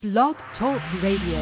Blog 0.00 0.36
Talk 0.56 0.80
Radio. 1.02 1.40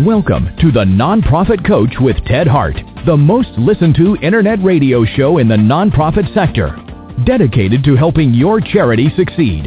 Welcome 0.00 0.48
to 0.62 0.72
the 0.72 0.82
Nonprofit 0.82 1.66
Coach 1.66 1.96
with 2.00 2.16
Ted 2.24 2.46
Hart, 2.46 2.76
the 3.04 3.18
most 3.18 3.50
listened 3.58 3.96
to 3.96 4.16
internet 4.22 4.58
radio 4.64 5.04
show 5.04 5.36
in 5.36 5.46
the 5.46 5.56
nonprofit 5.56 6.32
sector, 6.32 6.74
dedicated 7.26 7.84
to 7.84 7.96
helping 7.96 8.32
your 8.32 8.62
charity 8.62 9.10
succeed. 9.14 9.66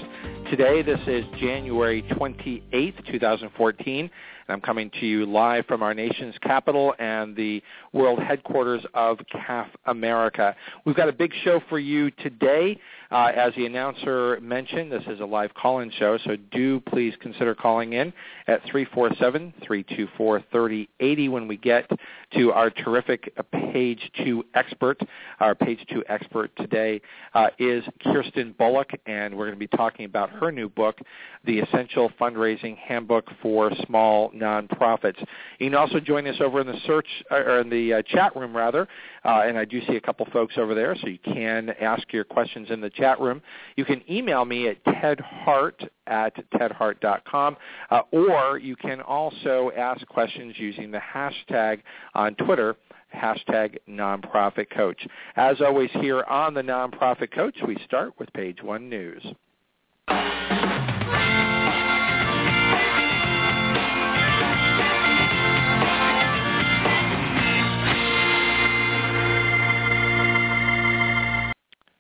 today. 0.50 0.82
This 0.82 1.00
is 1.08 1.24
January 1.40 2.04
28th, 2.12 3.10
2014, 3.10 4.00
and 4.00 4.10
I'm 4.50 4.60
coming 4.60 4.92
to 5.00 5.06
you 5.06 5.26
live 5.26 5.66
from 5.68 5.84
our 5.84 5.94
nation's 5.94 6.36
capital 6.42 6.94
and 7.00 7.34
the 7.34 7.64
world 7.94 8.20
headquarters 8.20 8.84
of 8.94 9.20
CAF 9.34 9.68
America. 9.86 10.54
We've 10.86 10.96
got 10.96 11.10
a 11.10 11.14
big 11.14 11.34
show 11.44 11.60
for 11.70 11.80
you 11.80 12.12
today. 12.12 12.78
Uh, 13.12 13.32
as 13.36 13.54
the 13.56 13.66
announcer 13.66 14.40
mentioned, 14.42 14.90
this 14.90 15.04
is 15.08 15.20
a 15.20 15.26
live 15.26 15.54
call-in 15.54 15.92
show, 15.92 16.18
so 16.24 16.38
do 16.52 16.80
please 16.80 17.14
consider 17.20 17.54
calling 17.54 17.92
in 17.92 18.14
at 18.48 18.64
347-324-3080 18.68 21.30
when 21.30 21.46
we 21.46 21.58
get 21.58 21.92
to 22.34 22.54
our 22.54 22.70
terrific 22.70 23.34
page 23.52 24.10
two 24.24 24.46
expert. 24.56 24.98
Our 25.42 25.56
page 25.56 25.86
two 25.90 26.06
expert 26.08 26.56
today 26.56 27.02
uh, 27.34 27.48
is 27.60 27.84
Kirsten 28.02 28.56
Bullock, 28.58 28.92
and 29.06 29.36
we're 29.36 29.48
going 29.48 29.60
to 29.60 29.60
be 29.60 29.68
talking 29.76 30.06
about 30.06 30.30
her 30.30 30.50
new 30.50 30.70
book, 30.70 30.98
The 31.44 31.60
Essential 31.60 32.10
Fundraising 32.20 32.78
Handbook 32.78 33.26
for 33.42 33.72
Small 33.88 34.32
Nonprofits. 34.32 35.20
You 35.60 35.70
can 35.70 35.76
also 35.76 36.00
join 36.00 36.26
us 36.28 36.38
over 36.40 36.62
in 36.62 36.68
the 36.68 36.80
search 36.86 37.08
uh, 37.30 37.36
or 37.36 37.60
in 37.60 37.70
the 37.70 37.81
uh, 37.90 38.02
chat 38.04 38.36
room 38.36 38.56
rather, 38.56 38.88
uh, 39.26 39.44
and 39.46 39.58
I 39.58 39.66
do 39.66 39.82
see 39.88 39.96
a 39.96 40.02
couple 40.02 40.28
folks 40.32 40.56
over 40.58 40.74
there, 40.74 40.96
so 40.96 41.08
you 41.08 41.20
can 41.20 41.70
ask 41.82 42.12
your 42.14 42.24
questions 42.24 42.70
in 42.70 42.82
the 42.82 42.90
chat 42.90 43.20
room. 43.20 43.42
You 43.76 43.86
can 43.86 44.02
email 44.10 44.46
me 44.46 44.68
at 44.68 44.84
tedhart 44.86 45.88
at 46.08 46.36
tedhart.com, 46.52 47.58
uh, 47.90 48.02
or 48.12 48.58
you 48.58 48.76
can 48.76 49.02
also 49.02 49.72
ask 49.78 50.06
questions 50.08 50.56
using 50.58 50.92
the 50.92 51.00
hashtag 51.00 51.82
on 52.14 52.36
Twitter, 52.36 52.76
hashtag 53.16 53.78
nonprofit 53.90 54.70
coach. 54.76 55.06
As 55.36 55.62
always 55.62 55.90
here 55.94 56.24
on 56.24 56.54
the 56.54 56.62
Nonprofit 56.62 57.34
Coach, 57.34 57.56
we 57.68 57.78
start 57.86 58.14
with 58.20 58.32
page 58.34 58.62
one 58.62 58.90
news. 58.90 59.24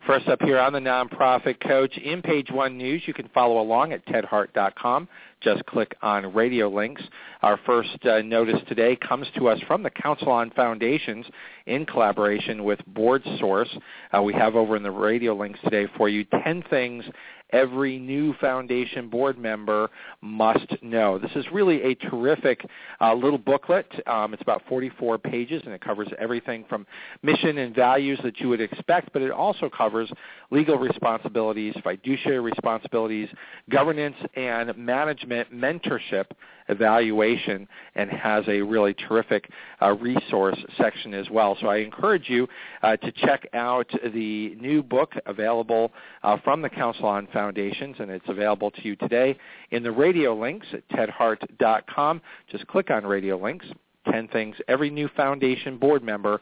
First 0.07 0.27
up 0.29 0.41
here 0.41 0.57
on 0.57 0.73
the 0.73 0.79
Nonprofit 0.79 1.59
Coach, 1.59 1.95
in 1.95 2.23
Page 2.23 2.49
One 2.49 2.75
News, 2.75 3.03
you 3.05 3.13
can 3.13 3.29
follow 3.35 3.61
along 3.61 3.93
at 3.93 4.03
tedhart.com. 4.07 5.07
Just 5.41 5.63
click 5.67 5.95
on 6.01 6.33
radio 6.33 6.69
links. 6.69 7.03
Our 7.43 7.59
first 7.67 8.03
uh, 8.05 8.23
notice 8.23 8.59
today 8.67 8.95
comes 8.95 9.27
to 9.37 9.47
us 9.47 9.59
from 9.67 9.83
the 9.83 9.91
Council 9.91 10.29
on 10.31 10.49
Foundations 10.51 11.27
in 11.67 11.85
collaboration 11.85 12.63
with 12.63 12.79
BoardSource. 12.93 13.77
Uh, 14.11 14.23
we 14.23 14.33
have 14.33 14.55
over 14.55 14.75
in 14.75 14.81
the 14.81 14.89
radio 14.89 15.35
links 15.35 15.59
today 15.63 15.85
for 15.97 16.09
you 16.09 16.25
10 16.43 16.63
things 16.71 17.05
every 17.51 17.99
new 17.99 18.33
foundation 18.35 19.09
board 19.09 19.37
member 19.37 19.89
must 20.21 20.81
know. 20.81 21.17
This 21.17 21.31
is 21.35 21.45
really 21.51 21.81
a 21.83 21.95
terrific 21.95 22.65
uh, 22.99 23.13
little 23.13 23.37
booklet. 23.37 23.87
Um, 24.07 24.33
it's 24.33 24.41
about 24.41 24.61
44 24.67 25.17
pages, 25.17 25.61
and 25.65 25.73
it 25.73 25.81
covers 25.81 26.07
everything 26.19 26.65
from 26.69 26.85
mission 27.23 27.57
and 27.57 27.75
values 27.75 28.19
that 28.23 28.39
you 28.39 28.49
would 28.49 28.61
expect, 28.61 29.13
but 29.13 29.21
it 29.21 29.31
also 29.31 29.69
covers 29.69 30.11
legal 30.49 30.77
responsibilities, 30.77 31.75
fiduciary 31.83 32.39
responsibilities, 32.39 33.29
governance 33.69 34.15
and 34.35 34.75
management 34.77 35.53
mentorship 35.53 36.25
evaluation 36.69 37.67
and 37.95 38.09
has 38.09 38.43
a 38.47 38.61
really 38.61 38.93
terrific 38.93 39.49
uh, 39.81 39.91
resource 39.93 40.57
section 40.77 41.13
as 41.13 41.29
well. 41.29 41.57
So 41.59 41.67
I 41.67 41.77
encourage 41.77 42.29
you 42.29 42.47
uh, 42.81 42.97
to 42.97 43.11
check 43.11 43.47
out 43.53 43.89
the 44.13 44.55
new 44.55 44.83
book 44.83 45.13
available 45.25 45.91
uh, 46.23 46.37
from 46.43 46.61
the 46.61 46.69
Council 46.69 47.05
on 47.05 47.27
Foundations, 47.27 47.95
and 47.99 48.09
it's 48.09 48.27
available 48.27 48.71
to 48.71 48.81
you 48.83 48.95
today 48.95 49.37
in 49.71 49.83
the 49.83 49.91
radio 49.91 50.33
links 50.33 50.67
at 50.73 50.87
tedhart.com. 50.89 52.21
Just 52.49 52.67
click 52.67 52.89
on 52.89 53.05
radio 53.05 53.37
links. 53.41 53.65
10 54.11 54.29
things 54.29 54.55
every 54.67 54.89
new 54.89 55.07
foundation 55.15 55.77
board 55.77 56.03
member 56.03 56.41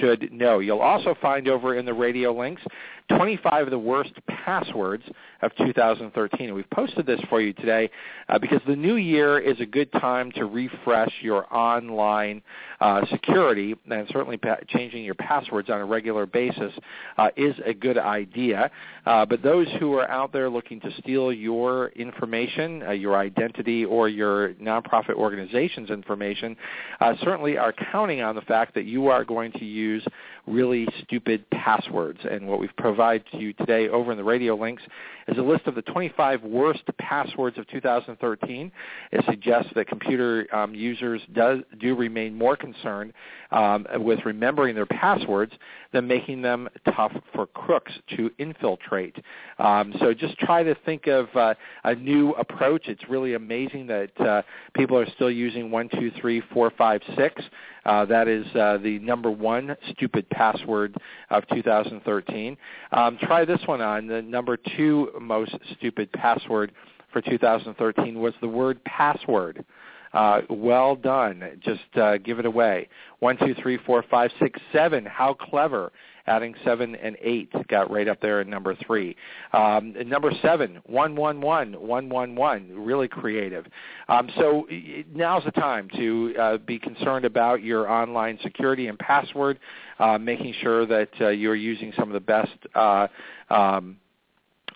should 0.00 0.32
know. 0.32 0.60
You'll 0.60 0.80
also 0.80 1.14
find 1.20 1.48
over 1.48 1.76
in 1.76 1.84
the 1.84 1.92
radio 1.92 2.32
links 2.32 2.62
25 3.10 3.64
of 3.64 3.70
the 3.70 3.78
worst 3.78 4.12
passwords 4.26 5.04
of 5.42 5.50
2013. 5.56 6.46
And 6.46 6.54
we've 6.54 6.68
posted 6.70 7.06
this 7.06 7.20
for 7.28 7.40
you 7.40 7.52
today 7.52 7.90
uh, 8.28 8.38
because 8.38 8.60
the 8.66 8.76
new 8.76 8.96
year 8.96 9.38
is 9.38 9.60
a 9.60 9.66
good 9.66 9.92
time 9.92 10.32
to 10.32 10.46
refresh 10.46 11.12
your 11.20 11.52
online 11.54 12.42
uh, 12.80 13.04
security, 13.10 13.74
and 13.90 14.06
certainly 14.10 14.36
pa- 14.36 14.56
changing 14.68 15.04
your 15.04 15.14
passwords 15.14 15.70
on 15.70 15.80
a 15.80 15.84
regular 15.84 16.26
basis 16.26 16.72
uh, 17.18 17.28
is 17.36 17.54
a 17.64 17.74
good 17.74 17.98
idea. 17.98 18.70
Uh, 19.06 19.24
but 19.24 19.42
those 19.42 19.66
who 19.78 19.94
are 19.94 20.10
out 20.10 20.32
there 20.32 20.48
looking 20.48 20.80
to 20.80 20.90
steal 20.98 21.32
your 21.32 21.88
information, 21.90 22.82
uh, 22.82 22.90
your 22.90 23.16
identity, 23.16 23.84
or 23.84 24.08
your 24.08 24.54
nonprofit 24.54 25.14
organization's 25.14 25.90
information, 25.90 26.56
uh, 27.00 27.14
certainly 27.22 27.58
are 27.58 27.74
counting 27.92 28.22
on 28.22 28.34
the 28.34 28.42
fact 28.42 28.74
that 28.74 28.84
you 28.84 29.08
are 29.08 29.24
going 29.24 29.52
to 29.52 29.64
use 29.64 30.06
really 30.46 30.86
stupid 31.02 31.48
passwords. 31.50 32.20
And 32.30 32.46
what 32.46 32.60
we've 32.60 32.76
provided 32.76 33.24
to 33.32 33.38
you 33.38 33.52
today 33.54 33.88
over 33.88 34.12
in 34.12 34.18
the 34.18 34.24
radio 34.24 34.54
links 34.54 34.82
is 35.28 35.38
a 35.38 35.42
list 35.42 35.66
of 35.66 35.74
the 35.74 35.82
25 35.82 36.42
worst 36.42 36.82
passwords 36.98 37.58
of 37.58 37.66
2013. 37.68 38.70
It 39.12 39.24
suggests 39.28 39.70
that 39.74 39.86
computer 39.86 40.46
um, 40.54 40.74
users 40.74 41.22
does, 41.32 41.60
do 41.80 41.94
remain 41.94 42.34
more 42.34 42.56
concerned 42.56 43.12
um, 43.50 43.86
with 43.96 44.20
remembering 44.24 44.74
their 44.74 44.86
passwords 44.86 45.52
than 45.92 46.06
making 46.06 46.42
them 46.42 46.68
tough 46.94 47.12
for 47.34 47.46
crooks 47.46 47.92
to 48.16 48.30
infiltrate. 48.38 49.16
Um, 49.58 49.94
so 50.00 50.12
just 50.12 50.36
try 50.38 50.62
to 50.62 50.74
think 50.84 51.06
of 51.06 51.28
uh, 51.34 51.54
a 51.84 51.94
new 51.94 52.32
approach. 52.32 52.88
It's 52.88 53.08
really 53.08 53.34
amazing 53.34 53.86
that 53.86 54.20
uh, 54.20 54.42
people 54.74 54.98
are 54.98 55.08
still 55.14 55.30
using 55.30 55.70
one, 55.70 55.88
two, 55.88 56.10
three, 56.20 56.42
four, 56.52 56.70
five, 56.76 57.00
six. 57.16 57.42
Uh, 57.84 58.04
that 58.06 58.28
is 58.28 58.46
uh, 58.54 58.78
the 58.82 58.98
number 59.00 59.30
one 59.30 59.76
stupid 59.90 60.28
password 60.30 60.96
of 61.30 61.46
2013. 61.48 62.56
Um, 62.92 63.18
try 63.20 63.44
this 63.44 63.60
one 63.66 63.80
on. 63.80 64.06
The 64.06 64.22
number 64.22 64.56
two 64.76 65.10
most 65.20 65.56
stupid 65.76 66.10
password 66.12 66.72
for 67.12 67.20
2013 67.20 68.18
was 68.18 68.34
the 68.40 68.48
word 68.48 68.82
password. 68.84 69.64
Uh, 70.12 70.42
well 70.48 70.94
done. 70.94 71.42
Just 71.60 71.82
uh, 71.96 72.18
give 72.18 72.38
it 72.38 72.46
away. 72.46 72.88
One, 73.18 73.36
two, 73.36 73.54
three, 73.60 73.78
four, 73.84 74.04
five, 74.08 74.30
six, 74.40 74.60
seven. 74.72 75.04
How 75.04 75.34
clever 75.34 75.90
adding 76.26 76.54
seven 76.64 76.94
and 76.96 77.16
eight 77.20 77.50
got 77.68 77.90
right 77.90 78.08
up 78.08 78.20
there 78.20 78.40
in 78.40 78.48
number 78.48 78.74
three. 78.86 79.16
Um, 79.52 79.94
number 80.06 80.32
seven, 80.42 80.80
one 80.86 81.16
one 81.16 81.40
one, 81.40 81.72
one 81.74 82.08
one 82.08 82.34
one, 82.34 82.70
really 82.74 83.08
creative. 83.08 83.66
Um, 84.08 84.30
so 84.36 84.66
now's 85.12 85.44
the 85.44 85.52
time 85.52 85.88
to 85.96 86.34
uh, 86.38 86.56
be 86.58 86.78
concerned 86.78 87.24
about 87.24 87.62
your 87.62 87.88
online 87.88 88.38
security 88.42 88.88
and 88.88 88.98
password, 88.98 89.58
uh, 89.98 90.18
making 90.18 90.54
sure 90.60 90.86
that 90.86 91.10
uh, 91.20 91.28
you're 91.28 91.54
using 91.54 91.92
some 91.96 92.08
of 92.08 92.14
the 92.14 92.20
best. 92.20 92.56
Uh, 92.74 93.06
um, 93.50 93.96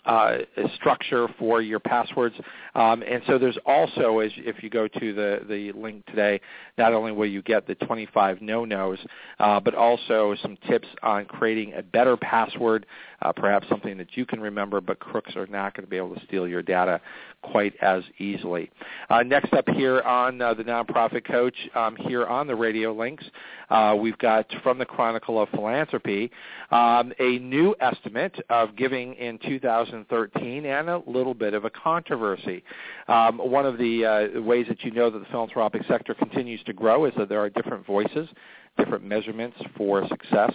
uh, 0.09 0.39
structure 0.75 1.27
for 1.37 1.61
your 1.61 1.79
passwords. 1.79 2.35
Um, 2.73 3.03
and 3.03 3.21
so 3.27 3.37
there's 3.37 3.59
also, 3.65 4.19
as 4.19 4.31
if 4.37 4.63
you 4.63 4.69
go 4.69 4.87
to 4.87 5.13
the, 5.13 5.41
the 5.47 5.71
link 5.73 6.03
today, 6.07 6.41
not 6.79 6.93
only 6.93 7.11
will 7.11 7.27
you 7.27 7.43
get 7.43 7.67
the 7.67 7.75
25 7.75 8.41
no-nos, 8.41 8.97
uh, 9.39 9.59
but 9.59 9.75
also 9.75 10.35
some 10.41 10.57
tips 10.67 10.87
on 11.03 11.25
creating 11.25 11.73
a 11.73 11.83
better 11.83 12.17
password, 12.17 12.87
uh, 13.21 13.31
perhaps 13.31 13.69
something 13.69 13.97
that 13.97 14.17
you 14.17 14.25
can 14.25 14.39
remember, 14.39 14.81
but 14.81 14.97
crooks 14.97 15.35
are 15.35 15.45
not 15.45 15.75
going 15.75 15.85
to 15.85 15.89
be 15.89 15.97
able 15.97 16.15
to 16.15 16.25
steal 16.25 16.47
your 16.47 16.63
data 16.63 16.99
quite 17.43 17.73
as 17.81 18.03
easily. 18.17 18.69
Uh, 19.09 19.21
next 19.21 19.53
up 19.53 19.67
here 19.69 20.01
on 20.01 20.41
uh, 20.41 20.53
the 20.53 20.63
Nonprofit 20.63 21.25
Coach, 21.25 21.55
um, 21.75 21.95
here 21.95 22.25
on 22.25 22.47
the 22.47 22.55
radio 22.55 22.91
links, 22.91 23.23
uh, 23.69 23.95
we've 23.99 24.17
got 24.17 24.45
from 24.63 24.77
the 24.79 24.85
Chronicle 24.85 25.41
of 25.41 25.49
Philanthropy 25.49 26.31
um, 26.71 27.13
a 27.19 27.37
new 27.39 27.75
estimate 27.79 28.35
of 28.49 28.75
giving 28.75 29.13
in 29.13 29.37
2013 30.07 30.65
and 30.65 30.89
a 30.89 31.01
little 31.07 31.33
bit 31.33 31.53
of 31.53 31.65
a 31.65 31.69
controversy. 31.69 32.63
Um, 33.07 33.37
one 33.37 33.65
of 33.65 33.77
the 33.77 34.05
uh, 34.37 34.41
ways 34.41 34.65
that 34.69 34.83
you 34.83 34.91
know 34.91 35.09
that 35.09 35.19
the 35.19 35.25
philanthropic 35.25 35.83
sector 35.87 36.13
continues 36.13 36.61
to 36.63 36.73
grow 36.73 37.05
is 37.05 37.13
that 37.17 37.29
there 37.29 37.39
are 37.39 37.49
different 37.49 37.85
voices, 37.85 38.27
different 38.77 39.03
measurements 39.03 39.57
for 39.77 40.07
success. 40.07 40.53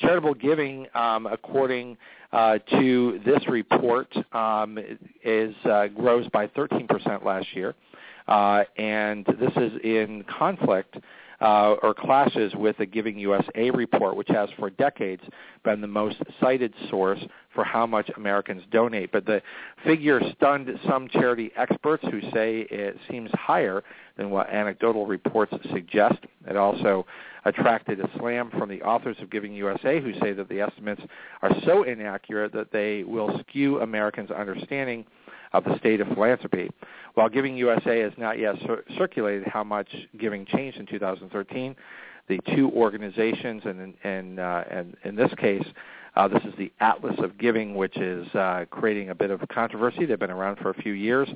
Charitable 0.00 0.34
giving, 0.34 0.86
um, 0.94 1.26
according 1.26 1.96
uh, 2.32 2.58
to 2.70 3.20
this 3.24 3.46
report, 3.48 4.12
um, 4.32 4.78
is 5.24 5.54
uh, 5.64 5.88
grows 5.88 6.28
by 6.28 6.46
13% 6.48 7.24
last 7.24 7.46
year, 7.54 7.74
uh, 8.28 8.62
and 8.76 9.26
this 9.40 9.50
is 9.56 9.72
in 9.82 10.24
conflict 10.38 10.96
uh, 11.40 11.76
or 11.82 11.94
clashes 11.94 12.52
with 12.54 12.76
the 12.78 12.86
Giving 12.86 13.18
USA 13.18 13.70
report, 13.70 14.16
which 14.16 14.28
has 14.28 14.48
for 14.58 14.70
decades 14.70 15.22
been 15.64 15.80
the 15.80 15.86
most 15.86 16.16
cited 16.40 16.74
source 16.90 17.20
for 17.54 17.64
how 17.64 17.86
much 17.86 18.10
Americans 18.16 18.62
donate. 18.70 19.12
But 19.12 19.24
the 19.24 19.40
figure 19.84 20.20
stunned 20.36 20.68
some 20.88 21.08
charity 21.08 21.52
experts 21.56 22.04
who 22.10 22.20
say 22.32 22.66
it 22.70 22.96
seems 23.10 23.30
higher 23.34 23.82
than 24.16 24.30
what 24.30 24.50
anecdotal 24.50 25.06
reports 25.06 25.54
suggest. 25.72 26.18
It 26.48 26.56
also 26.56 27.06
attracted 27.44 28.00
a 28.00 28.10
slam 28.18 28.50
from 28.50 28.68
the 28.68 28.82
authors 28.82 29.16
of 29.20 29.30
Giving 29.30 29.52
USA 29.54 30.00
who 30.00 30.12
say 30.20 30.32
that 30.32 30.48
the 30.48 30.60
estimates 30.60 31.02
are 31.42 31.52
so 31.64 31.84
inaccurate 31.84 32.52
that 32.52 32.72
they 32.72 33.04
will 33.04 33.40
skew 33.40 33.80
Americans' 33.80 34.30
understanding 34.30 35.04
of 35.52 35.64
the 35.64 35.76
state 35.78 36.00
of 36.00 36.08
philanthropy. 36.08 36.70
While 37.14 37.28
Giving 37.28 37.56
USA 37.56 38.00
has 38.00 38.12
not 38.16 38.38
yet 38.38 38.56
cir- 38.66 38.84
circulated 38.96 39.46
how 39.46 39.64
much 39.64 39.88
giving 40.18 40.46
changed 40.46 40.78
in 40.78 40.86
2013, 40.86 41.74
the 42.28 42.38
two 42.54 42.70
organizations, 42.70 43.62
and, 43.64 43.94
and, 44.04 44.38
uh, 44.38 44.64
and 44.70 44.96
in 45.04 45.16
this 45.16 45.32
case, 45.38 45.64
uh, 46.16 46.28
this 46.28 46.42
is 46.44 46.52
the 46.58 46.70
Atlas 46.80 47.14
of 47.18 47.38
Giving, 47.38 47.74
which 47.74 47.96
is 47.96 48.26
uh, 48.34 48.64
creating 48.70 49.10
a 49.10 49.14
bit 49.14 49.30
of 49.30 49.40
controversy. 49.48 50.04
They've 50.04 50.18
been 50.18 50.30
around 50.30 50.56
for 50.56 50.70
a 50.70 50.74
few 50.74 50.92
years. 50.92 51.28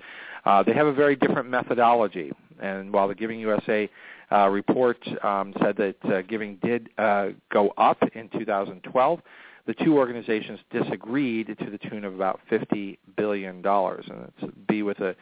Uh, 0.45 0.63
they 0.63 0.73
have 0.73 0.87
a 0.87 0.93
very 0.93 1.17
different 1.17 1.49
methodology. 1.49 2.33
And 2.61 2.93
while 2.93 3.09
the 3.09 3.15
Giving 3.15 3.41
USA 3.41 3.89
uh, 4.33 4.49
report 4.49 4.99
um, 5.23 5.55
said 5.61 5.77
that 5.77 5.97
uh, 6.05 6.23
giving 6.23 6.57
did 6.63 6.89
uh, 6.99 7.29
go 7.51 7.73
up 7.77 7.99
in 8.15 8.29
2012, 8.31 9.21
the 9.67 9.75
two 9.75 9.97
organizations 9.97 10.59
disagreed 10.71 11.57
to 11.59 11.71
the 11.71 11.79
tune 11.79 12.05
of 12.05 12.15
about 12.15 12.41
$50 12.51 12.99
billion. 13.17 13.65
And 13.65 14.33
it's 14.43 14.55
B 14.69 14.83
with 14.83 14.99
a, 15.01 15.15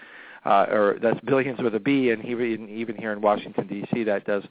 uh, 0.44 0.66
or 0.70 0.98
that's 1.02 1.20
billions 1.20 1.60
with 1.60 1.74
a 1.74 1.80
B, 1.80 2.10
and 2.10 2.24
even, 2.24 2.68
even 2.68 2.96
here 2.96 3.12
in 3.12 3.20
Washington, 3.20 3.66
D.C., 3.66 4.04
that 4.04 4.24
does 4.24 4.42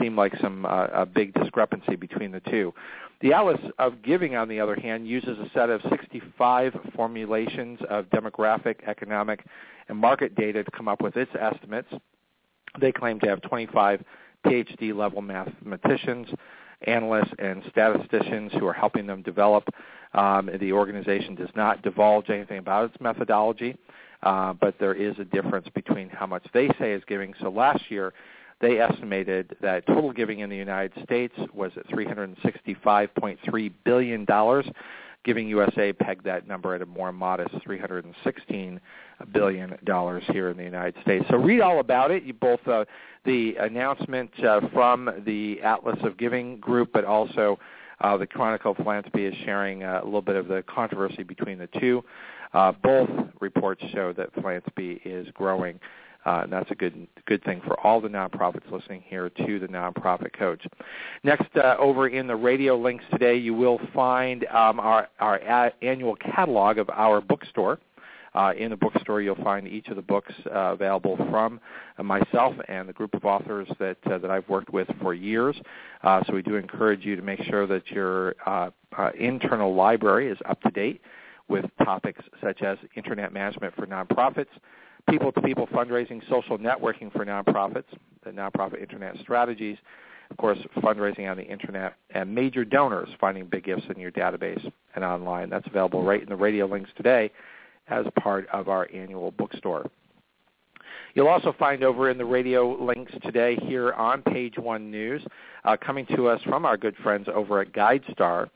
seem 0.00 0.16
like 0.16 0.32
some 0.40 0.64
uh, 0.64 0.86
a 0.86 1.04
big 1.04 1.34
discrepancy 1.34 1.96
between 1.96 2.32
the 2.32 2.40
two. 2.40 2.72
The 3.20 3.34
Atlas 3.34 3.60
of 3.78 4.02
Giving, 4.02 4.36
on 4.36 4.48
the 4.48 4.58
other 4.58 4.74
hand, 4.74 5.06
uses 5.06 5.38
a 5.38 5.50
set 5.52 5.68
of 5.68 5.82
65 5.90 6.74
formulations 6.96 7.78
of 7.90 8.06
demographic, 8.06 8.76
economic, 8.86 9.44
and 9.88 9.98
market 9.98 10.34
data 10.34 10.64
to 10.64 10.70
come 10.70 10.88
up 10.88 11.02
with 11.02 11.16
its 11.16 11.30
estimates. 11.38 11.88
They 12.80 12.92
claim 12.92 13.20
to 13.20 13.28
have 13.28 13.42
25 13.42 14.02
PhD 14.46 14.94
level 14.94 15.22
mathematicians, 15.22 16.28
analysts 16.86 17.32
and 17.38 17.62
statisticians 17.70 18.52
who 18.58 18.66
are 18.66 18.72
helping 18.72 19.06
them 19.06 19.22
develop. 19.22 19.68
Um, 20.14 20.50
the 20.60 20.72
organization 20.72 21.34
does 21.34 21.50
not 21.56 21.82
divulge 21.82 22.30
anything 22.30 22.58
about 22.58 22.90
its 22.90 23.00
methodology, 23.00 23.76
uh, 24.22 24.52
but 24.54 24.78
there 24.78 24.94
is 24.94 25.18
a 25.18 25.24
difference 25.24 25.68
between 25.74 26.08
how 26.08 26.26
much 26.26 26.46
they 26.52 26.68
say 26.78 26.92
is 26.92 27.02
giving. 27.06 27.34
So 27.40 27.50
last 27.50 27.90
year, 27.90 28.12
they 28.60 28.78
estimated 28.78 29.56
that 29.60 29.86
total 29.86 30.12
giving 30.12 30.38
in 30.38 30.48
the 30.48 30.56
United 30.56 30.92
States 31.02 31.34
was 31.52 31.72
at 31.76 31.86
$365.3 31.88 33.72
billion. 33.84 34.26
Giving 35.24 35.48
USA 35.48 35.92
pegged 35.92 36.24
that 36.24 36.46
number 36.46 36.74
at 36.74 36.82
a 36.82 36.86
more 36.86 37.12
modest 37.12 37.54
$316 37.66 38.78
billion 39.32 39.78
here 40.32 40.50
in 40.50 40.56
the 40.56 40.64
United 40.64 40.94
States. 41.02 41.24
So 41.30 41.36
read 41.36 41.60
all 41.60 41.80
about 41.80 42.10
it. 42.10 42.24
You 42.24 42.34
both 42.34 42.66
uh, 42.68 42.84
the 43.24 43.56
announcement 43.56 44.30
uh, 44.44 44.60
from 44.72 45.22
the 45.24 45.60
Atlas 45.62 45.98
of 46.02 46.18
Giving 46.18 46.58
group, 46.58 46.90
but 46.92 47.04
also 47.04 47.58
uh, 48.00 48.16
the 48.16 48.26
Chronicle 48.26 48.72
of 48.72 48.76
Philanthropy 48.76 49.24
is 49.24 49.34
sharing 49.44 49.82
uh, 49.82 50.00
a 50.02 50.04
little 50.04 50.22
bit 50.22 50.36
of 50.36 50.48
the 50.48 50.62
controversy 50.66 51.22
between 51.22 51.58
the 51.58 51.68
two. 51.80 52.04
Uh, 52.52 52.72
both 52.82 53.08
reports 53.40 53.82
show 53.92 54.12
that 54.12 54.32
philanthropy 54.34 55.00
is 55.04 55.26
growing. 55.34 55.80
Uh, 56.24 56.40
and 56.44 56.52
that's 56.52 56.70
a 56.70 56.74
good 56.74 57.06
good 57.26 57.42
thing 57.44 57.60
for 57.66 57.78
all 57.80 58.00
the 58.00 58.08
nonprofits 58.08 58.70
listening 58.70 59.02
here 59.06 59.28
to 59.30 59.58
the 59.58 59.66
Nonprofit 59.66 60.32
Coach. 60.32 60.66
Next, 61.22 61.54
uh, 61.56 61.76
over 61.78 62.08
in 62.08 62.26
the 62.26 62.36
radio 62.36 62.76
links 62.76 63.04
today, 63.10 63.36
you 63.36 63.54
will 63.54 63.80
find 63.94 64.44
um, 64.46 64.80
our, 64.80 65.08
our 65.20 65.36
a- 65.36 65.72
annual 65.82 66.16
catalog 66.16 66.78
of 66.78 66.88
our 66.90 67.20
bookstore. 67.20 67.78
Uh, 68.34 68.52
in 68.58 68.70
the 68.70 68.76
bookstore, 68.76 69.20
you'll 69.22 69.36
find 69.36 69.68
each 69.68 69.86
of 69.88 69.96
the 69.96 70.02
books 70.02 70.32
uh, 70.46 70.72
available 70.72 71.16
from 71.30 71.60
myself 72.02 72.52
and 72.66 72.88
the 72.88 72.92
group 72.92 73.14
of 73.14 73.24
authors 73.24 73.68
that 73.78 73.96
uh, 74.10 74.18
that 74.18 74.30
I've 74.30 74.48
worked 74.48 74.70
with 74.70 74.88
for 75.00 75.14
years. 75.14 75.54
Uh, 76.02 76.20
so 76.26 76.32
we 76.32 76.42
do 76.42 76.56
encourage 76.56 77.04
you 77.04 77.14
to 77.14 77.22
make 77.22 77.40
sure 77.44 77.66
that 77.68 77.88
your 77.90 78.34
uh, 78.44 78.70
internal 79.16 79.74
library 79.74 80.28
is 80.28 80.38
up 80.46 80.60
to 80.62 80.70
date 80.70 81.00
with 81.48 81.64
topics 81.84 82.22
such 82.42 82.62
as 82.62 82.76
internet 82.96 83.32
management 83.32 83.74
for 83.76 83.86
nonprofits, 83.86 84.46
people-to-people 85.08 85.66
fundraising, 85.68 86.20
social 86.28 86.58
networking 86.58 87.12
for 87.12 87.24
nonprofits, 87.24 87.84
the 88.24 88.30
nonprofit 88.30 88.80
internet 88.80 89.16
strategies, 89.20 89.76
of 90.30 90.36
course, 90.38 90.58
fundraising 90.78 91.30
on 91.30 91.36
the 91.36 91.44
internet, 91.44 91.94
and 92.10 92.34
major 92.34 92.64
donors, 92.64 93.08
finding 93.20 93.46
big 93.46 93.64
gifts 93.64 93.84
in 93.94 94.00
your 94.00 94.10
database 94.10 94.64
and 94.94 95.04
online. 95.04 95.50
That's 95.50 95.66
available 95.66 96.02
right 96.02 96.22
in 96.22 96.28
the 96.28 96.36
radio 96.36 96.66
links 96.66 96.90
today 96.96 97.30
as 97.88 98.06
part 98.18 98.48
of 98.48 98.68
our 98.68 98.88
annual 98.92 99.30
bookstore. 99.32 99.90
You'll 101.14 101.28
also 101.28 101.54
find 101.58 101.84
over 101.84 102.10
in 102.10 102.18
the 102.18 102.24
radio 102.24 102.74
links 102.82 103.12
today 103.22 103.56
here 103.62 103.92
on 103.92 104.22
Page 104.22 104.58
One 104.58 104.90
News, 104.90 105.22
uh, 105.64 105.76
coming 105.76 106.06
to 106.16 106.28
us 106.28 106.40
from 106.42 106.64
our 106.64 106.76
good 106.76 106.96
friends 107.02 107.28
over 107.32 107.60
at 107.60 107.72
GuideStar, 107.72 108.48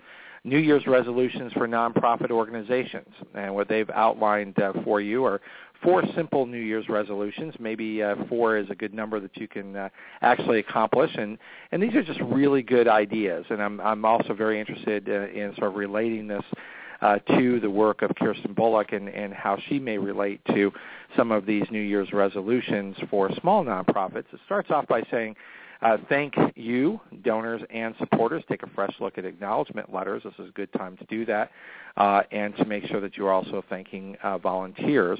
New 0.44 0.58
Year's 0.58 0.86
resolutions 0.86 1.52
for 1.52 1.68
nonprofit 1.68 2.30
organizations. 2.30 3.08
And 3.34 3.54
what 3.54 3.68
they've 3.68 3.90
outlined 3.90 4.58
uh, 4.60 4.72
for 4.82 5.00
you 5.00 5.24
are 5.24 5.40
four 5.82 6.02
simple 6.14 6.46
New 6.46 6.58
Year's 6.58 6.88
resolutions. 6.88 7.54
Maybe 7.58 8.02
uh, 8.02 8.16
four 8.28 8.56
is 8.56 8.68
a 8.70 8.74
good 8.74 8.94
number 8.94 9.20
that 9.20 9.36
you 9.36 9.48
can 9.48 9.76
uh, 9.76 9.88
actually 10.22 10.58
accomplish, 10.58 11.10
and 11.16 11.38
and 11.72 11.82
these 11.82 11.94
are 11.94 12.02
just 12.02 12.20
really 12.20 12.62
good 12.62 12.88
ideas. 12.88 13.44
And 13.50 13.62
I'm 13.62 13.80
I'm 13.80 14.04
also 14.04 14.34
very 14.34 14.60
interested 14.60 15.08
uh, 15.08 15.28
in 15.28 15.54
sort 15.56 15.70
of 15.70 15.76
relating 15.76 16.28
this 16.28 16.44
uh, 17.00 17.18
to 17.18 17.60
the 17.60 17.70
work 17.70 18.02
of 18.02 18.10
Kirsten 18.16 18.54
Bullock 18.54 18.92
and, 18.92 19.08
and 19.08 19.32
how 19.32 19.56
she 19.68 19.78
may 19.78 19.98
relate 19.98 20.40
to 20.46 20.72
some 21.16 21.30
of 21.30 21.46
these 21.46 21.64
New 21.70 21.80
Year's 21.80 22.12
resolutions 22.12 22.96
for 23.10 23.30
small 23.40 23.64
nonprofits. 23.64 24.26
It 24.32 24.40
starts 24.46 24.70
off 24.70 24.86
by 24.88 25.02
saying, 25.10 25.36
uh, 25.82 25.96
thank 26.08 26.34
you, 26.56 27.00
donors 27.22 27.62
and 27.70 27.94
supporters. 27.98 28.42
Take 28.48 28.62
a 28.62 28.68
fresh 28.74 28.94
look 29.00 29.18
at 29.18 29.24
acknowledgement 29.24 29.92
letters. 29.92 30.22
This 30.24 30.34
is 30.38 30.48
a 30.48 30.52
good 30.52 30.72
time 30.72 30.96
to 30.96 31.04
do 31.04 31.24
that, 31.26 31.50
uh, 31.96 32.22
and 32.32 32.56
to 32.56 32.64
make 32.64 32.84
sure 32.86 33.00
that 33.00 33.16
you're 33.16 33.32
also 33.32 33.64
thanking 33.68 34.16
uh, 34.22 34.38
volunteers 34.38 35.18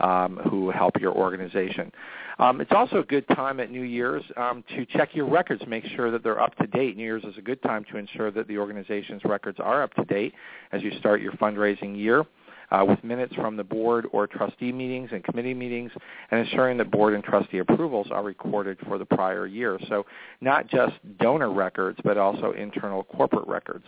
um, 0.00 0.38
who 0.48 0.70
help 0.70 0.98
your 1.00 1.12
organization. 1.12 1.92
Um, 2.38 2.60
it's 2.60 2.72
also 2.72 2.98
a 2.98 3.04
good 3.04 3.26
time 3.28 3.58
at 3.60 3.70
New 3.70 3.82
Year's 3.82 4.22
um, 4.36 4.62
to 4.76 4.86
check 4.86 5.14
your 5.14 5.28
records, 5.28 5.62
make 5.66 5.84
sure 5.96 6.10
that 6.10 6.22
they're 6.22 6.40
up 6.40 6.54
to 6.56 6.66
date. 6.68 6.96
New 6.96 7.02
Year's 7.02 7.24
is 7.24 7.36
a 7.36 7.42
good 7.42 7.60
time 7.62 7.84
to 7.90 7.96
ensure 7.96 8.30
that 8.30 8.46
the 8.46 8.58
organization's 8.58 9.24
records 9.24 9.58
are 9.60 9.82
up 9.82 9.92
to 9.94 10.04
date 10.04 10.34
as 10.72 10.82
you 10.82 10.92
start 10.98 11.20
your 11.20 11.32
fundraising 11.32 11.96
year. 11.96 12.24
Uh, 12.70 12.84
with 12.86 13.02
minutes 13.02 13.34
from 13.34 13.56
the 13.56 13.64
board 13.64 14.06
or 14.12 14.26
trustee 14.26 14.72
meetings 14.72 15.10
and 15.12 15.24
committee 15.24 15.54
meetings, 15.54 15.90
and 16.30 16.40
ensuring 16.40 16.78
that 16.78 16.90
board 16.90 17.14
and 17.14 17.24
trustee 17.24 17.58
approvals 17.58 18.08
are 18.10 18.22
recorded 18.22 18.78
for 18.86 18.98
the 18.98 19.04
prior 19.04 19.46
year. 19.46 19.78
So 19.88 20.06
not 20.40 20.68
just 20.68 20.94
donor 21.18 21.52
records, 21.52 21.98
but 22.04 22.18
also 22.18 22.52
internal 22.52 23.04
corporate 23.04 23.46
records. 23.46 23.86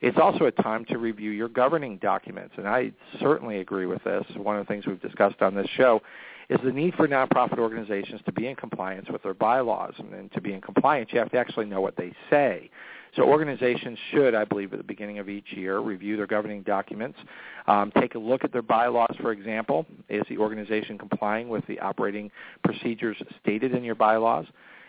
It's 0.00 0.18
also 0.20 0.46
a 0.46 0.50
time 0.50 0.84
to 0.86 0.98
review 0.98 1.30
your 1.30 1.48
governing 1.48 1.98
documents, 1.98 2.54
and 2.58 2.66
I 2.66 2.90
certainly 3.20 3.60
agree 3.60 3.86
with 3.86 4.02
this. 4.02 4.24
One 4.36 4.56
of 4.56 4.66
the 4.66 4.68
things 4.72 4.84
we've 4.84 5.00
discussed 5.00 5.40
on 5.42 5.54
this 5.54 5.68
show 5.76 6.02
is 6.50 6.58
the 6.64 6.72
need 6.72 6.94
for 6.94 7.08
nonprofit 7.08 7.58
organizations 7.58 8.20
to 8.26 8.32
be 8.32 8.48
in 8.48 8.56
compliance 8.56 9.08
with 9.10 9.22
their 9.22 9.34
bylaws. 9.34 9.94
And 9.98 10.30
to 10.32 10.40
be 10.40 10.52
in 10.52 10.60
compliance, 10.60 11.10
you 11.12 11.18
have 11.20 11.30
to 11.30 11.38
actually 11.38 11.66
know 11.66 11.80
what 11.80 11.96
they 11.96 12.12
say. 12.28 12.68
So 13.14 13.24
organizations 13.24 13.98
should, 14.10 14.34
I 14.34 14.44
believe, 14.44 14.72
at 14.72 14.78
the 14.78 14.84
beginning 14.84 15.18
of 15.18 15.28
each 15.28 15.52
year, 15.52 15.80
review 15.80 16.16
their 16.16 16.26
governing 16.26 16.62
documents, 16.62 17.18
um, 17.66 17.92
take 17.98 18.14
a 18.14 18.18
look 18.18 18.42
at 18.42 18.52
their 18.52 18.62
bylaws, 18.62 19.14
for 19.20 19.32
example. 19.32 19.86
Is 20.08 20.22
the 20.30 20.38
organization 20.38 20.96
complying 20.96 21.48
with 21.50 21.66
the 21.66 21.78
operating 21.80 22.30
procedures 22.64 23.16
stated 23.42 23.74
in 23.74 23.84
your 23.84 23.94
bylaws? 23.94 24.46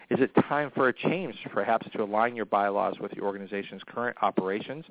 Is 0.10 0.20
it 0.22 0.32
time 0.48 0.72
for 0.74 0.88
a 0.88 0.94
change, 0.94 1.36
perhaps 1.52 1.88
to 1.92 2.04
align 2.04 2.36
your 2.36 2.46
bylaws 2.46 2.96
with 3.00 3.12
the 3.12 3.22
organization's 3.22 3.82
current 3.86 4.16
operations? 4.22 4.86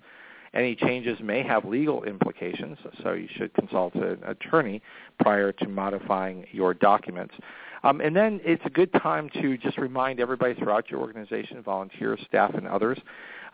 Any 0.54 0.74
changes 0.74 1.18
may 1.22 1.42
have 1.42 1.64
legal 1.64 2.04
implications, 2.04 2.76
so 3.02 3.12
you 3.12 3.28
should 3.36 3.54
consult 3.54 3.94
an 3.94 4.18
attorney 4.26 4.82
prior 5.20 5.50
to 5.52 5.68
modifying 5.68 6.44
your 6.52 6.74
documents. 6.74 7.34
Um, 7.84 8.00
and 8.00 8.14
then 8.14 8.40
it's 8.44 8.62
a 8.64 8.70
good 8.70 8.92
time 8.92 9.28
to 9.40 9.56
just 9.58 9.78
remind 9.78 10.20
everybody 10.20 10.54
throughout 10.54 10.90
your 10.90 11.00
organization, 11.00 11.62
volunteers, 11.62 12.20
staff, 12.28 12.54
and 12.54 12.66
others, 12.66 12.98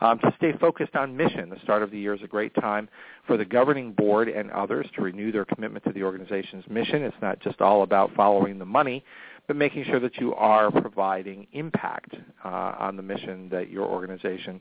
um, 0.00 0.18
to 0.20 0.32
stay 0.36 0.52
focused 0.60 0.94
on 0.94 1.16
mission. 1.16 1.48
The 1.48 1.58
start 1.62 1.82
of 1.82 1.90
the 1.90 1.98
year 1.98 2.14
is 2.14 2.22
a 2.22 2.26
great 2.26 2.54
time 2.54 2.88
for 3.26 3.36
the 3.36 3.44
governing 3.44 3.92
board 3.92 4.28
and 4.28 4.50
others 4.50 4.86
to 4.94 5.02
renew 5.02 5.32
their 5.32 5.44
commitment 5.44 5.84
to 5.84 5.92
the 5.92 6.02
organization's 6.02 6.64
mission. 6.68 7.02
It's 7.02 7.16
not 7.20 7.40
just 7.40 7.60
all 7.60 7.82
about 7.82 8.14
following 8.14 8.58
the 8.58 8.64
money, 8.64 9.04
but 9.48 9.56
making 9.56 9.82
sure 9.84 9.98
that 9.98 10.18
you 10.18 10.34
are 10.34 10.70
providing 10.70 11.46
impact 11.52 12.14
uh, 12.44 12.74
on 12.78 12.96
the 12.96 13.02
mission 13.02 13.48
that 13.48 13.70
your 13.70 13.86
organization 13.86 14.60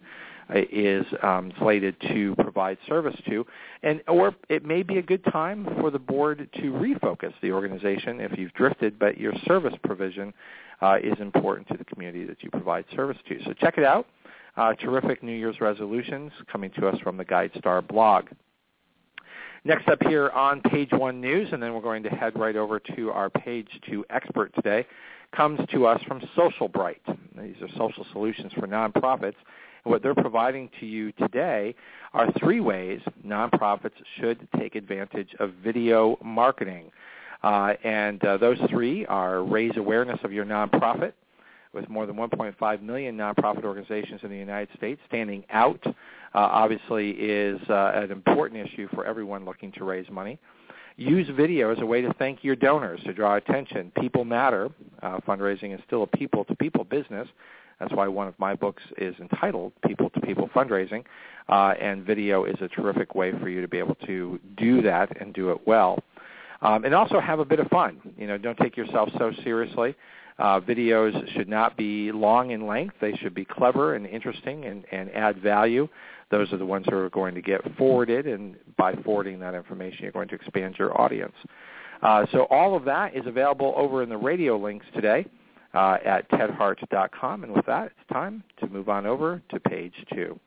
uh, 0.50 0.62
is 0.72 1.06
um, 1.22 1.52
slated 1.60 1.96
to 2.02 2.34
provide 2.36 2.78
service 2.88 3.16
to. 3.30 3.46
And 3.84 4.02
or 4.08 4.34
it 4.50 4.66
may 4.66 4.82
be 4.82 4.98
a 4.98 5.02
good 5.02 5.24
time 5.26 5.68
for 5.80 5.92
the 5.92 6.00
board 6.00 6.50
to 6.56 6.62
refocus 6.62 7.34
the 7.42 7.52
organization 7.52 8.22
if 8.22 8.38
you've 8.38 8.54
drifted, 8.54 8.98
but 8.98 9.20
your 9.20 9.34
service 9.46 9.76
provision 9.84 10.34
uh, 10.82 10.98
is 11.04 11.20
important 11.20 11.68
to 11.68 11.78
the 11.78 11.86
community 11.86 12.24
that 12.26 12.42
you 12.42 12.50
provide 12.50 12.86
service 12.96 13.18
to. 13.28 13.44
So 13.44 13.54
check 13.54 13.78
it 13.78 13.84
out. 13.84 14.08
Uh, 14.56 14.74
terrific 14.74 15.22
New 15.22 15.34
Year's 15.34 15.60
resolutions 15.62 16.32
coming 16.52 16.72
to 16.80 16.88
us 16.88 16.98
from 17.02 17.18
the 17.18 17.26
GuideStar 17.26 17.86
blog. 17.88 18.28
Next 19.68 19.90
up 19.90 20.02
here 20.04 20.30
on 20.30 20.62
page 20.62 20.92
one 20.94 21.20
news, 21.20 21.50
and 21.52 21.62
then 21.62 21.74
we're 21.74 21.82
going 21.82 22.02
to 22.04 22.10
head 22.10 22.40
right 22.40 22.56
over 22.56 22.80
to 22.96 23.12
our 23.12 23.30
page 23.30 23.68
two 23.90 24.06
expert 24.10 24.56
today, 24.56 24.88
comes 25.36 25.60
to 25.74 25.86
us 25.86 26.02
from 26.04 26.22
Socialbrite. 26.38 27.02
These 27.38 27.58
are 27.62 27.68
social 27.78 28.06
solutions 28.14 28.54
for 28.54 28.66
nonprofits. 28.66 29.36
And 29.84 29.92
what 29.92 30.02
they're 30.02 30.16
providing 30.16 30.70
to 30.80 30.86
you 30.86 31.12
today 31.12 31.76
are 32.14 32.32
three 32.40 32.62
ways 32.62 33.02
nonprofits 33.26 33.92
should 34.18 34.48
take 34.58 34.76
advantage 34.76 35.36
of 35.42 35.52
video 35.62 36.18
marketing. 36.24 36.90
Uh, 37.44 37.74
and 37.84 38.24
uh, 38.24 38.38
those 38.38 38.60
three 38.70 39.06
are 39.08 39.44
raise 39.44 39.76
awareness 39.76 40.20
of 40.24 40.32
your 40.32 40.46
nonprofit, 40.46 41.12
with 41.74 41.90
more 41.90 42.06
than 42.06 42.16
1.5 42.16 42.82
million 42.82 43.18
nonprofit 43.18 43.66
organizations 43.66 44.22
in 44.24 44.30
the 44.30 44.38
United 44.38 44.70
States 44.78 45.02
standing 45.10 45.44
out 45.50 45.86
obviously 46.34 47.12
is 47.12 47.60
uh, 47.70 47.92
an 47.96 48.12
important 48.12 48.68
issue 48.68 48.88
for 48.94 49.06
everyone 49.06 49.46
looking 49.46 49.72
to 49.74 49.84
raise 49.84 50.10
money. 50.10 50.40
Use 50.98 51.28
video 51.36 51.72
as 51.72 51.80
a 51.80 51.86
way 51.86 52.02
to 52.02 52.12
thank 52.16 52.44
your 52.44 52.56
donors 52.56 53.00
to 53.04 53.14
draw 53.14 53.36
attention. 53.36 53.92
People 54.02 54.26
matter. 54.26 54.70
Uh, 55.04 55.20
fundraising 55.28 55.74
is 55.76 55.80
still 55.86 56.04
a 56.04 56.08
people-to-people 56.08 56.86
business. 56.86 57.28
That's 57.80 57.94
why 57.94 58.08
one 58.08 58.28
of 58.28 58.34
my 58.40 58.56
books 58.56 58.82
is 58.98 59.16
entitled 59.20 59.74
People-to-People 59.86 60.50
Fundraising, 60.56 61.04
uh, 61.48 61.76
and 61.80 62.04
video 62.04 62.46
is 62.46 62.56
a 62.62 62.68
terrific 62.68 63.14
way 63.14 63.32
for 63.40 63.50
you 63.50 63.62
to 63.62 63.68
be 63.68 63.78
able 63.78 63.94
to 64.08 64.40
do 64.58 64.82
that 64.82 65.22
and 65.22 65.34
do 65.34 65.52
it 65.52 65.68
well. 65.68 66.04
Um, 66.62 66.86
and 66.86 66.96
also 66.96 67.20
have 67.20 67.38
a 67.38 67.46
bit 67.46 67.60
of 67.60 67.68
fun. 67.68 68.00
You 68.18 68.26
know, 68.26 68.40
don't 68.40 68.58
take 68.58 68.76
yourself 68.76 69.10
so 69.20 69.32
seriously. 69.44 69.96
Uh, 70.40 70.60
videos 70.60 71.32
should 71.34 71.48
not 71.48 71.78
be 71.78 72.12
long 72.12 72.50
in 72.52 72.66
length. 72.66 72.96
They 73.00 73.14
should 73.14 73.36
be 73.36 73.46
clever 73.46 73.94
and 73.94 74.08
interesting 74.08 74.66
and, 74.66 74.84
and 74.92 75.12
add 75.12 75.38
value 75.42 75.88
those 76.30 76.52
are 76.52 76.58
the 76.58 76.66
ones 76.66 76.86
who 76.90 76.96
are 76.98 77.10
going 77.10 77.36
to 77.36 77.42
get 77.42 77.62
forwarded, 77.78 78.28
and 78.28 78.56
by 78.78 78.94
forwarding 79.04 79.40
that 79.40 79.54
information, 79.54 80.00
you're 80.04 80.12
going 80.12 80.28
to 80.30 80.36
expand 80.36 80.76
your 80.78 81.00
audience. 81.00 81.36
Uh, 82.02 82.26
so 82.32 82.44
all 82.50 82.76
of 82.76 82.86
that 82.86 83.16
is 83.16 83.26
available 83.26 83.74
over 83.76 84.04
in 84.04 84.10
the 84.10 84.18
radio 84.18 84.58
links 84.58 84.86
today 84.94 85.26
uh, 85.74 85.98
at 86.06 86.30
tedhart.com. 86.32 87.44
And 87.44 87.54
with 87.54 87.66
that, 87.66 87.86
it's 87.86 88.14
time 88.14 88.44
to 88.60 88.68
move 88.68 88.90
on 88.90 89.06
over 89.06 89.42
to 89.50 89.60
page 89.60 89.94
two. 90.14 90.40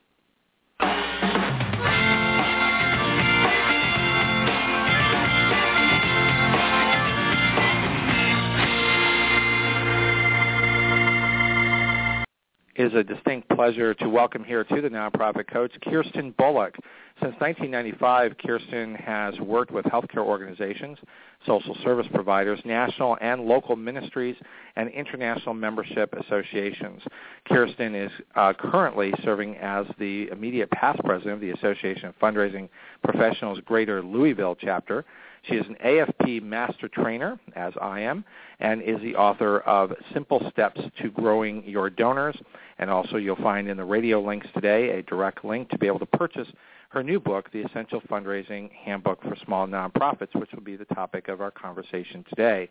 Is 12.81 12.95
a 12.95 13.05
distinct 13.05 13.47
pleasure 13.51 13.93
to 13.93 14.09
welcome 14.09 14.43
here 14.43 14.65
to 14.65 14.81
the 14.81 14.89
Nonprofit 14.89 15.47
Coach, 15.53 15.71
Kirsten 15.85 16.35
Bullock. 16.39 16.75
Since 17.21 17.35
1995, 17.39 18.39
Kirsten 18.39 18.95
has 18.95 19.39
worked 19.39 19.71
with 19.71 19.85
healthcare 19.85 20.25
organizations, 20.25 20.97
social 21.45 21.77
service 21.85 22.07
providers, 22.15 22.59
national 22.65 23.19
and 23.21 23.43
local 23.43 23.77
ministries, 23.77 24.35
and 24.77 24.89
international 24.93 25.53
membership 25.53 26.15
associations. 26.15 27.03
Kirsten 27.47 27.95
is 27.95 28.11
uh, 28.35 28.55
currently 28.59 29.13
serving 29.23 29.57
as 29.57 29.85
the 29.99 30.29
immediate 30.29 30.71
past 30.71 31.01
president 31.05 31.35
of 31.35 31.41
the 31.43 31.51
Association 31.51 32.07
of 32.07 32.19
Fundraising 32.19 32.71
Professionals 33.05 33.61
Greater 33.67 34.03
Louisville 34.03 34.57
chapter. 34.59 35.05
She 35.43 35.55
is 35.55 35.67
an 35.67 35.77
AFP 35.85 36.43
master 36.43 36.89
trainer, 36.89 37.39
as 37.57 37.73
I 37.81 38.01
am, 38.01 38.25
and 38.59 38.83
is 38.83 39.01
the 39.01 39.17
author 39.17 39.61
of 39.61 39.93
Simple 40.13 40.51
Steps 40.51 40.81
to 41.01 41.11
Growing 41.11 41.65
Your 41.65 41.89
Donors. 41.91 42.37
And 42.79 42.91
also 42.91 43.17
you'll 43.17 43.37
find 43.37 43.69
in 43.69 43.77
the 43.77 43.85
radio 43.85 44.21
links 44.21 44.47
today 44.55 44.99
a 44.99 45.03
direct 45.03 45.45
link 45.45 45.69
to 45.71 45.79
be 45.79 45.87
able 45.87 45.99
to 46.01 46.07
purchase 46.07 46.49
her 46.91 47.03
new 47.03 47.21
book, 47.21 47.51
The 47.53 47.61
Essential 47.61 48.01
Fundraising 48.03 48.71
Handbook 48.73 49.23
for 49.23 49.37
Small 49.45 49.67
Nonprofits, 49.67 50.35
which 50.35 50.51
will 50.53 50.63
be 50.63 50.77
the 50.77 50.85
topic 50.87 51.29
of 51.29 51.41
our 51.41 51.53
conversation 51.53 52.25
today. 52.29 52.69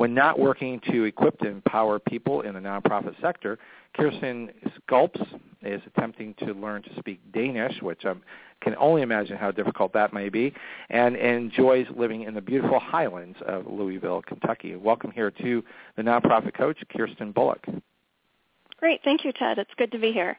When 0.00 0.14
not 0.14 0.38
working 0.38 0.80
to 0.90 1.04
equip 1.04 1.42
and 1.42 1.50
empower 1.50 1.98
people 1.98 2.40
in 2.40 2.54
the 2.54 2.60
nonprofit 2.60 3.20
sector, 3.20 3.58
Kirsten 3.94 4.48
Sculps 4.76 5.20
is 5.60 5.82
attempting 5.86 6.32
to 6.38 6.54
learn 6.54 6.80
to 6.84 6.88
speak 6.98 7.20
Danish, 7.34 7.82
which 7.82 8.06
I 8.06 8.14
can 8.62 8.74
only 8.76 9.02
imagine 9.02 9.36
how 9.36 9.50
difficult 9.50 9.92
that 9.92 10.14
may 10.14 10.30
be, 10.30 10.54
and 10.88 11.16
enjoys 11.16 11.86
living 11.94 12.22
in 12.22 12.32
the 12.32 12.40
beautiful 12.40 12.80
highlands 12.80 13.36
of 13.46 13.66
Louisville, 13.66 14.22
Kentucky. 14.22 14.74
Welcome 14.74 15.10
here 15.10 15.30
to 15.32 15.62
the 15.96 16.02
nonprofit 16.02 16.54
coach, 16.54 16.78
Kirsten 16.96 17.30
Bullock. 17.32 17.66
Great. 18.78 19.02
Thank 19.04 19.26
you, 19.26 19.32
Ted. 19.34 19.58
It's 19.58 19.74
good 19.76 19.92
to 19.92 19.98
be 19.98 20.12
here. 20.12 20.38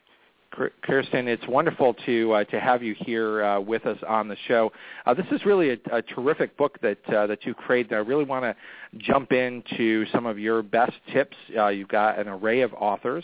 Kirsten, 0.52 1.28
it's 1.30 1.48
wonderful 1.48 1.94
to 2.06 2.34
uh, 2.34 2.44
to 2.46 2.60
have 2.60 2.84
you 2.84 2.94
here 3.00 3.44
uh, 3.44 3.60
with 3.60 3.86
us 3.86 3.98
on 4.08 4.28
the 4.28 4.36
show. 4.48 4.72
Uh, 5.06 5.14
this 5.14 5.26
is 5.32 5.46
really 5.46 5.72
a, 5.72 5.78
a 5.92 6.02
terrific 6.02 6.58
book 6.58 6.78
that 6.82 6.98
uh, 7.10 7.26
that 7.28 7.46
you 7.46 7.54
created. 7.54 7.94
I 7.94 7.98
really 7.98 8.26
want 8.26 8.44
to 8.44 8.56
jump 8.98 9.32
into 9.32 10.06
some 10.12 10.26
of 10.26 10.38
your 10.38 10.62
best 10.62 10.94
tips. 11.14 11.38
Uh, 11.58 11.68
you've 11.68 11.88
got 11.88 12.20
an 12.20 12.28
array 12.28 12.62
of 12.62 12.74
authors, 12.74 13.24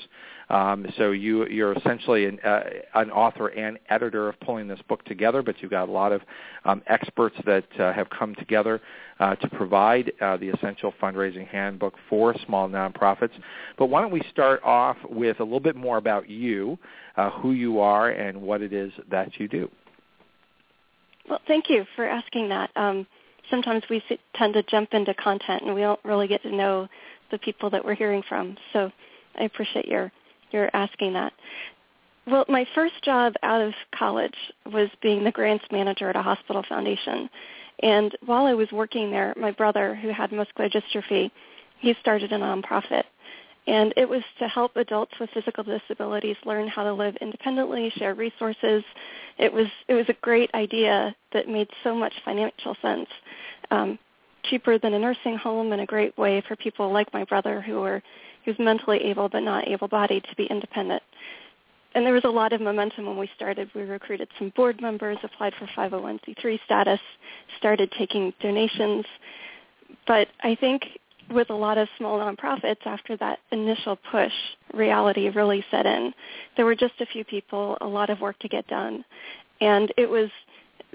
um, 0.49 0.85
so 0.97 1.11
you 1.11 1.47
you're 1.47 1.73
essentially 1.73 2.25
an, 2.25 2.39
uh, 2.41 2.61
an 2.95 3.11
author 3.11 3.47
and 3.47 3.77
editor 3.89 4.29
of 4.29 4.39
pulling 4.39 4.67
this 4.67 4.79
book 4.87 5.03
together. 5.05 5.41
But 5.41 5.61
you've 5.61 5.71
got 5.71 5.89
a 5.89 5.91
lot 5.91 6.11
of 6.11 6.21
um, 6.65 6.81
experts 6.87 7.35
that 7.45 7.65
have 7.77 8.09
come 8.09 8.35
together 8.35 8.81
to 9.19 9.49
provide 9.53 10.11
the 10.19 10.51
essential 10.55 10.93
fundraising 11.01 11.47
handbook 11.47 11.95
for 12.09 12.35
small 12.45 12.69
nonprofits. 12.69 13.31
But 13.77 13.87
why 13.87 14.01
don't 14.01 14.11
we 14.11 14.21
start 14.31 14.61
off 14.63 14.97
with 15.09 15.39
a 15.39 15.43
little 15.43 15.59
bit 15.59 15.75
more 15.75 15.97
about 15.97 16.29
you? 16.29 16.77
uh, 17.17 17.31
who 17.31 17.51
you 17.51 17.79
are 17.79 18.09
and 18.09 18.41
what 18.41 18.61
it 18.61 18.71
is 18.71 18.91
that 19.09 19.39
you 19.39 19.47
do. 19.47 19.69
Well, 21.27 21.41
thank 21.47 21.69
you 21.69 21.85
for 21.95 22.05
asking 22.05 22.49
that. 22.49 22.69
Um, 22.75 23.05
sometimes 23.49 23.83
we 23.89 24.01
tend 24.35 24.53
to 24.53 24.63
jump 24.63 24.89
into 24.93 25.13
content 25.15 25.63
and 25.63 25.75
we 25.75 25.81
don't 25.81 25.99
really 26.05 26.27
get 26.27 26.41
to 26.43 26.55
know 26.55 26.87
the 27.31 27.37
people 27.39 27.69
that 27.71 27.83
we're 27.83 27.95
hearing 27.95 28.23
from. 28.29 28.55
So 28.71 28.91
I 29.37 29.43
appreciate 29.43 29.87
your 29.87 30.11
your 30.51 30.69
asking 30.73 31.13
that. 31.13 31.33
Well, 32.25 32.45
my 32.49 32.65
first 32.75 33.01
job 33.03 33.33
out 33.41 33.61
of 33.61 33.73
college 33.95 34.35
was 34.65 34.89
being 35.01 35.23
the 35.23 35.31
grants 35.31 35.65
manager 35.71 36.09
at 36.09 36.15
a 36.15 36.21
hospital 36.21 36.63
foundation. 36.67 37.29
And 37.81 38.17
while 38.25 38.45
I 38.45 38.53
was 38.53 38.69
working 38.71 39.11
there, 39.11 39.33
my 39.37 39.51
brother, 39.51 39.95
who 39.95 40.09
had 40.09 40.31
muscular 40.31 40.69
dystrophy, 40.69 41.31
he 41.79 41.95
started 42.01 42.33
a 42.33 42.37
nonprofit 42.37 43.03
And 43.67 43.93
it 43.95 44.09
was 44.09 44.23
to 44.39 44.47
help 44.47 44.75
adults 44.75 45.13
with 45.19 45.29
physical 45.29 45.63
disabilities 45.63 46.35
learn 46.45 46.67
how 46.67 46.83
to 46.83 46.93
live 46.93 47.15
independently, 47.21 47.91
share 47.97 48.15
resources. 48.15 48.83
It 49.37 49.53
was 49.53 49.67
it 49.87 49.93
was 49.93 50.09
a 50.09 50.15
great 50.21 50.49
idea 50.53 51.15
that 51.33 51.47
made 51.47 51.69
so 51.83 51.95
much 51.95 52.13
financial 52.25 52.75
sense. 52.81 53.09
Um, 53.71 53.99
cheaper 54.43 54.77
than 54.77 54.93
a 54.93 54.99
nursing 54.99 55.37
home 55.37 55.71
and 55.71 55.81
a 55.81 55.85
great 55.85 56.17
way 56.17 56.41
for 56.47 56.55
people 56.55 56.91
like 56.91 57.11
my 57.13 57.23
brother 57.23 57.61
who 57.61 57.81
were 57.81 58.01
who's 58.45 58.57
mentally 58.59 59.03
able 59.03 59.27
but 59.27 59.41
not 59.41 59.67
able-bodied 59.67 60.23
to 60.23 60.35
be 60.35 60.45
independent. 60.45 61.03
And 61.95 62.05
there 62.05 62.13
was 62.13 62.25
a 62.25 62.29
lot 62.29 62.53
of 62.53 62.61
momentum 62.61 63.07
when 63.07 63.17
we 63.17 63.29
started. 63.35 63.69
We 63.73 63.81
recruited 63.81 64.29
some 64.37 64.53
board 64.55 64.81
members, 64.81 65.17
applied 65.23 65.53
for 65.55 65.67
501c3 65.75 66.59
status, 66.63 66.99
started 67.57 67.91
taking 67.97 68.33
donations. 68.39 69.05
But 70.05 70.27
I 70.43 70.55
think 70.55 70.83
with 71.31 71.49
a 71.49 71.55
lot 71.55 71.77
of 71.77 71.87
small 71.97 72.19
nonprofits, 72.19 72.85
after 72.85 73.17
that 73.17 73.39
initial 73.51 73.97
push, 74.11 74.31
reality 74.73 75.29
really 75.29 75.65
set 75.71 75.85
in. 75.85 76.13
There 76.55 76.65
were 76.65 76.75
just 76.75 76.93
a 77.01 77.05
few 77.05 77.25
people, 77.25 77.77
a 77.81 77.87
lot 77.87 78.09
of 78.09 78.21
work 78.21 78.37
to 78.39 78.47
get 78.47 78.67
done. 78.67 79.03
And 79.59 79.91
it 79.97 80.09
was 80.09 80.29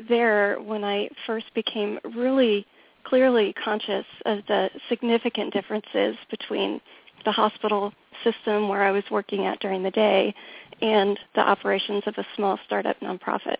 there 0.08 0.56
when 0.60 0.84
I 0.84 1.08
first 1.26 1.52
became 1.54 1.98
really 2.14 2.66
clearly 3.04 3.54
conscious 3.62 4.06
of 4.26 4.38
the 4.48 4.70
significant 4.88 5.52
differences 5.52 6.16
between 6.30 6.80
the 7.24 7.32
hospital 7.32 7.92
system 8.24 8.68
where 8.68 8.82
I 8.82 8.90
was 8.90 9.04
working 9.10 9.46
at 9.46 9.60
during 9.60 9.82
the 9.82 9.90
day 9.90 10.34
and 10.80 11.18
the 11.34 11.40
operations 11.40 12.02
of 12.06 12.14
a 12.18 12.26
small 12.36 12.58
startup 12.66 12.98
nonprofit. 13.00 13.56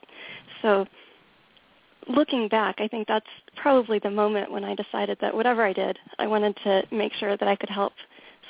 So 0.60 0.86
looking 2.08 2.48
back, 2.48 2.76
I 2.78 2.88
think 2.88 3.06
that's 3.06 3.26
probably 3.56 3.98
the 3.98 4.10
moment 4.10 4.50
when 4.50 4.64
I 4.64 4.74
decided 4.74 5.18
that 5.20 5.34
whatever 5.34 5.64
I 5.64 5.72
did, 5.72 5.98
I 6.18 6.26
wanted 6.26 6.56
to 6.64 6.82
make 6.90 7.12
sure 7.14 7.36
that 7.36 7.48
I 7.48 7.56
could 7.56 7.70
help 7.70 7.92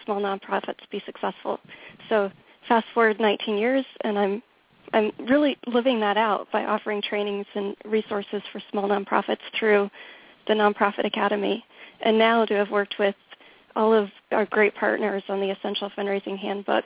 small 0.05 0.21
nonprofits 0.21 0.81
be 0.91 1.03
successful. 1.05 1.61
So 2.09 2.31
fast 2.69 2.87
forward 2.95 3.21
19 3.21 3.59
years, 3.59 3.85
and 4.03 4.19
I'm 4.19 4.43
I'm 4.95 5.11
really 5.27 5.57
living 5.67 6.01
that 6.01 6.19
out 6.19 6.49
by 6.53 6.65
offering 6.65 7.01
trainings 7.01 7.47
and 7.55 7.75
resources 7.87 8.43
for 8.53 8.61
small 8.71 8.89
nonprofits 8.89 9.39
through 9.59 9.89
the 10.47 10.55
Nonprofit 10.55 11.05
Academy. 11.05 11.65
And 12.01 12.19
now 12.19 12.45
to 12.45 12.55
have 12.55 12.71
worked 12.71 12.97
with 12.99 13.15
all 13.77 13.93
of 13.93 14.11
our 14.33 14.47
great 14.47 14.75
partners 14.75 15.23
on 15.29 15.41
the 15.41 15.51
Essential 15.51 15.91
Fundraising 15.97 16.39
Handbook, 16.39 16.85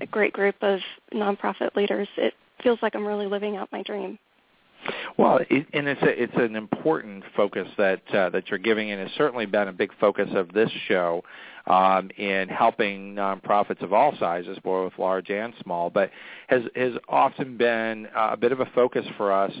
a 0.00 0.06
great 0.06 0.32
group 0.32 0.56
of 0.62 0.80
nonprofit 1.12 1.74
leaders, 1.74 2.08
it 2.16 2.34
feels 2.62 2.78
like 2.82 2.94
I'm 2.94 3.06
really 3.06 3.26
living 3.26 3.56
out 3.56 3.70
my 3.72 3.82
dream. 3.82 4.18
Well, 5.18 5.40
it, 5.48 5.66
and 5.72 5.86
it's 5.86 6.02
a, 6.02 6.22
it's 6.22 6.36
an 6.36 6.56
important 6.56 7.24
focus 7.36 7.68
that 7.78 8.02
uh, 8.14 8.30
that 8.30 8.48
you're 8.48 8.58
giving, 8.58 8.90
and 8.90 9.00
it's 9.00 9.14
certainly 9.16 9.46
been 9.46 9.68
a 9.68 9.72
big 9.72 9.90
focus 10.00 10.28
of 10.34 10.52
this 10.52 10.70
show 10.88 11.22
um, 11.66 12.10
in 12.16 12.48
helping 12.48 13.14
nonprofits 13.14 13.82
of 13.82 13.92
all 13.92 14.14
sizes, 14.18 14.58
both 14.64 14.92
large 14.98 15.30
and 15.30 15.54
small, 15.62 15.90
but 15.90 16.10
has 16.48 16.62
has 16.74 16.92
often 17.08 17.56
been 17.56 18.06
uh, 18.16 18.30
a 18.32 18.36
bit 18.36 18.52
of 18.52 18.60
a 18.60 18.66
focus 18.74 19.06
for 19.16 19.32
us 19.32 19.52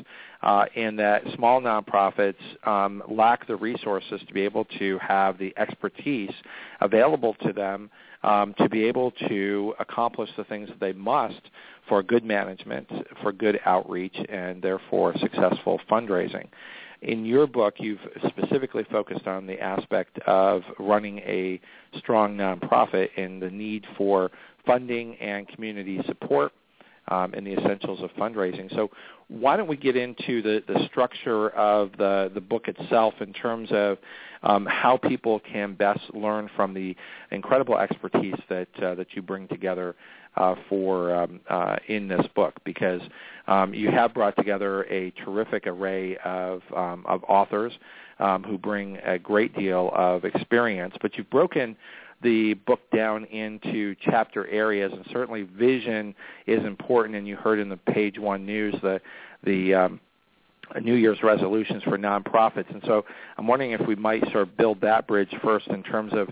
uh, 0.42 0.64
in 0.74 0.96
that 0.96 1.22
small 1.36 1.60
nonprofits 1.60 2.34
um, 2.66 3.02
lack 3.08 3.46
the 3.46 3.56
resources 3.56 4.20
to 4.26 4.34
be 4.34 4.42
able 4.42 4.64
to 4.78 4.98
have 4.98 5.38
the 5.38 5.54
expertise 5.56 6.32
available 6.80 7.34
to 7.42 7.52
them 7.52 7.90
um, 8.22 8.54
to 8.58 8.68
be 8.68 8.84
able 8.84 9.10
to 9.28 9.74
accomplish 9.78 10.30
the 10.36 10.44
things 10.44 10.68
that 10.68 10.80
they 10.80 10.92
must 10.92 11.40
for 11.88 12.02
good 12.02 12.24
management, 12.24 12.88
for 13.22 13.32
good 13.32 13.60
outreach, 13.64 14.16
and 14.28 14.62
therefore 14.62 15.14
successful 15.18 15.80
fundraising. 15.90 16.46
In 17.02 17.24
your 17.24 17.48
book, 17.48 17.74
you've 17.78 18.00
specifically 18.28 18.84
focused 18.90 19.26
on 19.26 19.46
the 19.46 19.60
aspect 19.60 20.18
of 20.20 20.62
running 20.78 21.18
a 21.18 21.60
strong 21.98 22.36
nonprofit 22.36 23.08
and 23.16 23.42
the 23.42 23.50
need 23.50 23.84
for 23.96 24.30
funding 24.64 25.16
and 25.16 25.48
community 25.48 26.00
support 26.06 26.52
um, 27.12 27.34
and 27.34 27.46
the 27.46 27.52
essentials 27.52 28.00
of 28.00 28.10
fundraising. 28.12 28.74
So 28.74 28.90
why 29.28 29.56
don't 29.56 29.68
we 29.68 29.76
get 29.76 29.96
into 29.96 30.40
the, 30.40 30.62
the 30.66 30.86
structure 30.86 31.50
of 31.50 31.90
the, 31.98 32.30
the 32.32 32.40
book 32.40 32.68
itself 32.68 33.14
in 33.20 33.32
terms 33.34 33.68
of 33.70 33.98
um, 34.42 34.66
how 34.66 34.96
people 34.96 35.40
can 35.40 35.74
best 35.74 36.00
learn 36.14 36.48
from 36.56 36.72
the 36.72 36.96
incredible 37.30 37.76
expertise 37.76 38.34
that, 38.48 38.68
uh, 38.82 38.94
that 38.94 39.08
you 39.12 39.20
bring 39.22 39.46
together 39.48 39.94
uh, 40.36 40.54
for 40.68 41.14
um, 41.14 41.40
uh, 41.50 41.76
in 41.88 42.08
this 42.08 42.26
book 42.34 42.54
because 42.64 43.02
um, 43.46 43.74
you 43.74 43.90
have 43.90 44.14
brought 44.14 44.34
together 44.36 44.84
a 44.84 45.10
terrific 45.24 45.66
array 45.66 46.16
of, 46.24 46.62
um, 46.74 47.04
of 47.06 47.22
authors 47.28 47.72
um, 48.18 48.42
who 48.42 48.56
bring 48.56 48.96
a 49.04 49.18
great 49.18 49.54
deal 49.54 49.90
of 49.94 50.24
experience, 50.24 50.94
but 51.02 51.16
you've 51.18 51.28
broken 51.28 51.76
the 52.22 52.54
book 52.54 52.80
down 52.94 53.24
into 53.26 53.94
chapter 54.00 54.46
areas, 54.48 54.92
and 54.92 55.04
certainly 55.12 55.42
vision 55.42 56.14
is 56.46 56.64
important. 56.64 57.16
And 57.16 57.26
you 57.26 57.36
heard 57.36 57.58
in 57.58 57.68
the 57.68 57.76
page 57.76 58.18
one 58.18 58.46
news 58.46 58.74
the 58.82 59.00
the 59.44 59.74
um, 59.74 60.00
New 60.80 60.94
Year's 60.94 61.22
resolutions 61.22 61.82
for 61.82 61.98
nonprofits, 61.98 62.70
and 62.70 62.82
so 62.86 63.04
I'm 63.36 63.46
wondering 63.46 63.72
if 63.72 63.80
we 63.86 63.96
might 63.96 64.22
sort 64.30 64.48
of 64.48 64.56
build 64.56 64.80
that 64.82 65.06
bridge 65.06 65.34
first 65.42 65.66
in 65.68 65.82
terms 65.82 66.12
of 66.14 66.28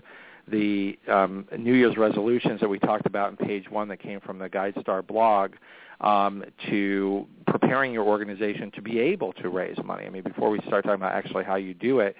the 0.47 0.97
um, 1.07 1.47
New 1.57 1.73
Year's 1.73 1.97
resolutions 1.97 2.59
that 2.61 2.69
we 2.69 2.79
talked 2.79 3.05
about 3.05 3.31
in 3.31 3.37
page 3.37 3.69
one 3.69 3.87
that 3.89 3.97
came 3.97 4.19
from 4.19 4.39
the 4.39 4.49
GuideStar 4.49 5.05
blog 5.05 5.53
um, 6.01 6.43
to 6.69 7.27
preparing 7.47 7.93
your 7.93 8.03
organization 8.03 8.71
to 8.71 8.81
be 8.81 8.99
able 8.99 9.33
to 9.33 9.49
raise 9.49 9.77
money. 9.83 10.05
I 10.05 10.09
mean, 10.09 10.23
before 10.23 10.49
we 10.49 10.59
start 10.67 10.83
talking 10.83 10.95
about 10.95 11.13
actually 11.13 11.43
how 11.43 11.55
you 11.55 11.73
do 11.73 11.99
it, 11.99 12.15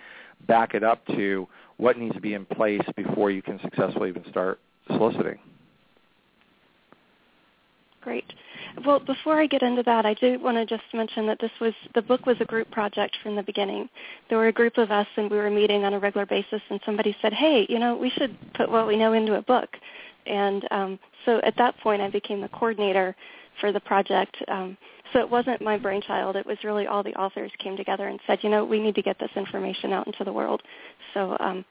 back 0.48 0.74
it 0.74 0.84
up 0.84 1.06
to 1.08 1.48
what 1.78 1.98
needs 1.98 2.16
to 2.16 2.22
be 2.22 2.34
in 2.34 2.46
place 2.46 2.82
before 2.96 3.32
you 3.32 3.42
can 3.42 3.60
successfully 3.62 4.10
even 4.10 4.24
start 4.30 4.60
soliciting. 4.88 5.40
Great. 8.02 8.26
Well, 8.86 9.00
before 9.00 9.40
I 9.40 9.46
get 9.46 9.62
into 9.62 9.84
that, 9.84 10.06
I 10.06 10.14
do 10.16 10.40
want 10.40 10.58
to 10.58 10.66
just 10.66 10.84
mention 10.94 11.28
that 11.28 11.40
this 11.40 11.52
was 11.60 11.74
the 11.94 12.02
book 12.02 12.26
was 12.26 12.38
a 12.40 12.46
group 12.46 12.72
project 12.72 13.16
from 13.22 13.36
the 13.36 13.44
beginning. 13.44 13.90
There 14.30 14.38
were 14.38 14.48
a 14.48 14.54
group 14.54 14.78
of 14.78 14.92
us, 14.92 15.08
and 15.18 15.30
we 15.30 15.38
were 15.38 15.52
meeting 15.52 15.84
on 15.84 15.94
a 15.94 16.00
regular 16.00 16.26
basis. 16.26 16.62
And 16.70 16.80
somebody 16.86 17.16
said, 17.22 17.34
"Hey, 17.34 17.66
you 17.70 17.80
know, 17.80 17.96
we 17.96 18.10
should 18.10 18.36
put 18.54 18.72
what 18.72 18.88
we 18.88 18.96
know 18.96 19.14
into 19.14 19.36
a 19.36 19.42
book." 19.42 19.70
And 20.26 20.68
um, 20.72 21.00
so 21.26 21.42
at 21.44 21.56
that 21.58 21.78
point, 21.80 22.02
I 22.02 22.10
became 22.10 22.42
the 22.42 22.50
coordinator 22.50 23.16
for 23.62 23.72
the 23.72 23.80
project. 23.80 24.36
Um, 24.50 24.76
so 25.14 25.20
it 25.20 25.30
wasn't 25.30 25.62
my 25.62 25.78
brainchild. 25.78 26.36
It 26.36 26.46
was 26.46 26.58
really 26.64 26.88
all 26.88 27.04
the 27.04 27.14
authors 27.14 27.52
came 27.60 27.78
together 27.78 28.08
and 28.08 28.20
said, 28.28 28.40
"You 28.44 28.50
know, 28.50 28.66
we 28.66 28.80
need 28.80 28.96
to 28.96 29.02
get 29.02 29.18
this 29.20 29.32
information 29.38 29.94
out 29.94 30.08
into 30.08 30.26
the 30.26 30.34
world." 30.34 30.62
So 31.14 31.38
um, 31.40 31.64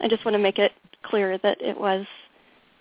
I 0.00 0.08
just 0.08 0.24
want 0.26 0.34
to 0.34 0.38
make 0.38 0.58
it 0.58 0.72
clear 1.02 1.38
that 1.38 1.62
it 1.62 1.78
was 1.78 2.06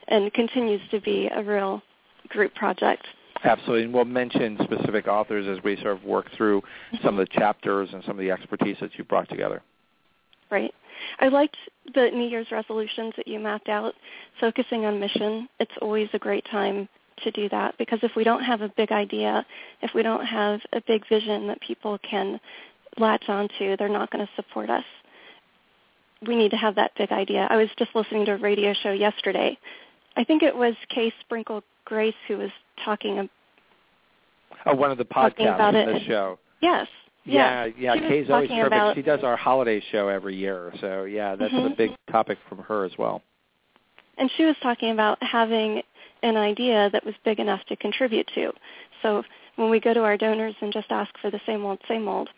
and 0.09 0.33
continues 0.33 0.81
to 0.91 0.99
be 0.99 1.29
a 1.33 1.41
real 1.43 1.81
group 2.27 2.53
project. 2.55 3.05
Absolutely, 3.43 3.83
and 3.85 3.93
we'll 3.93 4.03
mention 4.03 4.57
specific 4.63 5.07
authors 5.07 5.45
as 5.47 5.63
we 5.63 5.77
sort 5.77 5.95
of 5.95 6.03
work 6.03 6.25
through 6.35 6.61
some 7.03 7.17
of 7.17 7.25
the 7.25 7.39
chapters 7.39 7.89
and 7.93 8.03
some 8.03 8.11
of 8.11 8.17
the 8.17 8.31
expertise 8.31 8.75
that 8.81 8.89
you 8.97 9.05
brought 9.05 9.29
together. 9.29 9.61
Right. 10.51 10.73
I 11.19 11.29
liked 11.29 11.55
the 11.93 12.09
New 12.11 12.27
Year's 12.27 12.47
resolutions 12.51 13.13
that 13.15 13.27
you 13.27 13.39
mapped 13.39 13.69
out, 13.69 13.93
focusing 14.41 14.85
on 14.85 14.99
mission. 14.99 15.47
It's 15.59 15.71
always 15.81 16.09
a 16.13 16.19
great 16.19 16.43
time 16.51 16.89
to 17.23 17.31
do 17.31 17.49
that 17.49 17.77
because 17.77 17.99
if 18.03 18.11
we 18.15 18.23
don't 18.23 18.43
have 18.43 18.61
a 18.61 18.69
big 18.69 18.91
idea, 18.91 19.45
if 19.81 19.91
we 19.93 20.03
don't 20.03 20.25
have 20.25 20.59
a 20.73 20.81
big 20.87 21.07
vision 21.07 21.47
that 21.47 21.61
people 21.61 21.97
can 22.09 22.39
latch 22.97 23.25
onto, 23.27 23.77
they're 23.77 23.89
not 23.89 24.11
going 24.11 24.25
to 24.25 24.31
support 24.35 24.69
us. 24.69 24.83
We 26.25 26.35
need 26.35 26.51
to 26.51 26.57
have 26.57 26.75
that 26.75 26.91
big 26.97 27.11
idea. 27.11 27.47
I 27.49 27.55
was 27.55 27.69
just 27.77 27.95
listening 27.95 28.25
to 28.25 28.33
a 28.33 28.37
radio 28.37 28.73
show 28.73 28.91
yesterday. 28.91 29.57
I 30.17 30.23
think 30.23 30.43
it 30.43 30.55
was 30.55 30.75
Kay 30.93 31.13
Sprinkle 31.21 31.63
Grace 31.85 32.15
who 32.27 32.37
was 32.37 32.51
talking 32.83 33.29
Oh, 34.65 34.75
one 34.75 34.91
of 34.91 34.97
the 34.97 35.05
podcasts 35.05 35.87
in 35.87 35.93
the 35.93 35.99
show. 36.05 36.37
Yes. 36.61 36.87
Yeah, 37.25 37.65
yeah. 37.77 37.93
yeah 37.93 38.09
Kay's 38.09 38.29
always 38.29 38.49
perfect. 38.49 38.67
About... 38.67 38.95
She 38.95 39.01
does 39.01 39.23
our 39.23 39.37
holiday 39.37 39.81
show 39.91 40.07
every 40.07 40.35
year. 40.35 40.73
So, 40.81 41.03
yeah, 41.03 41.35
that's 41.35 41.53
mm-hmm. 41.53 41.73
a 41.73 41.75
big 41.75 41.91
topic 42.11 42.37
from 42.47 42.59
her 42.59 42.85
as 42.85 42.91
well. 42.97 43.21
And 44.17 44.29
she 44.35 44.43
was 44.43 44.55
talking 44.61 44.91
about 44.91 45.21
having 45.23 45.81
an 46.23 46.37
idea 46.37 46.89
that 46.91 47.05
was 47.05 47.15
big 47.23 47.39
enough 47.39 47.63
to 47.65 47.75
contribute 47.75 48.29
to. 48.35 48.51
So 49.01 49.23
when 49.55 49.69
we 49.69 49.79
go 49.79 49.93
to 49.93 50.01
our 50.01 50.17
donors 50.17 50.55
and 50.61 50.73
just 50.73 50.91
ask 50.91 51.11
for 51.21 51.31
the 51.31 51.41
same 51.45 51.65
old, 51.65 51.79
same 51.87 52.07
old, 52.07 52.29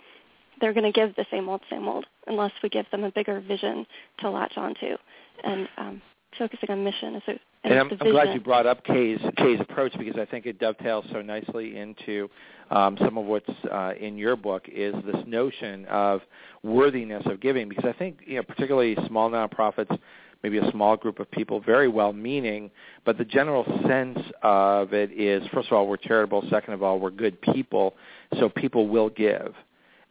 they're 0.59 0.73
going 0.73 0.91
to 0.91 0.91
give 0.91 1.15
the 1.15 1.25
same 1.31 1.49
old, 1.49 1.61
same 1.69 1.87
old 1.87 2.05
unless 2.27 2.51
we 2.61 2.69
give 2.69 2.85
them 2.91 3.03
a 3.03 3.11
bigger 3.11 3.39
vision 3.41 3.85
to 4.19 4.29
latch 4.29 4.57
onto. 4.57 4.95
And 5.43 5.67
um, 5.77 6.01
focusing 6.37 6.69
on 6.69 6.83
mission 6.83 7.15
is 7.15 7.23
a 7.27 7.39
and 7.63 7.75
I'm, 7.75 7.91
I'm, 7.91 8.11
glad 8.11 8.33
you 8.33 8.39
brought 8.39 8.65
up 8.65 8.83
Kay's 8.83 9.19
Kay's 9.37 9.59
approach 9.59 9.93
because 9.95 10.19
I 10.19 10.25
think 10.25 10.47
it 10.47 10.57
dovetails 10.57 11.05
so 11.11 11.21
nicely 11.21 11.77
into 11.77 12.27
um, 12.71 12.97
some 12.97 13.19
of 13.19 13.25
what's 13.25 13.49
uh, 13.71 13.93
in 13.99 14.17
your 14.17 14.35
book 14.35 14.67
is 14.67 14.95
this 15.05 15.23
notion 15.27 15.85
of 15.85 16.21
worthiness 16.63 17.21
of 17.27 17.39
giving. 17.39 17.69
Because 17.69 17.85
I 17.85 17.93
think 17.93 18.21
you 18.25 18.37
know, 18.37 18.43
particularly 18.43 18.97
small 19.05 19.29
nonprofits, 19.29 19.95
maybe 20.43 20.57
a 20.57 20.71
small 20.71 20.97
group 20.97 21.19
of 21.19 21.29
people, 21.31 21.59
very 21.59 21.87
well-meaning, 21.87 22.71
but 23.05 23.17
the 23.17 23.25
general 23.25 23.63
sense 23.87 24.19
of 24.41 24.93
it 24.93 25.11
is, 25.11 25.45
first 25.53 25.67
of 25.67 25.73
all, 25.73 25.87
we're 25.87 25.97
charitable. 25.97 26.43
Second 26.49 26.73
of 26.73 26.83
all, 26.83 26.99
we're 26.99 27.11
good 27.11 27.39
people, 27.41 27.93
so 28.39 28.49
people 28.49 28.87
will 28.87 29.09
give. 29.09 29.53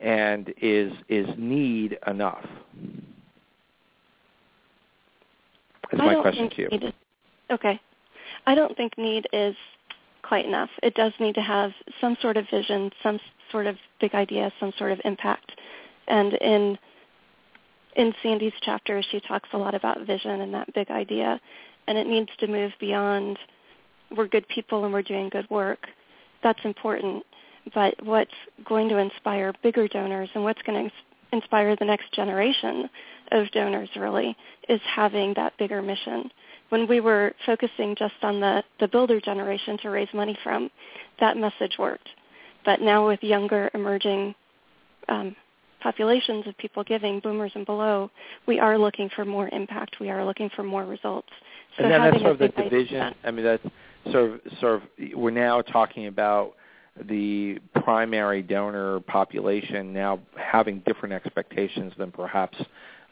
And 0.00 0.54
is 0.62 0.92
is 1.08 1.26
need 1.36 1.98
enough? 2.06 2.46
That's 5.90 6.02
my 6.02 6.14
question 6.22 6.48
to 6.50 6.62
you. 6.62 6.92
Okay. 7.50 7.78
I 8.46 8.54
don't 8.54 8.74
think 8.76 8.96
need 8.96 9.26
is 9.32 9.54
quite 10.22 10.46
enough. 10.46 10.70
It 10.82 10.94
does 10.94 11.12
need 11.20 11.34
to 11.34 11.42
have 11.42 11.72
some 12.00 12.16
sort 12.22 12.36
of 12.38 12.46
vision, 12.50 12.90
some 13.02 13.18
sort 13.50 13.66
of 13.66 13.76
big 14.00 14.14
idea, 14.14 14.52
some 14.58 14.72
sort 14.78 14.92
of 14.92 15.00
impact. 15.04 15.52
And 16.08 16.34
in 16.34 16.78
in 17.96 18.14
Sandy's 18.22 18.52
chapter, 18.62 19.02
she 19.10 19.20
talks 19.20 19.48
a 19.52 19.58
lot 19.58 19.74
about 19.74 20.06
vision 20.06 20.40
and 20.40 20.54
that 20.54 20.72
big 20.74 20.90
idea, 20.90 21.40
and 21.86 21.98
it 21.98 22.06
needs 22.06 22.30
to 22.38 22.46
move 22.46 22.72
beyond 22.78 23.38
we're 24.16 24.28
good 24.28 24.46
people 24.48 24.84
and 24.84 24.92
we're 24.92 25.02
doing 25.02 25.28
good 25.28 25.48
work. 25.50 25.86
That's 26.42 26.60
important, 26.64 27.24
but 27.74 27.94
what's 28.04 28.30
going 28.64 28.88
to 28.88 28.98
inspire 28.98 29.52
bigger 29.62 29.86
donors 29.88 30.28
and 30.34 30.44
what's 30.44 30.62
going 30.62 30.88
to 30.88 30.94
inspire 31.32 31.76
the 31.76 31.84
next 31.84 32.12
generation 32.12 32.88
of 33.32 33.50
donors 33.52 33.88
really 33.96 34.36
is 34.68 34.80
having 34.84 35.34
that 35.34 35.56
bigger 35.58 35.80
mission. 35.82 36.30
When 36.70 36.88
we 36.88 37.00
were 37.00 37.32
focusing 37.46 37.94
just 37.96 38.14
on 38.22 38.40
the, 38.40 38.62
the 38.78 38.88
builder 38.88 39.20
generation 39.20 39.78
to 39.78 39.90
raise 39.90 40.08
money 40.14 40.36
from, 40.42 40.70
that 41.20 41.36
message 41.36 41.76
worked. 41.78 42.08
But 42.64 42.80
now 42.80 43.06
with 43.06 43.22
younger 43.22 43.70
emerging 43.74 44.34
um, 45.08 45.34
populations 45.80 46.46
of 46.46 46.56
people 46.58 46.84
giving, 46.84 47.20
boomers 47.20 47.52
and 47.54 47.66
below, 47.66 48.10
we 48.46 48.58
are 48.58 48.78
looking 48.78 49.08
for 49.14 49.24
more 49.24 49.48
impact. 49.48 49.96
We 50.00 50.10
are 50.10 50.24
looking 50.24 50.50
for 50.54 50.62
more 50.62 50.84
results. 50.84 51.28
So 51.76 51.84
and 51.84 51.92
then 51.92 52.00
that's 52.00 52.18
sort 52.20 52.32
of 52.32 52.38
the 52.38 52.48
division. 52.48 53.14
I 53.24 53.30
mean, 53.30 53.44
that's 53.44 53.66
sort 54.10 54.32
of 54.32 54.40
sort 54.60 54.74
of 54.74 54.82
we're 55.14 55.30
now 55.30 55.62
talking 55.62 56.06
about 56.06 56.54
the 57.08 57.58
primary 57.82 58.42
donor 58.42 59.00
population 59.00 59.92
now 59.92 60.20
having 60.36 60.80
different 60.86 61.14
expectations 61.14 61.92
than 61.96 62.10
perhaps 62.10 62.58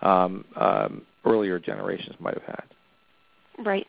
um, 0.02 0.44
um, 0.57 1.02
earlier 1.24 1.59
generations 1.59 2.16
might 2.18 2.35
have 2.35 2.42
had. 2.42 2.64
Right. 3.64 3.87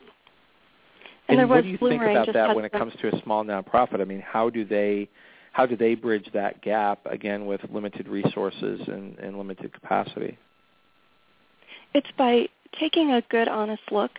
And, 1.28 1.42
and 1.42 1.50
what 1.50 1.64
do 1.64 1.70
you 1.70 1.78
think 1.78 2.02
about 2.02 2.34
that 2.34 2.56
when 2.56 2.66
it 2.66 2.72
comes 2.72 2.94
to 3.02 3.16
a 3.16 3.22
small 3.22 3.44
nonprofit? 3.44 4.02
I 4.02 4.06
mean, 4.06 4.22
how 4.22 4.50
do 4.50 4.66
they 4.66 5.08
how 5.60 5.66
do 5.66 5.76
they 5.76 5.94
bridge 5.94 6.26
that 6.34 6.62
gap 6.62 7.00
again 7.06 7.46
with 7.46 7.60
limited 7.70 8.08
resources 8.08 8.80
and, 8.88 9.20
and 9.20 9.38
limited 9.38 9.74
capacity? 9.74 10.38
It's 11.94 12.08
by 12.18 12.48
taking 12.80 13.12
a 13.12 13.22
good, 13.30 13.50
honest 13.50 13.82
look 13.92 14.12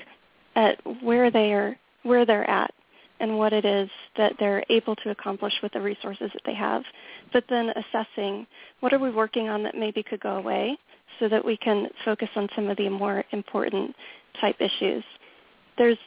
at 0.55 0.79
where 1.03 1.31
they 1.31 1.55
are, 1.55 1.79
where 2.03 2.27
they're 2.27 2.49
at, 2.51 2.75
and 3.21 3.39
what 3.39 3.55
it 3.55 3.65
is 3.65 3.89
that 4.19 4.35
they're 4.39 4.63
able 4.69 4.95
to 4.97 5.09
accomplish 5.09 5.55
with 5.63 5.73
the 5.73 5.81
resources 5.81 6.31
that 6.35 6.43
they 6.45 6.53
have. 6.53 6.83
But 7.33 7.45
then 7.49 7.71
assessing 7.71 8.47
what 8.81 8.93
are 8.93 8.99
we 8.99 9.11
working 9.11 9.49
on 9.49 9.63
that 9.63 9.75
maybe 9.75 10.03
could 10.03 10.21
go 10.21 10.37
away, 10.37 10.77
so 11.21 11.29
that 11.31 11.43
we 11.43 11.57
can 11.57 11.89
focus 12.05 12.29
on 12.37 12.51
some 12.55 12.69
of 12.69 12.77
the 12.77 12.91
more 12.91 13.25
important 13.33 13.97
type 14.43 14.57
issues. 14.61 15.05
There's 15.79 15.99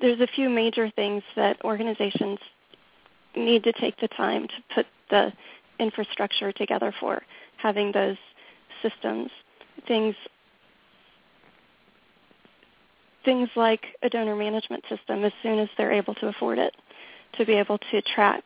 there's 0.00 0.20
a 0.20 0.28
few 0.34 0.48
major 0.48 0.90
things 0.96 1.22
that 1.36 1.62
organizations 1.62 2.38
need 3.38 3.64
to 3.64 3.72
take 3.72 3.98
the 4.00 4.08
time 4.08 4.46
to 4.48 4.74
put 4.74 4.86
the 5.10 5.32
infrastructure 5.78 6.52
together 6.52 6.92
for 7.00 7.22
having 7.56 7.92
those 7.92 8.16
systems. 8.82 9.30
Things 9.86 10.14
things 13.24 13.48
like 13.56 13.84
a 14.02 14.08
donor 14.08 14.34
management 14.34 14.82
system 14.88 15.22
as 15.24 15.32
soon 15.42 15.58
as 15.58 15.68
they're 15.76 15.92
able 15.92 16.14
to 16.14 16.28
afford 16.28 16.58
it, 16.58 16.74
to 17.36 17.44
be 17.44 17.52
able 17.52 17.76
to 17.90 18.00
track 18.14 18.42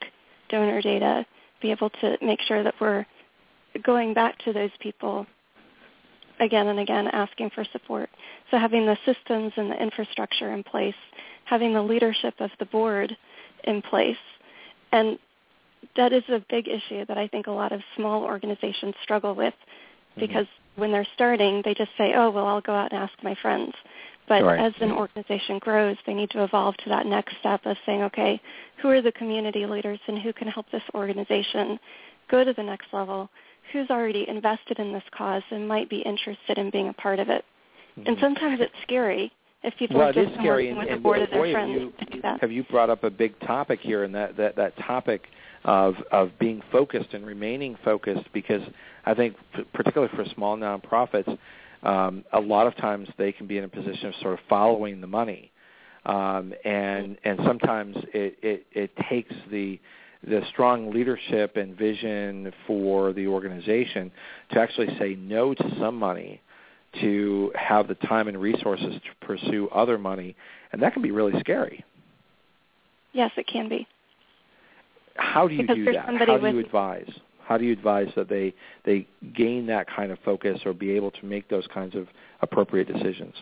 donor 0.49 0.83
data, 0.83 1.25
be 1.61 1.71
able 1.71 1.91
to 1.91 2.17
make 2.21 2.41
sure 2.41 2.65
that 2.65 2.75
we're 2.81 3.07
going 3.85 4.13
back 4.13 4.37
to 4.39 4.53
those 4.53 4.71
people 4.81 5.25
again 6.41 6.67
and 6.67 6.81
again 6.81 7.07
asking 7.09 7.51
for 7.55 7.65
support. 7.73 8.11
So 8.51 8.59
having 8.59 8.85
the 8.85 8.99
systems 9.07 9.53
and 9.57 9.71
the 9.71 9.81
infrastructure 9.81 10.53
in 10.53 10.65
place, 10.65 10.95
having 11.45 11.73
the 11.73 11.83
leadership 11.83 12.35
of 12.41 12.51
the 12.59 12.67
board 12.67 13.17
in 13.65 13.83
place 13.83 14.17
and 14.93 15.19
that 15.97 16.13
is 16.13 16.23
a 16.29 16.45
big 16.49 16.69
issue 16.69 17.05
that 17.07 17.19
I 17.19 17.29
think 17.29 17.47
a 17.47 17.53
lot 17.53 17.73
of 17.73 17.81
small 17.97 18.23
organizations 18.23 18.95
struggle 19.03 19.35
with 19.35 19.55
mm-hmm. 19.55 20.21
because 20.21 20.47
mm-hmm. 20.47 20.81
when 20.81 20.93
they're 20.93 21.07
starting, 21.15 21.63
they 21.65 21.75
just 21.75 21.91
say, 21.99 22.13
oh, 22.15 22.31
well, 22.31 22.47
I'll 22.47 22.61
go 22.61 22.75
out 22.75 22.93
and 22.93 23.03
ask 23.03 23.13
my 23.23 23.35
friends. 23.43 23.73
But 24.29 24.45
right. 24.45 24.61
as 24.61 24.73
an 24.81 24.93
organization 24.93 25.59
grows, 25.59 25.97
they 26.07 26.15
need 26.15 26.31
to 26.31 26.45
evolve 26.45 26.77
to 26.79 26.89
that 26.91 27.07
next 27.07 27.35
step 27.41 27.67
of 27.67 27.77
saying, 27.85 28.03
okay, 28.05 28.41
who 28.81 28.89
are 28.89 29.03
the 29.03 29.13
community 29.13 29.67
leaders 29.67 29.99
and 30.07 30.19
who 30.19 30.33
can 30.33 30.47
help 30.47 30.71
this 30.71 30.83
organization 30.95 31.79
go 32.31 32.45
to 32.45 32.53
the 32.53 32.63
next 32.63 32.87
level? 32.93 33.29
Who's 33.73 33.91
already 33.91 34.29
invested 34.29 34.79
in 34.79 34.93
this 34.93 35.03
cause 35.17 35.43
and 35.51 35.67
might 35.67 35.91
be 35.91 35.99
interested 35.99 36.57
in 36.57 36.71
being 36.71 36.89
a 36.89 36.93
part 36.93 37.19
of 37.19 37.31
it? 37.31 37.45
Mm-hmm. 37.99 38.09
And 38.09 38.17
sometimes 38.21 38.61
it's 38.61 38.73
scary 38.83 39.33
if 39.63 39.75
people 39.77 39.99
well, 39.99 40.13
scary, 40.13 40.69
and, 40.69 40.79
with 40.79 40.89
and 40.89 40.99
the 40.99 41.03
board 41.03 41.19
boy, 41.19 41.25
of 41.25 41.31
their 41.31 41.53
friends 41.53 41.71
you, 41.71 41.93
to 41.99 42.05
do 42.13 42.23
that. 42.23 42.41
Have 42.41 42.51
you 42.51 42.65
brought 42.65 42.91
up 42.91 43.05
a 43.05 43.11
big 43.11 43.39
topic 43.41 43.81
here, 43.81 44.05
and 44.05 44.15
that, 44.15 44.37
that, 44.37 44.57
that 44.57 44.77
topic 44.79 45.27
of 45.65 45.95
of 46.11 46.31
being 46.41 46.61
focused 46.73 47.13
and 47.13 47.25
remaining 47.25 47.77
focused, 47.85 48.27
because 48.33 48.63
I 49.05 49.15
think 49.15 49.37
particularly 49.73 50.13
for 50.17 50.25
small 50.35 50.57
nonprofits, 50.57 51.39
um, 51.85 52.25
a 52.33 52.41
lot 52.41 52.67
of 52.67 52.77
times 52.77 53.09
they 53.19 53.33
can 53.33 53.47
be 53.47 53.59
in 53.59 53.65
a 53.65 53.69
position 53.69 54.09
of 54.09 54.15
sort 54.21 54.35
of 54.35 54.41
following 54.49 55.01
the 55.01 55.07
money, 55.07 55.53
um, 56.07 56.53
and 56.65 57.17
and 57.25 57.39
sometimes 57.45 57.97
it, 58.13 58.37
it 58.43 58.67
it 58.73 58.91
takes 59.09 59.35
the 59.51 59.79
the 60.25 60.41
strong 60.51 60.93
leadership 60.93 61.57
and 61.57 61.77
vision 61.77 62.53
for 62.67 63.13
the 63.13 63.27
organization 63.27 64.11
to 64.53 64.61
actually 64.61 64.87
say 64.99 65.17
no 65.17 65.53
to 65.55 65.77
some 65.81 65.97
money 65.97 66.41
to 67.01 67.53
have 67.55 67.89
the 67.89 67.95
time 67.95 68.29
and 68.29 68.41
resources 68.41 68.95
to 68.95 69.27
pursue 69.27 69.69
other 69.69 69.99
money, 69.99 70.37
and 70.73 70.83
that 70.83 70.93
can 70.93 71.03
be 71.03 71.11
really 71.11 71.39
scary. 71.41 71.85
Yes, 73.13 73.31
it 73.37 73.47
can 73.47 73.69
be. 73.69 73.87
How 75.17 75.47
do 75.49 75.55
you 75.55 75.63
because 75.63 75.77
do 75.77 75.85
that? 75.93 76.07
How 76.07 76.39
do 76.39 76.49
you 76.49 76.59
advise? 76.59 77.11
How 77.45 77.59
do 77.59 77.65
you 77.65 77.73
advise 77.73 78.09
that 78.17 78.29
they 78.29 78.55
they 78.85 79.07
gain 79.35 79.67
that 79.67 79.87
kind 79.95 80.11
of 80.11 80.19
focus 80.25 80.61
or 80.65 80.73
be 80.73 80.93
able 80.93 81.11
to 81.11 81.27
make 81.27 81.49
those 81.49 81.67
kinds 81.73 81.95
of 81.95 82.09
appropriate 82.41 82.89
decisions? 82.93 83.35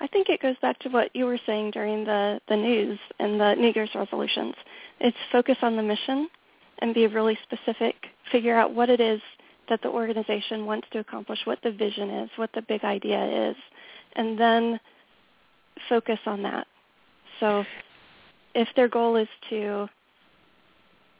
I 0.00 0.06
think 0.06 0.28
it 0.28 0.42
goes 0.42 0.56
back 0.60 0.78
to 0.80 0.88
what 0.88 1.14
you 1.14 1.24
were 1.24 1.38
saying 1.46 1.70
during 1.70 2.04
the, 2.04 2.40
the 2.48 2.56
news 2.56 2.98
and 3.18 3.40
the 3.40 3.54
New 3.54 3.72
Year's 3.74 3.90
resolutions. 3.94 4.54
It's 5.00 5.16
focus 5.32 5.56
on 5.62 5.76
the 5.76 5.82
mission 5.82 6.28
and 6.80 6.94
be 6.94 7.06
really 7.06 7.38
specific. 7.44 7.94
Figure 8.30 8.56
out 8.56 8.74
what 8.74 8.90
it 8.90 9.00
is 9.00 9.20
that 9.68 9.82
the 9.82 9.88
organization 9.88 10.66
wants 10.66 10.86
to 10.92 10.98
accomplish, 10.98 11.38
what 11.44 11.58
the 11.62 11.70
vision 11.70 12.10
is, 12.10 12.30
what 12.36 12.50
the 12.54 12.62
big 12.62 12.84
idea 12.84 13.50
is, 13.50 13.56
and 14.14 14.38
then 14.38 14.80
focus 15.88 16.18
on 16.26 16.42
that. 16.42 16.66
So 17.40 17.64
if 18.54 18.68
their 18.76 18.88
goal 18.88 19.16
is 19.16 19.28
to 19.50 19.88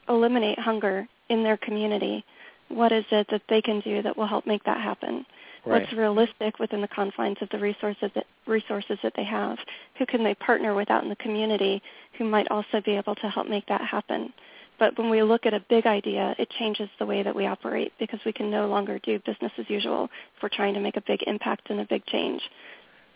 eliminate 0.09 0.59
hunger 0.59 1.07
in 1.29 1.43
their 1.43 1.57
community, 1.57 2.23
what 2.69 2.91
is 2.91 3.05
it 3.11 3.27
that 3.29 3.43
they 3.49 3.61
can 3.61 3.79
do 3.81 4.01
that 4.01 4.17
will 4.17 4.27
help 4.27 4.45
make 4.45 4.63
that 4.63 4.81
happen? 4.81 5.25
Right. 5.65 5.81
What's 5.81 5.93
realistic 5.93 6.59
within 6.59 6.81
the 6.81 6.87
confines 6.87 7.37
of 7.41 7.49
the 7.49 7.59
resources 7.59 8.09
that, 8.15 8.25
resources 8.45 8.97
that 9.03 9.13
they 9.15 9.23
have? 9.25 9.57
Who 9.97 10.05
can 10.05 10.23
they 10.23 10.33
partner 10.35 10.73
with 10.73 10.89
out 10.89 11.03
in 11.03 11.09
the 11.09 11.15
community 11.17 11.81
who 12.17 12.23
might 12.23 12.49
also 12.49 12.81
be 12.83 12.91
able 12.91 13.15
to 13.15 13.29
help 13.29 13.47
make 13.47 13.65
that 13.67 13.81
happen? 13.81 14.33
But 14.79 14.97
when 14.97 15.09
we 15.09 15.23
look 15.23 15.45
at 15.45 15.53
a 15.53 15.63
big 15.69 15.85
idea, 15.85 16.35
it 16.37 16.49
changes 16.59 16.89
the 16.99 17.05
way 17.05 17.23
that 17.23 17.35
we 17.35 17.47
operate 17.47 17.93
because 17.99 18.19
we 18.25 18.33
can 18.33 18.51
no 18.51 18.67
longer 18.67 18.99
do 18.99 19.19
business 19.25 19.51
as 19.57 19.65
usual 19.69 20.05
if 20.35 20.43
we're 20.43 20.49
trying 20.49 20.73
to 20.75 20.79
make 20.79 20.97
a 20.97 21.01
big 21.01 21.23
impact 21.25 21.69
and 21.69 21.79
a 21.79 21.85
big 21.85 22.05
change. 22.05 22.41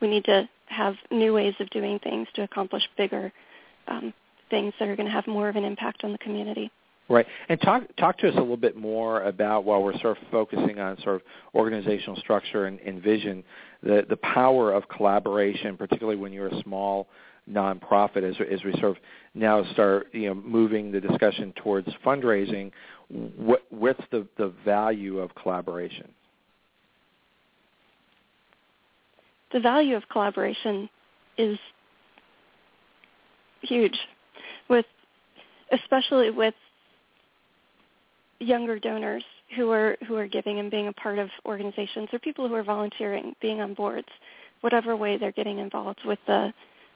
We 0.02 0.08
need 0.08 0.26
to 0.26 0.50
have 0.65 0.95
new 1.12 1.34
ways 1.34 1.54
of 1.60 1.69
doing 1.69 2.00
things 2.00 2.28
to 2.36 2.43
accomplish 2.43 2.84
bigger 2.97 3.32
um, 3.88 4.13
things 4.50 4.74
that 4.80 4.88
are 4.88 4.95
going 4.95 5.08
to 5.08 5.12
have 5.12 5.28
more 5.28 5.50
of 5.50 5.56
an 5.56 5.63
impact 5.63 6.04
on 6.04 6.12
the 6.12 6.17
community. 6.17 6.71
Right, 7.10 7.26
and 7.50 7.60
talk 7.60 7.84
talk 7.97 8.17
to 8.19 8.30
us 8.30 8.36
a 8.38 8.39
little 8.39 8.56
bit 8.56 8.78
more 8.78 9.24
about 9.24 9.65
while 9.65 9.84
we're 9.84 9.97
sort 10.00 10.17
of 10.17 10.24
focusing 10.32 10.80
on 10.80 10.97
sort 11.02 11.15
of 11.15 11.21
organizational 11.54 12.15
structure 12.17 12.65
and, 12.65 12.80
and 12.80 13.02
vision, 13.02 13.43
the 13.84 14.06
the 14.08 14.15
power 14.17 14.71
of 14.71 14.88
collaboration, 14.88 15.76
particularly 15.76 16.17
when 16.17 16.32
you're 16.32 16.47
a 16.47 16.62
small 16.62 17.08
nonprofit 17.50 18.24
as, 18.24 18.36
as 18.52 18.64
we 18.64 18.72
sort 18.74 18.92
of 18.92 18.98
now 19.34 19.64
start 19.74 20.08
you 20.14 20.28
know 20.28 20.36
moving 20.36 20.92
the 20.92 21.00
discussion 21.00 21.54
towards 21.64 21.88
fundraising 22.06 22.72
what, 23.38 23.64
what's 23.70 24.02
the, 24.12 24.26
the 24.38 24.54
value 24.64 25.20
of 25.20 25.34
collaboration? 25.36 26.08
The 29.52 29.60
value 29.60 29.96
of 29.96 30.04
collaboration 30.10 30.90
is 31.38 31.58
huge 33.62 33.98
with 34.70 34.86
especially 35.72 36.30
with 36.30 36.54
younger 38.40 38.80
donors 38.80 39.24
who 39.56 39.70
are 39.72 39.98
who 40.08 40.16
are 40.16 40.28
giving 40.28 40.60
and 40.60 40.72
being 40.72 40.88
a 40.88 40.94
part 40.94 41.20
of 41.20 41.30
organizations 41.46 42.10
or 42.14 42.20
people 42.20 42.48
who 42.48 42.56
are 42.56 42.64
volunteering 42.64 43.36
being 43.42 43.62
on 43.62 43.74
boards 43.74 44.08
whatever 44.62 44.96
way 44.96 45.18
they're 45.18 45.32
getting 45.34 45.60
involved 45.60 46.00
with 46.06 46.20
the 46.28 46.52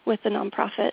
with 0.06 0.20
the 0.24 0.30
nonprofit. 0.30 0.92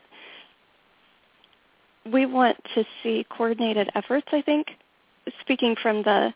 We 2.13 2.27
want 2.27 2.57
to 2.75 2.85
see 3.03 3.25
coordinated 3.31 3.91
efforts, 3.95 4.27
I 4.33 4.43
think, 4.43 4.67
speaking 5.41 5.77
from 5.81 6.03
the 6.03 6.35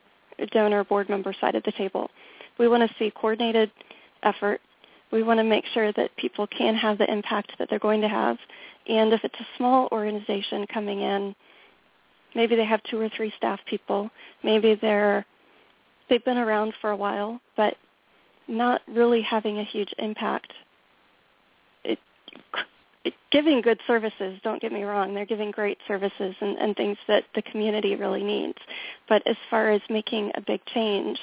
donor 0.53 0.85
board 0.85 1.09
member 1.09 1.35
side 1.41 1.55
of 1.55 1.62
the 1.65 1.73
table. 1.73 2.11
We 2.59 2.69
want 2.69 2.89
to 2.89 2.95
see 2.99 3.11
coordinated 3.11 3.71
effort. 4.23 4.61
We 5.12 5.23
want 5.23 5.39
to 5.39 5.45
make 5.45 5.65
sure 5.73 5.93
that 5.93 6.17
people 6.17 6.47
can 6.47 6.75
have 6.75 6.99
the 6.99 7.11
impact 7.11 7.53
that 7.59 7.69
they're 7.71 7.79
going 7.79 8.01
to 8.01 8.09
have. 8.09 8.37
And 8.89 9.12
if 9.12 9.25
it's 9.25 9.39
a 9.41 9.47
small 9.57 9.89
organization 9.93 10.67
coming 10.73 11.01
in, 11.01 11.35
maybe 12.35 12.55
they 12.55 12.65
have 12.65 12.83
two 12.85 13.01
or 13.01 13.09
three 13.17 13.33
staff 13.37 13.59
people, 13.69 14.11
maybe 14.45 14.75
they're 14.81 15.25
they've 16.09 16.25
been 16.25 16.39
around 16.39 16.73
for 16.81 16.91
a 16.91 16.97
while, 16.97 17.41
but 17.57 17.75
not 18.47 18.81
really 18.87 19.23
having 19.23 19.59
a 19.59 19.65
huge 19.65 19.93
impact. 19.99 20.53
Giving 23.31 23.61
good 23.61 23.79
services, 23.87 24.38
don't 24.42 24.61
get 24.61 24.72
me 24.72 24.83
wrong, 24.83 25.14
they're 25.14 25.27
giving 25.27 25.51
great 25.51 25.79
services 25.87 26.35
and, 26.40 26.59
and 26.59 26.75
things 26.75 26.96
that 27.07 27.25
the 27.35 27.42
community 27.42 27.94
really 27.94 28.25
needs. 28.25 28.59
But 29.09 29.25
as 29.27 29.37
far 29.51 29.70
as 29.70 29.81
making 29.88 30.33
a 30.35 30.40
big 30.40 30.61
change, 30.75 31.18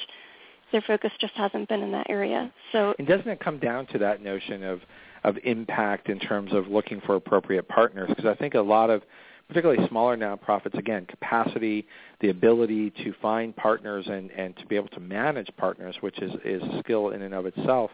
their 0.71 0.81
focus 0.81 1.11
just 1.19 1.33
hasn't 1.33 1.67
been 1.69 1.81
in 1.81 1.91
that 1.91 2.09
area. 2.09 2.51
So 2.71 2.93
And 2.99 3.07
doesn't 3.07 3.27
it 3.27 3.39
come 3.39 3.59
down 3.59 3.87
to 3.87 3.97
that 3.99 4.21
notion 4.21 4.63
of 4.63 4.81
of 5.23 5.37
impact 5.43 6.09
in 6.09 6.19
terms 6.19 6.51
of 6.53 6.67
looking 6.67 7.01
for 7.01 7.15
appropriate 7.15 7.67
partners? 7.67 8.09
Because 8.09 8.25
I 8.25 8.35
think 8.35 8.55
a 8.55 8.61
lot 8.61 8.89
of 8.89 9.03
particularly 9.47 9.87
smaller 9.87 10.17
nonprofits, 10.17 10.77
again, 10.77 11.05
capacity, 11.05 11.85
the 12.21 12.29
ability 12.29 12.91
to 13.03 13.13
find 13.21 13.55
partners 13.55 14.05
and, 14.07 14.31
and 14.31 14.55
to 14.57 14.65
be 14.65 14.75
able 14.75 14.87
to 14.89 14.99
manage 14.99 15.49
partners, 15.57 15.95
which 16.01 16.19
is, 16.19 16.31
is 16.43 16.61
a 16.61 16.79
skill 16.79 17.09
in 17.09 17.21
and 17.21 17.33
of 17.33 17.45
itself. 17.45 17.91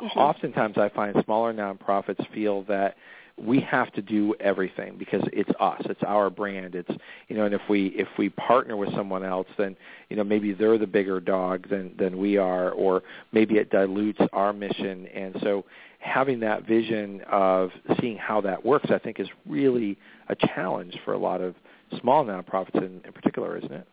Mm-hmm. 0.00 0.18
Oftentimes 0.18 0.78
I 0.78 0.88
find 0.88 1.16
smaller 1.24 1.52
nonprofits 1.52 2.26
feel 2.32 2.62
that 2.64 2.96
we 3.36 3.60
have 3.60 3.92
to 3.92 4.02
do 4.02 4.34
everything 4.40 4.96
because 4.98 5.22
it's 5.32 5.50
us 5.58 5.80
it's 5.86 6.02
our 6.06 6.28
brand 6.28 6.74
it's 6.74 6.90
you 7.28 7.36
know 7.36 7.44
and 7.44 7.54
if 7.54 7.62
we 7.68 7.86
if 7.88 8.08
we 8.18 8.28
partner 8.28 8.76
with 8.76 8.92
someone 8.94 9.24
else 9.24 9.46
then 9.56 9.74
you 10.10 10.16
know 10.16 10.24
maybe 10.24 10.52
they're 10.52 10.78
the 10.78 10.86
bigger 10.86 11.18
dog 11.18 11.68
than 11.70 11.94
than 11.98 12.18
we 12.18 12.36
are 12.36 12.70
or 12.72 13.02
maybe 13.32 13.56
it 13.56 13.70
dilutes 13.70 14.20
our 14.32 14.52
mission. 14.52 15.06
And 15.08 15.34
so 15.42 15.64
having 15.98 16.40
that 16.40 16.66
vision 16.66 17.22
of 17.30 17.70
seeing 18.00 18.16
how 18.16 18.40
that 18.40 18.64
works 18.64 18.90
i 18.90 18.98
think 18.98 19.18
is 19.20 19.28
really 19.46 19.96
a 20.28 20.36
challenge 20.36 20.96
for 21.04 21.14
a 21.14 21.18
lot 21.18 21.40
of 21.40 21.54
small 22.00 22.24
nonprofits 22.24 22.76
in, 22.76 23.00
in 23.04 23.12
particular 23.12 23.56
isn't 23.56 23.72
it? 23.72 23.86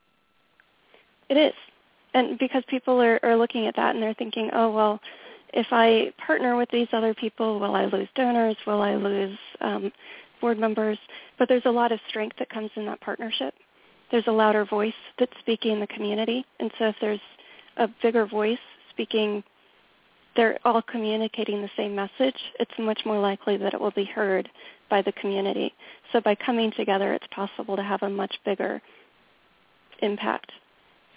It 1.30 1.38
is. 1.38 1.54
And 2.14 2.40
because 2.40 2.64
people 2.68 3.00
are, 3.02 3.20
are 3.22 3.38
looking 3.38 3.68
at 3.68 3.76
that 3.76 3.94
and 3.94 4.04
they're 4.04 4.16
thinking 4.16 4.50
oh 4.54 4.72
well 4.72 5.00
if 5.54 5.68
I 5.72 6.14
partner 6.26 6.56
with 6.56 6.70
these 6.72 6.88
other 6.94 7.14
people, 7.14 7.60
will 7.60 7.76
I 7.76 7.86
lose 7.86 8.08
donors? 8.16 8.56
Will 8.68 8.82
I 8.82 8.96
lose 8.96 9.38
um, 9.62 9.92
board 10.42 10.60
members? 10.60 10.98
But 11.38 11.48
there's 11.48 11.66
a 11.66 11.72
lot 11.72 11.92
of 11.92 12.00
strength 12.10 12.38
that 12.40 12.50
comes 12.50 12.70
in 12.76 12.86
that 12.86 13.02
partnership. 13.02 13.54
There's 14.12 14.28
a 14.28 14.32
louder 14.32 14.66
voice 14.66 14.94
that's 15.18 15.32
speaking 15.40 15.74
in 15.74 15.80
the 15.80 15.88
community. 15.88 16.46
And 16.60 16.72
so 16.78 16.86
if 16.86 16.96
there's 17.02 17.20
a 17.78 17.88
bigger 18.02 18.26
voice 18.26 18.58
speaking, 18.90 19.44
they're 20.36 20.60
all 20.66 20.82
communicating 20.82 21.62
the 21.62 21.70
same 21.76 21.96
message, 21.96 22.36
it's 22.60 22.72
much 22.78 23.02
more 23.06 23.20
likely 23.20 23.58
that 23.58 23.74
it 23.74 23.80
will 23.80 23.92
be 23.92 24.06
heard 24.06 24.50
by 24.90 25.02
the 25.02 25.12
community. 25.14 25.74
So 26.12 26.22
by 26.22 26.36
coming 26.36 26.72
together, 26.76 27.14
it's 27.14 27.28
possible 27.34 27.76
to 27.76 27.84
have 27.84 28.04
a 28.04 28.10
much 28.10 28.34
bigger 28.46 28.82
impact. 30.02 30.52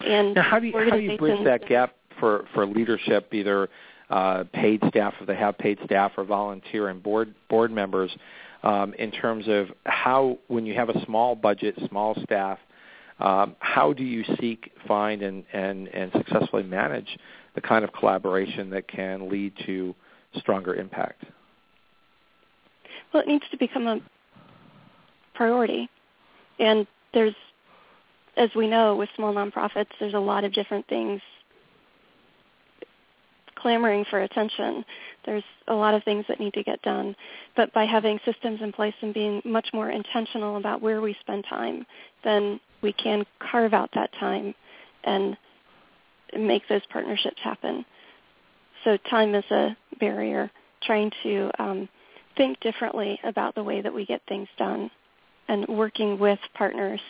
And 0.04 0.34
now, 0.34 0.42
how 0.42 0.58
do 0.58 0.66
you, 0.66 0.72
how 0.72 0.96
do 0.96 0.98
you 0.98 1.16
bridge 1.16 1.44
that 1.44 1.66
gap 1.68 1.94
for, 2.18 2.46
for 2.54 2.66
leadership, 2.66 3.32
either 3.32 3.68
uh, 4.12 4.44
paid 4.52 4.82
staff, 4.88 5.14
if 5.20 5.26
they 5.26 5.34
have 5.34 5.56
paid 5.56 5.78
staff 5.84 6.12
or 6.18 6.24
volunteer 6.24 6.88
and 6.88 7.02
board 7.02 7.34
board 7.48 7.70
members, 7.70 8.14
um, 8.62 8.92
in 8.94 9.10
terms 9.10 9.46
of 9.48 9.68
how 9.84 10.38
when 10.48 10.66
you 10.66 10.74
have 10.74 10.90
a 10.90 11.04
small 11.06 11.34
budget, 11.34 11.74
small 11.88 12.14
staff, 12.22 12.58
um, 13.20 13.56
how 13.60 13.94
do 13.94 14.04
you 14.04 14.22
seek, 14.38 14.70
find, 14.86 15.22
and, 15.22 15.44
and, 15.54 15.88
and 15.88 16.12
successfully 16.12 16.62
manage 16.62 17.18
the 17.54 17.60
kind 17.62 17.84
of 17.84 17.92
collaboration 17.92 18.68
that 18.70 18.86
can 18.86 19.30
lead 19.30 19.54
to 19.64 19.94
stronger 20.36 20.74
impact? 20.74 21.24
Well, 23.14 23.22
it 23.22 23.28
needs 23.28 23.44
to 23.50 23.56
become 23.56 23.86
a 23.86 24.00
priority. 25.34 25.88
And 26.58 26.86
there's, 27.14 27.34
as 28.36 28.50
we 28.54 28.68
know, 28.68 28.94
with 28.96 29.08
small 29.16 29.32
nonprofits, 29.32 29.88
there's 30.00 30.14
a 30.14 30.18
lot 30.18 30.44
of 30.44 30.52
different 30.52 30.86
things 30.88 31.22
clamoring 33.62 34.04
for 34.10 34.20
attention. 34.20 34.84
There's 35.24 35.44
a 35.68 35.74
lot 35.74 35.94
of 35.94 36.02
things 36.04 36.24
that 36.28 36.40
need 36.40 36.52
to 36.54 36.62
get 36.62 36.82
done. 36.82 37.14
But 37.56 37.72
by 37.72 37.84
having 37.84 38.18
systems 38.24 38.60
in 38.60 38.72
place 38.72 38.94
and 39.00 39.14
being 39.14 39.40
much 39.44 39.68
more 39.72 39.90
intentional 39.90 40.56
about 40.56 40.82
where 40.82 41.00
we 41.00 41.16
spend 41.20 41.44
time, 41.48 41.86
then 42.24 42.60
we 42.82 42.92
can 42.92 43.24
carve 43.38 43.72
out 43.72 43.90
that 43.94 44.10
time 44.18 44.54
and 45.04 45.36
make 46.36 46.68
those 46.68 46.82
partnerships 46.90 47.40
happen. 47.42 47.84
So 48.84 48.96
time 49.08 49.34
is 49.34 49.44
a 49.50 49.76
barrier, 50.00 50.50
trying 50.82 51.12
to 51.22 51.50
um, 51.58 51.88
think 52.36 52.58
differently 52.60 53.18
about 53.22 53.54
the 53.54 53.62
way 53.62 53.80
that 53.80 53.94
we 53.94 54.04
get 54.04 54.22
things 54.28 54.48
done 54.58 54.90
and 55.52 55.68
working 55.68 56.18
with 56.18 56.38
partners. 56.54 57.00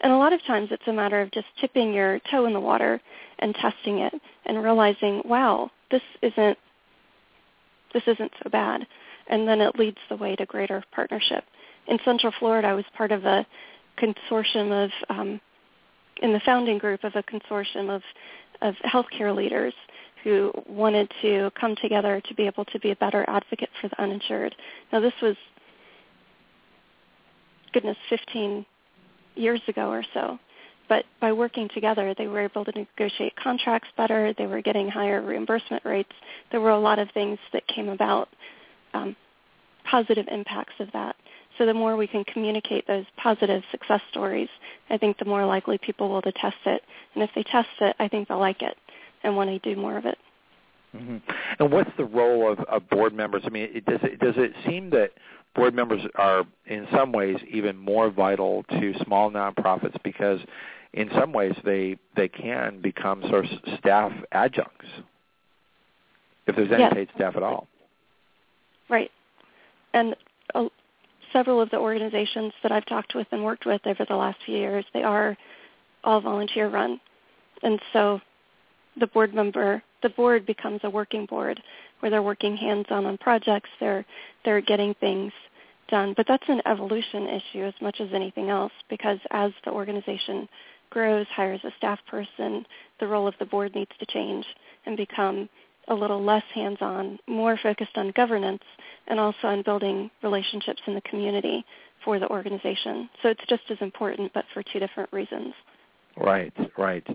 And 0.00 0.12
a 0.12 0.16
lot 0.16 0.32
of 0.32 0.44
times 0.44 0.68
it's 0.72 0.88
a 0.88 0.92
matter 0.92 1.20
of 1.20 1.30
just 1.30 1.46
tipping 1.60 1.92
your 1.92 2.18
toe 2.30 2.46
in 2.46 2.52
the 2.52 2.60
water 2.60 3.00
and 3.38 3.54
testing 3.54 4.00
it 4.00 4.12
and 4.44 4.62
realizing, 4.62 5.22
wow, 5.24 5.70
this 5.90 6.02
isn't 6.20 6.58
this 7.94 8.02
isn't 8.06 8.32
so 8.42 8.50
bad. 8.50 8.86
And 9.28 9.46
then 9.46 9.60
it 9.60 9.78
leads 9.78 9.98
the 10.08 10.16
way 10.16 10.34
to 10.36 10.46
greater 10.46 10.82
partnership. 10.92 11.44
In 11.86 11.98
Central 12.04 12.32
Florida, 12.38 12.68
I 12.68 12.74
was 12.74 12.86
part 12.96 13.12
of 13.12 13.24
a 13.24 13.46
consortium 13.98 14.84
of, 14.84 14.90
um, 15.10 15.40
in 16.22 16.32
the 16.32 16.40
founding 16.40 16.78
group 16.78 17.04
of 17.04 17.14
a 17.14 17.22
consortium 17.22 17.94
of, 17.94 18.02
of 18.62 18.74
healthcare 18.76 19.36
leaders 19.36 19.74
who 20.24 20.52
wanted 20.66 21.12
to 21.20 21.50
come 21.60 21.76
together 21.82 22.22
to 22.28 22.34
be 22.34 22.46
able 22.46 22.64
to 22.66 22.78
be 22.80 22.92
a 22.92 22.96
better 22.96 23.24
advocate 23.28 23.68
for 23.80 23.88
the 23.88 24.02
uninsured. 24.02 24.54
Now 24.92 25.00
this 25.00 25.12
was, 25.20 25.36
goodness, 27.72 27.96
15 28.08 28.64
years 29.34 29.60
ago 29.68 29.88
or 29.90 30.04
so. 30.14 30.38
But 30.88 31.04
by 31.20 31.32
working 31.32 31.68
together, 31.74 32.14
they 32.16 32.26
were 32.26 32.40
able 32.40 32.64
to 32.64 32.72
negotiate 32.72 33.34
contracts 33.36 33.88
better. 33.96 34.34
They 34.36 34.46
were 34.46 34.60
getting 34.60 34.88
higher 34.88 35.22
reimbursement 35.22 35.84
rates. 35.84 36.12
There 36.50 36.60
were 36.60 36.70
a 36.70 36.78
lot 36.78 36.98
of 36.98 37.08
things 37.12 37.38
that 37.52 37.66
came 37.66 37.88
about, 37.88 38.28
um, 38.92 39.16
positive 39.90 40.26
impacts 40.30 40.74
of 40.80 40.88
that. 40.92 41.16
So 41.58 41.66
the 41.66 41.74
more 41.74 41.96
we 41.96 42.06
can 42.06 42.24
communicate 42.24 42.86
those 42.86 43.04
positive 43.16 43.62
success 43.70 44.00
stories, 44.10 44.48
I 44.90 44.98
think 44.98 45.18
the 45.18 45.24
more 45.24 45.44
likely 45.46 45.78
people 45.78 46.08
will 46.08 46.22
to 46.22 46.32
test 46.32 46.56
it. 46.66 46.82
And 47.14 47.22
if 47.22 47.30
they 47.34 47.42
test 47.44 47.68
it, 47.80 47.94
I 47.98 48.08
think 48.08 48.28
they'll 48.28 48.38
like 48.38 48.62
it 48.62 48.76
and 49.22 49.36
want 49.36 49.50
to 49.50 49.58
do 49.74 49.80
more 49.80 49.96
of 49.96 50.06
it. 50.06 50.18
Mm-hmm. 50.96 51.16
And 51.58 51.72
what's 51.72 51.90
the 51.96 52.04
role 52.04 52.52
of, 52.52 52.60
of 52.60 52.88
board 52.90 53.14
members? 53.14 53.42
I 53.46 53.48
mean, 53.48 53.68
it, 53.72 53.86
does 53.86 54.00
it 54.02 54.18
does 54.20 54.34
it 54.36 54.52
seem 54.66 54.90
that 54.90 55.12
board 55.54 55.74
members 55.74 56.02
are 56.16 56.44
in 56.66 56.86
some 56.94 57.12
ways 57.12 57.36
even 57.50 57.76
more 57.76 58.10
vital 58.10 58.64
to 58.70 58.94
small 59.04 59.30
nonprofits 59.30 59.96
because 60.02 60.40
in 60.92 61.10
some 61.14 61.32
ways 61.32 61.54
they 61.64 61.96
they 62.16 62.28
can 62.28 62.80
become 62.80 63.22
sort 63.28 63.44
of 63.44 63.50
staff 63.78 64.12
adjuncts 64.32 64.86
if 66.46 66.56
there's 66.56 66.72
any 66.72 66.82
yes. 66.82 66.94
paid 66.94 67.08
staff 67.14 67.36
at 67.36 67.42
all. 67.42 67.68
Right, 68.88 69.10
and 69.94 70.16
uh, 70.54 70.68
several 71.32 71.60
of 71.60 71.70
the 71.70 71.78
organizations 71.78 72.52
that 72.62 72.72
I've 72.72 72.86
talked 72.86 73.14
with 73.14 73.26
and 73.30 73.44
worked 73.44 73.64
with 73.64 73.80
over 73.86 74.04
the 74.08 74.16
last 74.16 74.38
few 74.44 74.56
years, 74.56 74.84
they 74.92 75.02
are 75.02 75.36
all 76.04 76.20
volunteer 76.20 76.68
run, 76.68 77.00
and 77.62 77.80
so 77.92 78.20
the 78.98 79.06
board 79.06 79.32
member, 79.34 79.82
the 80.02 80.10
board 80.10 80.44
becomes 80.44 80.80
a 80.82 80.90
working 80.90 81.26
board 81.26 81.62
where 82.02 82.10
they're 82.10 82.22
working 82.22 82.56
hands-on 82.56 83.06
on 83.06 83.16
projects. 83.18 83.70
They're 83.78 84.04
they're 84.44 84.60
getting 84.60 84.92
things 84.94 85.32
done, 85.88 86.14
but 86.16 86.26
that's 86.26 86.48
an 86.48 86.60
evolution 86.66 87.28
issue 87.28 87.64
as 87.64 87.74
much 87.80 88.00
as 88.00 88.08
anything 88.12 88.50
else 88.50 88.72
because 88.90 89.18
as 89.30 89.52
the 89.64 89.70
organization 89.70 90.48
grows, 90.90 91.26
hires 91.28 91.60
a 91.62 91.70
staff 91.78 92.00
person, 92.10 92.66
the 92.98 93.06
role 93.06 93.28
of 93.28 93.34
the 93.38 93.46
board 93.46 93.74
needs 93.76 93.92
to 94.00 94.06
change 94.06 94.44
and 94.84 94.96
become 94.96 95.48
a 95.88 95.94
little 95.94 96.22
less 96.22 96.42
hands-on, 96.54 97.18
more 97.28 97.56
focused 97.62 97.96
on 97.96 98.12
governance 98.16 98.62
and 99.06 99.20
also 99.20 99.46
on 99.48 99.62
building 99.62 100.10
relationships 100.22 100.82
in 100.86 100.94
the 100.94 101.00
community 101.02 101.64
for 102.04 102.18
the 102.18 102.28
organization. 102.28 103.08
So 103.22 103.28
it's 103.28 103.44
just 103.48 103.62
as 103.70 103.78
important, 103.80 104.32
but 104.32 104.44
for 104.52 104.62
two 104.62 104.80
different 104.80 105.12
reasons. 105.12 105.54
Right, 106.16 106.52
right. 106.76 107.06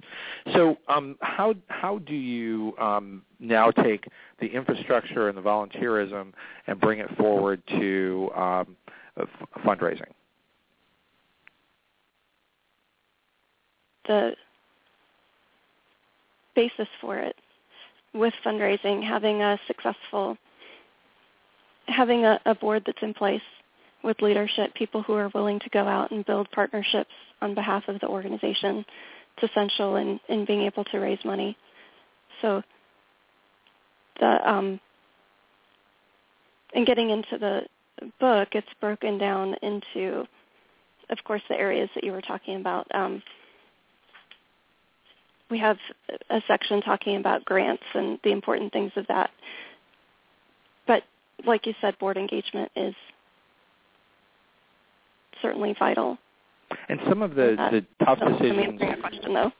So, 0.53 0.77
um, 0.87 1.17
how 1.21 1.53
how 1.67 1.99
do 1.99 2.15
you 2.15 2.73
um, 2.79 3.21
now 3.39 3.69
take 3.69 4.07
the 4.39 4.47
infrastructure 4.47 5.29
and 5.29 5.37
the 5.37 5.41
volunteerism 5.41 6.33
and 6.65 6.79
bring 6.79 6.99
it 6.99 7.15
forward 7.15 7.61
to 7.69 8.31
um, 8.35 8.75
f- 9.17 9.27
fundraising? 9.63 10.11
the 14.07 14.35
basis 16.55 16.87
for 16.99 17.17
it 17.17 17.35
with 18.13 18.33
fundraising, 18.43 19.03
having 19.03 19.41
a 19.41 19.59
successful, 19.67 20.37
having 21.87 22.25
a, 22.25 22.39
a 22.45 22.55
board 22.55 22.83
that's 22.85 23.01
in 23.01 23.13
place 23.13 23.41
with 24.03 24.21
leadership, 24.21 24.73
people 24.75 25.01
who 25.01 25.13
are 25.13 25.29
willing 25.33 25.59
to 25.59 25.69
go 25.69 25.87
out 25.87 26.11
and 26.11 26.25
build 26.25 26.49
partnerships 26.51 27.11
on 27.41 27.55
behalf 27.55 27.83
of 27.87 27.99
the 27.99 28.07
organization. 28.07 28.85
It's 29.35 29.51
essential 29.51 29.95
in, 29.97 30.19
in 30.29 30.45
being 30.45 30.61
able 30.61 30.83
to 30.85 30.99
raise 30.99 31.23
money. 31.25 31.57
So 32.41 32.61
the 34.19 34.49
um, 34.49 34.79
and 36.73 36.85
getting 36.85 37.09
into 37.09 37.37
the 37.37 37.61
book, 38.19 38.49
it's 38.51 38.67
broken 38.79 39.17
down 39.17 39.55
into, 39.61 40.25
of 41.09 41.17
course, 41.23 41.41
the 41.49 41.55
areas 41.55 41.89
that 41.95 42.03
you 42.03 42.11
were 42.11 42.21
talking 42.21 42.57
about. 42.57 42.87
Um, 42.93 43.23
we 45.49 45.59
have 45.59 45.77
a 46.29 46.41
section 46.47 46.81
talking 46.81 47.15
about 47.15 47.45
grants 47.45 47.83
and 47.93 48.19
the 48.23 48.31
important 48.31 48.73
things 48.73 48.91
of 48.95 49.07
that. 49.07 49.29
But 50.85 51.03
like 51.45 51.65
you 51.65 51.73
said, 51.79 51.97
board 51.99 52.17
engagement 52.17 52.71
is 52.75 52.93
certainly 55.41 55.75
vital. 55.77 56.17
And 56.89 56.99
some 57.07 57.21
of 57.21 57.35
the, 57.35 57.55
the 57.71 58.05
tough 58.05 58.19
decisions. 58.19 58.79
Question, 59.01 59.33
though. 59.33 59.51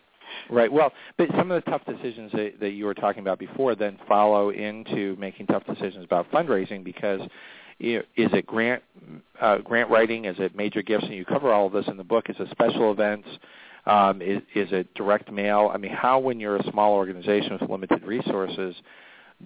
Right. 0.49 0.71
Well, 0.71 0.91
but 1.17 1.29
some 1.37 1.51
of 1.51 1.63
the 1.63 1.71
tough 1.71 1.85
decisions 1.85 2.31
that, 2.33 2.59
that 2.59 2.71
you 2.71 2.85
were 2.85 2.93
talking 2.93 3.21
about 3.21 3.39
before 3.39 3.75
then 3.75 3.97
follow 4.07 4.49
into 4.49 5.15
making 5.17 5.47
tough 5.47 5.65
decisions 5.65 6.03
about 6.03 6.29
fundraising 6.31 6.83
because 6.83 7.21
is 7.79 8.03
it 8.15 8.45
grant 8.45 8.81
uh, 9.39 9.59
grant 9.59 9.89
writing? 9.89 10.25
Is 10.25 10.35
it 10.39 10.55
major 10.55 10.81
gifts? 10.81 11.05
And 11.05 11.13
you 11.13 11.25
cover 11.25 11.53
all 11.53 11.67
of 11.67 11.73
this 11.73 11.85
in 11.87 11.97
the 11.97 12.03
book. 12.03 12.29
Is 12.29 12.35
it 12.39 12.47
special 12.51 12.91
events? 12.91 13.27
Um, 13.85 14.21
is, 14.21 14.41
is 14.53 14.67
it 14.71 14.93
direct 14.95 15.31
mail? 15.31 15.71
I 15.73 15.77
mean, 15.77 15.91
how 15.91 16.19
when 16.19 16.39
you're 16.39 16.57
a 16.57 16.71
small 16.71 16.93
organization 16.93 17.57
with 17.59 17.69
limited 17.69 18.03
resources, 18.03 18.75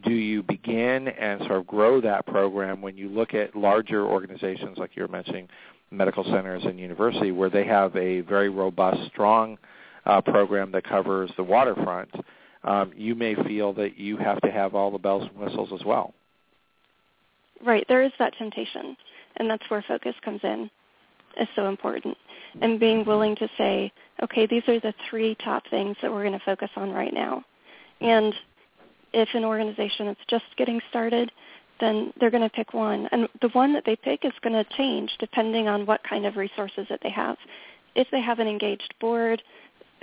do 0.03 0.11
you 0.11 0.41
begin 0.41 1.09
and 1.09 1.41
sort 1.41 1.59
of 1.59 1.67
grow 1.67 2.01
that 2.01 2.25
program 2.25 2.81
when 2.81 2.97
you 2.97 3.09
look 3.09 3.33
at 3.33 3.55
larger 3.55 4.05
organizations 4.05 4.77
like 4.77 4.91
you 4.95 5.03
were 5.03 5.09
mentioning, 5.09 5.47
medical 5.91 6.23
centers 6.23 6.63
and 6.65 6.79
university, 6.79 7.31
where 7.31 7.49
they 7.49 7.65
have 7.65 7.95
a 7.95 8.21
very 8.21 8.49
robust, 8.49 9.05
strong 9.07 9.57
uh, 10.05 10.21
program 10.21 10.71
that 10.71 10.83
covers 10.83 11.29
the 11.37 11.43
waterfront? 11.43 12.09
Um, 12.63 12.91
you 12.95 13.15
may 13.15 13.35
feel 13.35 13.73
that 13.73 13.97
you 13.97 14.17
have 14.17 14.39
to 14.41 14.51
have 14.51 14.75
all 14.75 14.91
the 14.91 14.97
bells 14.97 15.27
and 15.27 15.37
whistles 15.37 15.69
as 15.73 15.85
well. 15.85 16.13
Right, 17.65 17.85
there 17.87 18.03
is 18.03 18.11
that 18.19 18.33
temptation, 18.37 18.95
and 19.37 19.49
that's 19.49 19.63
where 19.69 19.83
focus 19.87 20.15
comes 20.23 20.41
in. 20.43 20.69
Is 21.39 21.47
so 21.55 21.69
important, 21.69 22.17
and 22.61 22.77
being 22.77 23.05
willing 23.05 23.37
to 23.37 23.47
say, 23.57 23.89
okay, 24.21 24.45
these 24.45 24.63
are 24.67 24.81
the 24.81 24.93
three 25.09 25.33
top 25.35 25.63
things 25.69 25.95
that 26.01 26.11
we're 26.11 26.23
going 26.25 26.37
to 26.37 26.43
focus 26.43 26.69
on 26.75 26.91
right 26.91 27.13
now, 27.13 27.41
and 28.01 28.33
if 29.13 29.29
an 29.33 29.43
organization 29.43 30.07
is 30.07 30.17
just 30.29 30.43
getting 30.57 30.81
started, 30.89 31.31
then 31.81 32.13
they're 32.19 32.31
going 32.31 32.43
to 32.43 32.49
pick 32.49 32.73
one, 32.73 33.07
and 33.11 33.27
the 33.41 33.49
one 33.49 33.73
that 33.73 33.83
they 33.85 33.97
pick 33.97 34.23
is 34.23 34.31
going 34.41 34.53
to 34.53 34.69
change 34.77 35.11
depending 35.19 35.67
on 35.67 35.85
what 35.85 36.01
kind 36.09 36.25
of 36.25 36.37
resources 36.37 36.85
that 36.89 37.01
they 37.03 37.09
have. 37.09 37.37
If 37.95 38.07
they 38.11 38.21
have 38.21 38.39
an 38.39 38.47
engaged 38.47 38.93
board 39.01 39.41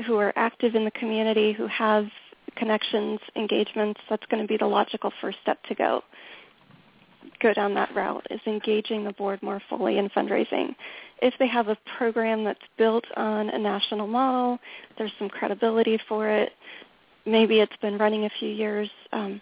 who 0.06 0.16
are 0.16 0.32
active 0.36 0.74
in 0.74 0.84
the 0.84 0.90
community, 0.90 1.52
who 1.52 1.66
have 1.68 2.06
connections, 2.56 3.20
engagements, 3.36 4.00
that's 4.10 4.26
going 4.26 4.42
to 4.42 4.48
be 4.48 4.58
the 4.58 4.66
logical 4.66 5.12
first 5.20 5.38
step 5.42 5.62
to 5.64 5.74
go 5.74 6.02
go 7.40 7.52
down 7.52 7.74
that 7.74 7.94
route 7.94 8.26
is 8.30 8.40
engaging 8.46 9.04
the 9.04 9.12
board 9.12 9.40
more 9.42 9.60
fully 9.68 9.98
in 9.98 10.08
fundraising. 10.10 10.74
If 11.22 11.34
they 11.38 11.46
have 11.46 11.68
a 11.68 11.76
program 11.96 12.44
that's 12.44 12.58
built 12.76 13.04
on 13.16 13.50
a 13.50 13.58
national 13.58 14.06
model, 14.06 14.58
there's 14.96 15.12
some 15.18 15.28
credibility 15.28 16.00
for 16.08 16.28
it. 16.28 16.52
Maybe 17.26 17.60
it's 17.60 17.76
been 17.80 17.98
running 17.98 18.24
a 18.24 18.30
few 18.38 18.48
years. 18.48 18.90
Um, 19.12 19.40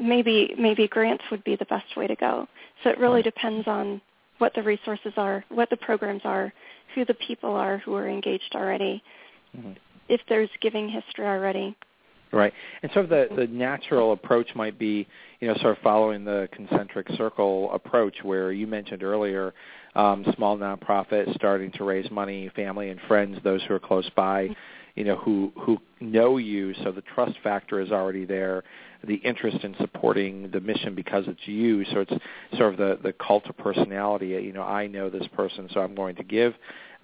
maybe 0.00 0.54
maybe 0.58 0.88
grants 0.88 1.24
would 1.30 1.44
be 1.44 1.56
the 1.56 1.64
best 1.66 1.96
way 1.96 2.06
to 2.06 2.16
go. 2.16 2.46
So 2.82 2.90
it 2.90 2.98
really 2.98 3.22
depends 3.22 3.66
on 3.68 4.00
what 4.38 4.54
the 4.54 4.62
resources 4.62 5.12
are, 5.16 5.44
what 5.48 5.68
the 5.70 5.76
programs 5.76 6.22
are, 6.24 6.52
who 6.94 7.04
the 7.04 7.14
people 7.14 7.54
are 7.54 7.78
who 7.78 7.94
are 7.94 8.08
engaged 8.08 8.54
already, 8.54 9.02
mm-hmm. 9.56 9.72
if 10.08 10.20
there's 10.28 10.48
giving 10.62 10.88
history 10.88 11.26
already, 11.26 11.76
Right. 12.32 12.52
And 12.82 12.92
sort 12.92 13.06
of 13.06 13.10
the, 13.10 13.28
the 13.34 13.46
natural 13.48 14.12
approach 14.12 14.54
might 14.54 14.78
be, 14.78 15.06
you 15.40 15.48
know, 15.48 15.54
sort 15.54 15.76
of 15.76 15.82
following 15.82 16.24
the 16.24 16.48
concentric 16.52 17.08
circle 17.16 17.72
approach 17.72 18.14
where 18.22 18.52
you 18.52 18.66
mentioned 18.66 19.02
earlier 19.02 19.52
um, 19.96 20.24
small 20.36 20.56
nonprofits 20.56 21.34
starting 21.34 21.72
to 21.72 21.84
raise 21.84 22.08
money, 22.10 22.48
family 22.54 22.90
and 22.90 23.00
friends, 23.08 23.38
those 23.42 23.60
who 23.66 23.74
are 23.74 23.80
close 23.80 24.08
by, 24.14 24.48
you 24.94 25.04
know, 25.04 25.16
who, 25.16 25.52
who 25.56 25.78
know 26.00 26.36
you, 26.36 26.74
so 26.82 26.92
the 26.92 27.02
trust 27.14 27.34
factor 27.42 27.80
is 27.80 27.90
already 27.90 28.24
there, 28.24 28.64
the 29.06 29.16
interest 29.16 29.64
in 29.64 29.74
supporting 29.80 30.50
the 30.50 30.60
mission 30.60 30.94
because 30.94 31.24
it's 31.26 31.46
you, 31.46 31.84
so 31.86 32.00
it's 32.00 32.12
sort 32.56 32.72
of 32.72 32.78
the, 32.78 32.98
the 33.02 33.12
cult 33.14 33.46
of 33.46 33.56
personality, 33.56 34.28
you 34.28 34.52
know, 34.52 34.62
I 34.62 34.86
know 34.86 35.08
this 35.08 35.26
person, 35.34 35.68
so 35.72 35.80
I'm 35.80 35.94
going 35.94 36.16
to 36.16 36.24
give 36.24 36.54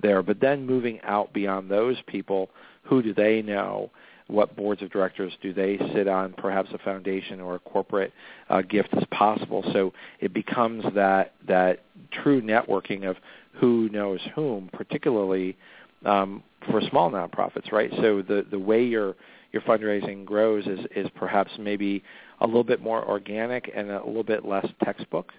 there. 0.02 0.22
But 0.22 0.40
then 0.40 0.66
moving 0.66 1.00
out 1.02 1.32
beyond 1.32 1.70
those 1.70 1.96
people, 2.06 2.50
who 2.82 3.02
do 3.02 3.14
they 3.14 3.42
know? 3.42 3.90
what 4.28 4.56
boards 4.56 4.82
of 4.82 4.90
directors 4.90 5.32
do 5.40 5.52
they 5.52 5.78
sit 5.94 6.08
on, 6.08 6.32
perhaps 6.32 6.68
a 6.72 6.78
foundation 6.78 7.40
or 7.40 7.54
a 7.56 7.58
corporate 7.60 8.12
uh, 8.50 8.62
gift 8.62 8.88
is 8.96 9.04
possible. 9.12 9.64
So 9.72 9.92
it 10.20 10.32
becomes 10.32 10.84
that 10.94 11.34
that 11.46 11.84
true 12.10 12.42
networking 12.42 13.08
of 13.08 13.16
who 13.52 13.88
knows 13.90 14.20
whom, 14.34 14.68
particularly 14.72 15.56
um, 16.04 16.42
for 16.70 16.80
small 16.90 17.10
nonprofits, 17.10 17.72
right? 17.72 17.90
So 18.00 18.22
the 18.22 18.46
the 18.50 18.58
way 18.58 18.84
your 18.84 19.14
your 19.52 19.62
fundraising 19.62 20.24
grows 20.24 20.66
is 20.66 20.80
is 20.94 21.06
perhaps 21.14 21.50
maybe 21.58 22.02
a 22.40 22.46
little 22.46 22.64
bit 22.64 22.80
more 22.80 23.06
organic 23.08 23.70
and 23.74 23.90
a 23.90 24.04
little 24.04 24.22
bit 24.24 24.44
less 24.44 24.66
textbook. 24.84 25.32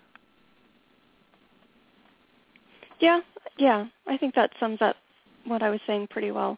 Yeah, 3.00 3.20
yeah, 3.58 3.86
I 4.08 4.18
think 4.18 4.34
that 4.36 4.52
sums 4.60 4.82
up 4.82 4.96
what 5.46 5.62
I 5.62 5.70
was 5.70 5.80
saying 5.86 6.08
pretty 6.10 6.32
well. 6.32 6.58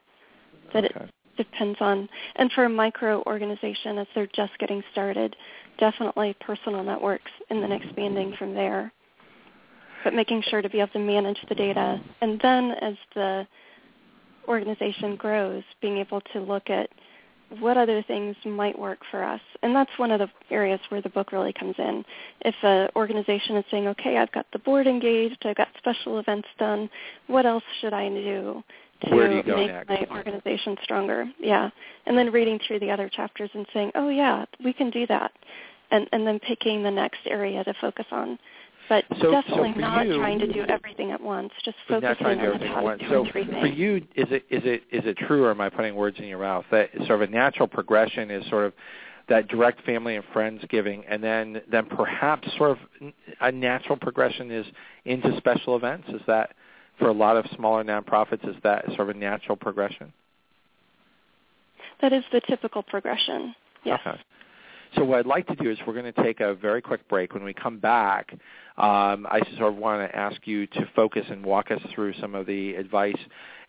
That 0.73 0.85
okay. 0.85 1.03
it 1.03 1.09
depends 1.37 1.77
on, 1.81 2.07
and 2.35 2.51
for 2.53 2.65
a 2.65 2.69
micro 2.69 3.23
organization 3.23 3.97
as 3.97 4.07
they're 4.15 4.27
just 4.27 4.57
getting 4.59 4.83
started, 4.91 5.35
definitely 5.79 6.35
personal 6.39 6.83
networks 6.83 7.31
and 7.49 7.61
then 7.61 7.71
expanding 7.71 8.35
from 8.37 8.53
there. 8.53 8.91
But 10.03 10.13
making 10.13 10.43
sure 10.49 10.61
to 10.61 10.69
be 10.69 10.79
able 10.79 10.93
to 10.93 10.99
manage 10.99 11.39
the 11.49 11.55
data. 11.55 12.01
And 12.21 12.39
then 12.41 12.71
as 12.81 12.95
the 13.15 13.47
organization 14.49 15.15
grows, 15.15 15.63
being 15.81 15.97
able 15.97 16.21
to 16.33 16.39
look 16.39 16.69
at 16.69 16.89
what 17.59 17.77
other 17.77 18.03
things 18.03 18.35
might 18.45 18.77
work 18.77 18.99
for 19.09 19.23
us. 19.23 19.41
And 19.63 19.75
that's 19.75 19.89
one 19.97 20.11
of 20.11 20.19
the 20.19 20.29
areas 20.51 20.79
where 20.89 21.01
the 21.01 21.09
book 21.09 21.31
really 21.31 21.53
comes 21.53 21.75
in. 21.79 22.03
If 22.41 22.55
an 22.61 22.89
organization 22.95 23.55
is 23.55 23.65
saying, 23.71 23.87
okay, 23.87 24.17
I've 24.17 24.31
got 24.31 24.45
the 24.53 24.59
board 24.59 24.85
engaged, 24.85 25.37
I've 25.45 25.55
got 25.55 25.69
special 25.77 26.19
events 26.19 26.47
done, 26.59 26.89
what 27.27 27.45
else 27.45 27.63
should 27.81 27.93
I 27.93 28.09
do? 28.09 28.63
to 29.01 29.15
make 29.15 29.47
next? 29.47 29.89
my 29.89 30.05
organization 30.11 30.77
stronger. 30.83 31.25
Yeah. 31.39 31.69
And 32.05 32.17
then 32.17 32.31
reading 32.31 32.59
through 32.67 32.79
the 32.79 32.91
other 32.91 33.09
chapters 33.09 33.49
and 33.53 33.65
saying, 33.73 33.91
oh 33.95 34.09
yeah, 34.09 34.45
we 34.63 34.73
can 34.73 34.89
do 34.89 35.07
that. 35.07 35.31
And, 35.91 36.07
and 36.11 36.27
then 36.27 36.39
picking 36.39 36.83
the 36.83 36.91
next 36.91 37.21
area 37.25 37.63
to 37.63 37.73
focus 37.81 38.05
on. 38.11 38.37
But 38.89 39.05
so, 39.21 39.31
definitely 39.31 39.73
so 39.75 39.79
not 39.81 40.07
you, 40.07 40.17
trying 40.17 40.39
to 40.39 40.51
do 40.51 40.65
everything 40.67 41.11
at 41.11 41.21
once. 41.21 41.51
Just 41.63 41.77
focusing 41.87 42.25
on 42.25 42.59
the 42.59 42.65
top 42.65 42.99
two 42.99 43.07
so 43.07 43.25
or 43.25 43.31
three 43.31 43.45
for 43.45 43.67
you, 43.67 43.97
is 44.15 44.27
it 44.31 44.45
is 44.49 44.63
it 44.65 44.83
is 44.91 45.05
it 45.05 45.15
true, 45.15 45.45
or 45.45 45.51
am 45.51 45.61
I 45.61 45.69
putting 45.69 45.95
words 45.95 46.17
in 46.17 46.25
your 46.25 46.39
mouth? 46.39 46.65
That 46.71 46.89
sort 47.05 47.21
of 47.21 47.21
a 47.21 47.27
natural 47.27 47.67
progression 47.67 48.31
is 48.31 48.43
sort 48.49 48.65
of 48.65 48.73
that 49.29 49.47
direct 49.47 49.85
family 49.85 50.15
and 50.15 50.25
friends 50.33 50.63
giving, 50.69 51.05
and 51.05 51.23
then 51.23 51.61
then 51.71 51.85
perhaps 51.85 52.47
sort 52.57 52.71
of 52.71 53.11
a 53.39 53.51
natural 53.51 53.95
progression 53.95 54.49
is 54.49 54.65
into 55.05 55.37
special 55.37 55.75
events. 55.75 56.09
Is 56.09 56.21
that 56.25 56.55
for 56.97 57.09
a 57.09 57.13
lot 57.13 57.37
of 57.37 57.45
smaller 57.55 57.83
nonprofits, 57.83 58.47
is 58.49 58.55
that 58.63 58.85
sort 58.87 59.01
of 59.01 59.09
a 59.09 59.13
natural 59.13 59.55
progression? 59.55 60.11
That 62.01 62.11
is 62.11 62.23
the 62.31 62.41
typical 62.41 62.81
progression. 62.81 63.53
Yes. 63.83 63.99
Okay. 64.05 64.19
So 64.95 65.03
what 65.03 65.19
I'd 65.19 65.25
like 65.25 65.45
to 65.47 65.55
do 65.55 65.69
is 65.69 65.77
we're 65.85 65.93
going 65.93 66.11
to 66.11 66.23
take 66.23 66.39
a 66.39 66.55
very 66.55 66.81
quick 66.81 67.07
break. 67.07 67.33
When 67.33 67.43
we 67.43 67.53
come 67.53 67.79
back, 67.79 68.31
um, 68.77 69.27
I 69.29 69.41
sort 69.57 69.73
of 69.73 69.77
want 69.77 70.09
to 70.09 70.17
ask 70.17 70.47
you 70.47 70.65
to 70.67 70.89
focus 70.95 71.25
and 71.29 71.45
walk 71.45 71.69
us 71.69 71.81
through 71.93 72.13
some 72.19 72.33
of 72.33 72.45
the 72.45 72.75
advice 72.75 73.17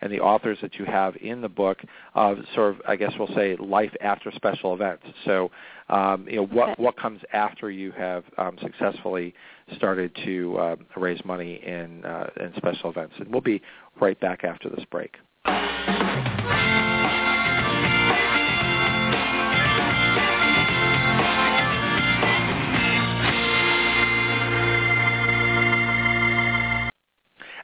and 0.00 0.10
the 0.10 0.20
authors 0.20 0.56
that 0.62 0.76
you 0.76 0.84
have 0.86 1.14
in 1.16 1.40
the 1.40 1.48
book 1.48 1.78
of 2.14 2.38
sort 2.54 2.74
of, 2.74 2.82
I 2.88 2.96
guess 2.96 3.12
we'll 3.18 3.34
say, 3.34 3.56
life 3.56 3.92
after 4.00 4.30
special 4.32 4.72
events. 4.72 5.04
So, 5.26 5.50
um, 5.90 6.26
you 6.28 6.36
know, 6.36 6.46
what 6.46 6.70
okay. 6.70 6.82
what 6.82 6.96
comes 6.96 7.20
after 7.32 7.70
you 7.70 7.92
have 7.92 8.24
um, 8.38 8.56
successfully 8.62 9.34
started 9.76 10.16
to 10.24 10.56
uh, 10.58 10.76
raise 10.96 11.22
money 11.24 11.60
in 11.66 12.04
uh, 12.04 12.30
in 12.40 12.52
special 12.56 12.90
events? 12.90 13.14
And 13.18 13.30
we'll 13.30 13.40
be 13.42 13.60
right 14.00 14.18
back 14.20 14.44
after 14.44 14.70
this 14.70 14.84
break. 14.90 15.16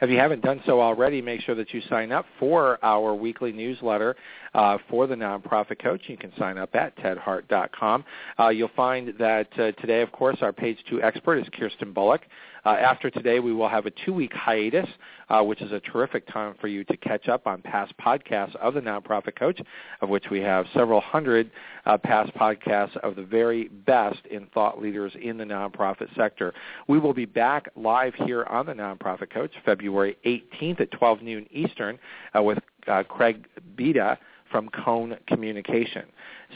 If 0.02 0.10
you 0.10 0.18
haven't 0.18 0.42
done 0.42 0.60
so 0.66 0.80
already, 0.80 1.22
make 1.22 1.40
sure 1.40 1.54
that 1.54 1.72
you 1.72 1.80
sign 1.88 2.12
up 2.12 2.26
for 2.38 2.78
our 2.82 3.14
weekly 3.14 3.52
newsletter 3.52 4.14
uh, 4.56 4.78
for 4.88 5.06
the 5.06 5.14
Nonprofit 5.14 5.80
Coach. 5.80 6.02
You 6.06 6.16
can 6.16 6.32
sign 6.38 6.58
up 6.58 6.74
at 6.74 6.96
tedhart.com. 6.96 8.04
Uh, 8.40 8.48
you'll 8.48 8.70
find 8.74 9.14
that 9.18 9.48
uh, 9.58 9.72
today, 9.72 10.00
of 10.00 10.10
course, 10.10 10.38
our 10.40 10.52
page 10.52 10.78
two 10.88 11.00
expert 11.02 11.36
is 11.36 11.46
Kirsten 11.56 11.92
Bullock. 11.92 12.22
Uh, 12.64 12.70
after 12.70 13.10
today, 13.10 13.38
we 13.38 13.52
will 13.52 13.68
have 13.68 13.86
a 13.86 13.92
two-week 14.04 14.32
hiatus, 14.32 14.88
uh, 15.28 15.40
which 15.40 15.62
is 15.62 15.70
a 15.70 15.78
terrific 15.78 16.26
time 16.32 16.52
for 16.60 16.66
you 16.66 16.82
to 16.82 16.96
catch 16.96 17.28
up 17.28 17.46
on 17.46 17.62
past 17.62 17.92
podcasts 17.96 18.56
of 18.56 18.74
the 18.74 18.80
Nonprofit 18.80 19.38
Coach, 19.38 19.60
of 20.00 20.08
which 20.08 20.24
we 20.32 20.40
have 20.40 20.66
several 20.74 21.00
hundred 21.00 21.48
uh, 21.84 21.96
past 21.96 22.34
podcasts 22.34 22.96
of 23.04 23.14
the 23.14 23.22
very 23.22 23.68
best 23.68 24.18
in 24.32 24.46
thought 24.46 24.82
leaders 24.82 25.12
in 25.22 25.36
the 25.38 25.44
nonprofit 25.44 26.12
sector. 26.16 26.52
We 26.88 26.98
will 26.98 27.14
be 27.14 27.24
back 27.24 27.68
live 27.76 28.14
here 28.16 28.42
on 28.44 28.66
the 28.66 28.72
Nonprofit 28.72 29.30
Coach 29.30 29.52
February 29.64 30.16
18th 30.26 30.80
at 30.80 30.90
12 30.90 31.22
noon 31.22 31.46
Eastern 31.52 32.00
uh, 32.36 32.42
with 32.42 32.58
uh, 32.88 33.02
Craig 33.04 33.46
Bida 33.76 34.18
from 34.50 34.68
Cone 34.68 35.16
Communication. 35.26 36.04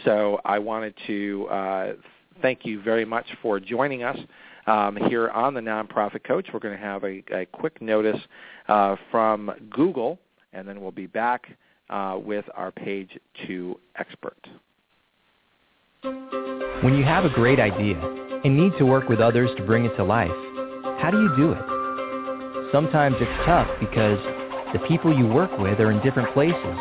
So 0.04 0.40
I 0.44 0.58
wanted 0.58 0.94
to 1.06 1.46
uh, 1.50 1.92
thank 2.40 2.64
you 2.64 2.82
very 2.82 3.04
much 3.04 3.26
for 3.42 3.60
joining 3.60 4.02
us 4.02 4.18
um, 4.66 4.96
here 5.08 5.28
on 5.30 5.54
the 5.54 5.60
Nonprofit 5.60 6.24
Coach. 6.24 6.48
We're 6.52 6.60
going 6.60 6.76
to 6.76 6.82
have 6.82 7.04
a, 7.04 7.22
a 7.32 7.46
quick 7.46 7.80
notice 7.82 8.20
uh, 8.68 8.96
from 9.10 9.50
Google, 9.70 10.18
and 10.52 10.66
then 10.66 10.80
we'll 10.80 10.90
be 10.90 11.06
back 11.06 11.56
uh, 11.88 12.18
with 12.22 12.44
our 12.54 12.70
page 12.70 13.18
two 13.46 13.78
expert. 13.96 14.38
When 16.02 16.94
you 16.94 17.04
have 17.04 17.24
a 17.24 17.30
great 17.30 17.60
idea 17.60 17.98
and 18.44 18.56
need 18.56 18.72
to 18.78 18.84
work 18.84 19.08
with 19.08 19.20
others 19.20 19.50
to 19.58 19.64
bring 19.64 19.84
it 19.84 19.94
to 19.96 20.04
life, 20.04 20.30
how 21.00 21.10
do 21.10 21.20
you 21.20 21.36
do 21.36 21.52
it? 21.52 22.72
Sometimes 22.72 23.16
it's 23.20 23.44
tough 23.44 23.68
because 23.80 24.18
the 24.72 24.78
people 24.86 25.16
you 25.16 25.26
work 25.26 25.50
with 25.58 25.80
are 25.80 25.90
in 25.90 26.00
different 26.00 26.32
places, 26.32 26.78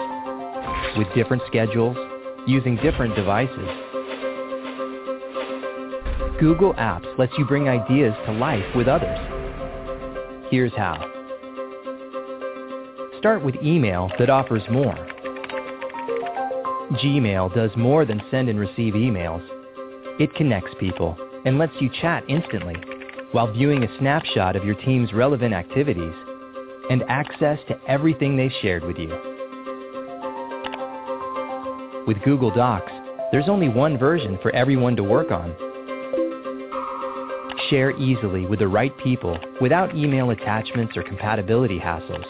with 0.96 1.08
different 1.16 1.42
schedules, 1.48 1.98
using 2.46 2.76
different 2.78 3.16
devices. 3.16 3.68
Google 6.40 6.76
Apps 6.76 7.18
lets 7.18 7.34
you 7.38 7.46
bring 7.46 7.68
ideas 7.68 8.14
to 8.28 8.32
life 8.32 8.64
with 8.76 8.88
others. 8.88 9.18
Here's 10.52 10.74
how. 10.74 10.98
Start 13.18 13.44
with 13.44 13.56
email 13.64 14.12
that 14.20 14.30
offers 14.30 14.64
more. 14.70 14.96
Gmail 17.04 17.54
does 17.56 17.72
more 17.76 18.06
than 18.06 18.22
send 18.30 18.50
and 18.50 18.60
receive 18.60 18.94
emails. 18.94 19.46
It 20.20 20.34
connects 20.36 20.72
people 20.80 21.18
and 21.44 21.58
lets 21.58 21.74
you 21.80 21.90
chat 22.02 22.24
instantly 22.28 22.76
while 23.32 23.52
viewing 23.52 23.84
a 23.84 23.98
snapshot 23.98 24.56
of 24.56 24.64
your 24.64 24.76
team's 24.76 25.12
relevant 25.12 25.54
activities 25.54 26.14
and 26.90 27.04
access 27.08 27.60
to 27.68 27.80
everything 27.88 28.36
they 28.36 28.52
shared 28.62 28.84
with 28.84 28.98
you. 28.98 29.10
With 32.08 32.22
Google 32.24 32.50
Docs, 32.50 32.92
there's 33.32 33.48
only 33.48 33.70
one 33.70 33.98
version 33.98 34.40
for 34.42 34.52
everyone 34.56 34.96
to 34.96 35.04
work 35.04 35.32
on. 35.32 35.56
Share 37.70 37.92
easily 37.92 38.48
with 38.48 38.60
the 38.60 38.68
right 38.68 38.98
people 39.04 39.38
without 39.62 39.96
email 39.96 40.32
attachments 40.32 40.98
or 40.98 41.04
compatibility 41.04 41.78
hassles. 41.78 42.26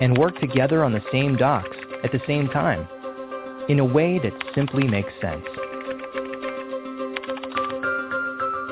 And 0.00 0.16
work 0.16 0.40
together 0.40 0.82
on 0.82 0.92
the 0.92 1.04
same 1.12 1.36
docs 1.36 1.76
at 2.02 2.12
the 2.12 2.20
same 2.26 2.48
time 2.48 2.88
in 3.68 3.78
a 3.78 3.84
way 3.84 4.18
that 4.18 4.32
simply 4.54 4.88
makes 4.88 5.12
sense. 5.20 5.44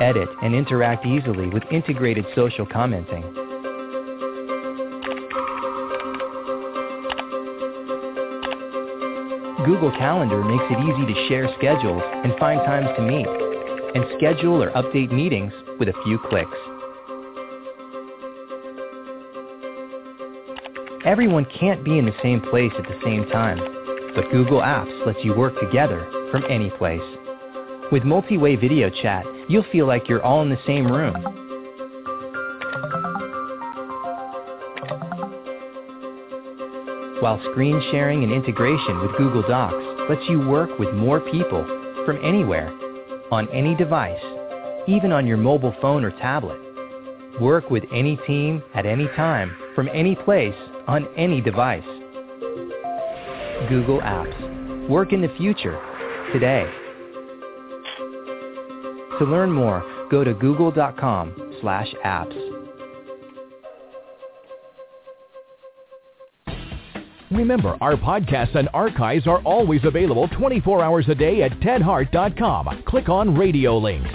Edit 0.01 0.29
and 0.43 0.55
interact 0.55 1.05
easily 1.05 1.49
with 1.49 1.63
integrated 1.71 2.25
social 2.35 2.67
commenting. 2.67 3.23
Google 9.65 9.91
Calendar 9.99 10.43
makes 10.45 10.65
it 10.71 10.79
easy 10.79 11.13
to 11.13 11.29
share 11.29 11.49
schedules 11.59 12.03
and 12.25 12.33
find 12.39 12.61
times 12.61 12.89
to 12.97 13.03
meet, 13.03 13.27
and 13.27 14.05
schedule 14.17 14.63
or 14.63 14.71
update 14.71 15.13
meetings 15.13 15.53
with 15.79 15.89
a 15.89 15.95
few 16.05 16.19
clicks. 16.31 16.57
Everyone 21.05 21.45
can't 21.59 21.85
be 21.85 21.99
in 21.99 22.07
the 22.07 22.17
same 22.23 22.41
place 22.41 22.73
at 22.79 22.85
the 22.85 22.99
same 23.05 23.29
time, 23.31 23.59
but 24.15 24.31
Google 24.31 24.61
Apps 24.61 25.07
lets 25.07 25.25
you 25.25 25.35
work 25.35 25.59
together 25.61 26.07
from 26.31 26.45
any 26.49 26.71
place. 26.71 27.18
With 27.91 28.05
multi-way 28.05 28.57
video 28.57 28.91
chat, 28.91 29.25
you'll 29.49 29.65
feel 29.73 29.87
like 29.87 30.11
you're 30.11 30.23
all 30.23 30.43
in 30.43 30.51
the 30.51 30.59
same 30.67 30.87
room. 30.87 31.15
While 37.23 37.41
screen 37.51 37.81
sharing 37.91 38.23
and 38.25 38.33
integration 38.33 39.01
with 39.01 39.17
Google 39.17 39.41
Docs 39.41 40.11
lets 40.11 40.29
you 40.29 40.47
work 40.47 40.79
with 40.79 40.93
more 40.93 41.21
people 41.21 41.65
from 42.05 42.19
anywhere, 42.23 42.71
on 43.31 43.49
any 43.55 43.75
device, 43.75 44.21
even 44.87 45.11
on 45.11 45.27
your 45.27 45.39
mobile 45.39 45.75
phone 45.81 46.05
or 46.05 46.11
tablet. 46.11 46.61
Work 47.41 47.71
with 47.71 47.85
any 47.93 48.17
team 48.27 48.63
at 48.75 48.85
any 48.85 49.07
time 49.09 49.57
from 49.75 49.89
any 49.95 50.15
place 50.15 50.55
on 50.87 51.07
any 51.17 51.41
device. 51.41 51.85
Google 53.69 54.01
Apps. 54.01 54.89
Work 54.89 55.13
in 55.15 55.23
the 55.23 55.35
future 55.39 55.81
today. 56.33 56.71
To 59.19 59.25
learn 59.25 59.51
more, 59.51 59.83
go 60.11 60.25
to 60.25 60.35
google.com 60.35 61.57
slash 61.61 61.89
apps. 62.05 62.59
Remember, 67.31 67.77
our 67.81 67.95
podcasts 67.95 68.55
and 68.55 68.69
archives 68.73 69.27
are 69.27 69.43
always 69.43 69.85
available 69.85 70.29
24 70.29 70.83
hours 70.83 71.07
a 71.09 71.15
day 71.15 71.43
at 71.43 71.53
tedhart.com. 71.61 72.83
Click 72.87 73.09
on 73.09 73.37
radio 73.37 73.77
links. 73.77 74.09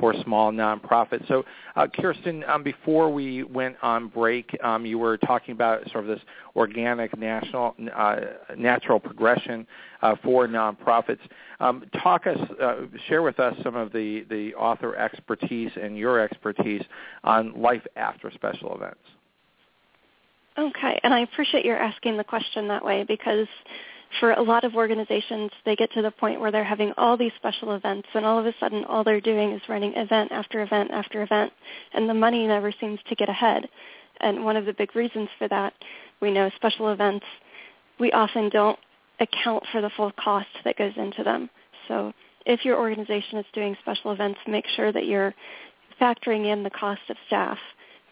for 0.00 0.12
small 0.24 0.50
nonprofits. 0.50 1.28
So, 1.28 1.44
uh, 1.76 1.86
Kirsten, 1.86 2.42
um, 2.48 2.64
before 2.64 3.12
we 3.12 3.44
went 3.44 3.76
on 3.80 4.08
break, 4.08 4.50
um, 4.64 4.84
you 4.84 4.98
were 4.98 5.16
talking 5.18 5.52
about 5.52 5.88
sort 5.92 6.02
of 6.02 6.08
this 6.08 6.26
organic 6.56 7.16
national 7.16 7.76
uh, 7.94 8.16
natural 8.58 8.98
progression 8.98 9.64
uh, 10.02 10.16
for 10.24 10.48
nonprofits. 10.48 11.20
Um, 11.60 11.84
talk 12.02 12.26
us, 12.26 12.38
uh, 12.60 12.86
share 13.06 13.22
with 13.22 13.38
us 13.38 13.54
some 13.62 13.76
of 13.76 13.92
the 13.92 14.26
the 14.28 14.52
author 14.56 14.96
expertise 14.96 15.70
and 15.80 15.96
your 15.96 16.18
expertise 16.18 16.82
on 17.22 17.54
life 17.54 17.86
after 17.94 18.32
special 18.32 18.74
events. 18.74 18.98
Okay, 20.56 21.00
and 21.02 21.12
I 21.12 21.20
appreciate 21.20 21.64
your 21.64 21.78
asking 21.78 22.16
the 22.16 22.24
question 22.24 22.68
that 22.68 22.84
way 22.84 23.04
because 23.06 23.48
for 24.20 24.32
a 24.32 24.42
lot 24.42 24.62
of 24.62 24.76
organizations, 24.76 25.50
they 25.64 25.74
get 25.74 25.90
to 25.92 26.02
the 26.02 26.12
point 26.12 26.40
where 26.40 26.52
they're 26.52 26.62
having 26.62 26.92
all 26.96 27.16
these 27.16 27.32
special 27.36 27.72
events, 27.72 28.06
and 28.14 28.24
all 28.24 28.38
of 28.38 28.46
a 28.46 28.54
sudden, 28.60 28.84
all 28.84 29.02
they're 29.02 29.20
doing 29.20 29.50
is 29.50 29.60
running 29.68 29.92
event 29.94 30.30
after 30.30 30.62
event 30.62 30.92
after 30.92 31.22
event, 31.22 31.52
and 31.92 32.08
the 32.08 32.14
money 32.14 32.46
never 32.46 32.72
seems 32.80 33.00
to 33.08 33.16
get 33.16 33.28
ahead. 33.28 33.68
And 34.20 34.44
one 34.44 34.56
of 34.56 34.66
the 34.66 34.72
big 34.72 34.94
reasons 34.94 35.28
for 35.38 35.48
that, 35.48 35.74
we 36.20 36.30
know 36.30 36.48
special 36.54 36.92
events, 36.92 37.26
we 37.98 38.12
often 38.12 38.48
don't 38.50 38.78
account 39.18 39.64
for 39.72 39.80
the 39.80 39.90
full 39.96 40.12
cost 40.12 40.46
that 40.64 40.78
goes 40.78 40.92
into 40.96 41.24
them. 41.24 41.50
So 41.88 42.12
if 42.46 42.64
your 42.64 42.78
organization 42.78 43.38
is 43.38 43.46
doing 43.52 43.76
special 43.82 44.12
events, 44.12 44.38
make 44.46 44.66
sure 44.76 44.92
that 44.92 45.06
you're 45.06 45.34
factoring 46.00 46.52
in 46.52 46.62
the 46.62 46.70
cost 46.70 47.02
of 47.08 47.16
staff 47.26 47.58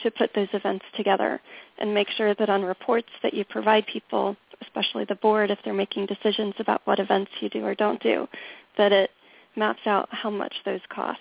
to 0.01 0.11
put 0.11 0.31
those 0.35 0.49
events 0.53 0.85
together 0.97 1.41
and 1.79 1.93
make 1.93 2.09
sure 2.17 2.35
that 2.35 2.49
on 2.49 2.63
reports 2.63 3.09
that 3.23 3.35
you 3.35 3.45
provide 3.45 3.87
people 3.87 4.37
especially 4.63 5.05
the 5.05 5.15
board, 5.17 5.51
if 5.51 5.59
they're 5.65 5.75
making 5.75 6.07
decisions 6.07 6.55
about 6.59 6.81
what 6.85 6.99
events 6.99 7.31
you 7.41 7.49
do 7.49 7.65
or 7.65 7.75
don't 7.75 8.03
do, 8.03 8.29
that 8.79 8.93
it 8.93 9.11
maps 9.57 9.81
out 9.87 10.09
how 10.11 10.31
much 10.31 10.55
those 10.65 10.81
cost 10.89 11.19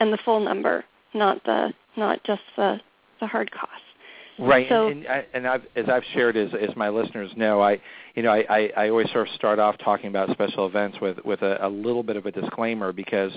and 0.00 0.12
the 0.12 0.18
full 0.24 0.40
number, 0.40 0.84
not 1.14 1.42
the 1.44 1.72
not 1.96 2.22
just 2.24 2.42
the 2.56 2.80
the 3.20 3.26
hard 3.26 3.50
cost. 3.50 3.70
Right, 4.38 4.66
so, 4.68 4.88
and, 4.88 5.06
and, 5.06 5.24
and 5.32 5.46
I've, 5.46 5.62
as 5.76 5.86
I've 5.88 6.02
shared, 6.12 6.36
as, 6.36 6.50
as 6.60 6.76
my 6.76 6.90
listeners 6.90 7.30
know, 7.36 7.62
I, 7.62 7.80
you 8.16 8.22
know, 8.22 8.32
I, 8.32 8.44
I, 8.48 8.72
I 8.76 8.88
always 8.88 9.10
sort 9.12 9.28
of 9.28 9.34
start 9.34 9.58
off 9.58 9.76
talking 9.76 10.06
about 10.08 10.30
special 10.30 10.66
events 10.66 10.96
with 11.02 11.18
with 11.24 11.42
a, 11.42 11.64
a 11.64 11.68
little 11.68 12.02
bit 12.02 12.16
of 12.16 12.24
a 12.24 12.32
disclaimer 12.32 12.90
because 12.90 13.32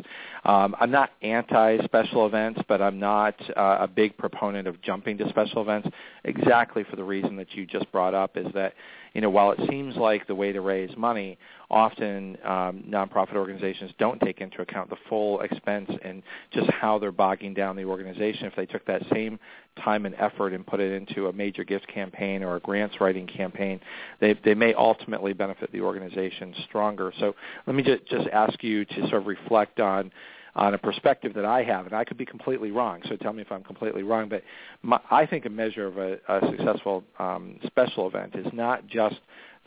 um, 0.46 0.74
I'm 0.80 0.90
not 0.90 1.12
anti-special 1.22 2.26
events, 2.26 2.62
but 2.68 2.82
I'm 2.82 2.98
not 2.98 3.36
uh, 3.58 3.80
a 3.82 3.88
big 3.88 4.18
proponent 4.18 4.68
of 4.70 4.82
jumping 4.82 5.18
to 5.18 5.28
special 5.30 5.62
events. 5.62 5.90
Exactly 6.24 6.86
for 6.90 6.96
the 6.96 7.04
reason 7.04 7.36
that 7.36 7.54
you 7.54 7.66
just 7.66 7.92
brought 7.92 8.14
up 8.14 8.38
is 8.38 8.48
that, 8.54 8.74
you 9.14 9.22
know, 9.22 9.30
while 9.30 9.52
it 9.52 9.60
seems 9.70 9.98
like 9.98 10.26
the 10.28 10.36
way 10.36 10.54
to 10.54 10.62
raise 10.62 10.96
money, 10.96 11.38
often 11.70 12.38
um, 12.46 12.84
nonprofit 12.88 13.36
organizations 13.36 13.92
don't 14.00 14.20
take 14.22 14.40
into 14.40 14.62
account 14.62 14.90
the 14.90 14.96
full 15.08 15.42
expense 15.42 15.92
and 16.04 16.24
just 16.52 16.70
how 16.72 16.98
they're 16.98 17.12
bogging 17.12 17.54
down 17.54 17.76
the 17.76 17.84
organization. 17.84 18.46
If 18.46 18.56
they 18.56 18.66
took 18.66 18.86
that 18.86 19.04
same 19.12 19.40
time 19.84 20.06
and 20.06 20.16
effort 20.16 20.54
and 20.54 20.66
put 20.66 20.80
it 20.80 20.92
into 20.92 21.28
a 21.28 21.34
major 21.34 21.64
gift 21.64 21.88
campaign 21.88 22.44
or 22.44 22.56
a 22.56 22.60
grants 22.60 23.00
writing 23.00 23.28
campaign, 23.28 23.80
they 24.20 24.34
they 24.44 24.54
may 24.54 24.69
may 24.70 24.76
ultimately 24.76 25.34
benefit 25.34 25.72
the 25.72 25.82
organization 25.82 26.54
stronger. 26.68 27.12
So 27.20 27.36
let 27.66 27.76
me 27.76 27.84
just, 27.84 28.06
just 28.06 28.28
ask 28.32 28.64
you 28.64 28.86
to 28.86 29.02
sort 29.10 29.22
of 29.22 29.28
reflect 29.28 29.80
on 29.80 30.12
on 30.56 30.74
a 30.74 30.78
perspective 30.78 31.34
that 31.36 31.46
I 31.46 31.64
have, 31.64 31.86
and 31.86 31.96
I 31.96 32.04
could 32.04 32.18
be 32.18 32.26
completely 32.26 32.72
wrong. 32.72 33.02
So 33.08 33.16
tell 33.16 33.34
me 33.34 33.42
if 33.44 33.52
I'm 33.52 33.64
completely 33.64 34.02
wrong. 34.02 34.28
But 34.28 34.44
my, 34.82 35.00
I 35.12 35.26
think 35.26 35.46
a 35.46 35.50
measure 35.50 35.86
of 35.86 35.98
a, 36.00 36.18
a 36.28 36.42
successful 36.50 37.04
um, 37.20 37.60
special 37.68 38.08
event 38.08 38.36
is 38.36 38.48
not 38.52 38.86
just 38.88 39.18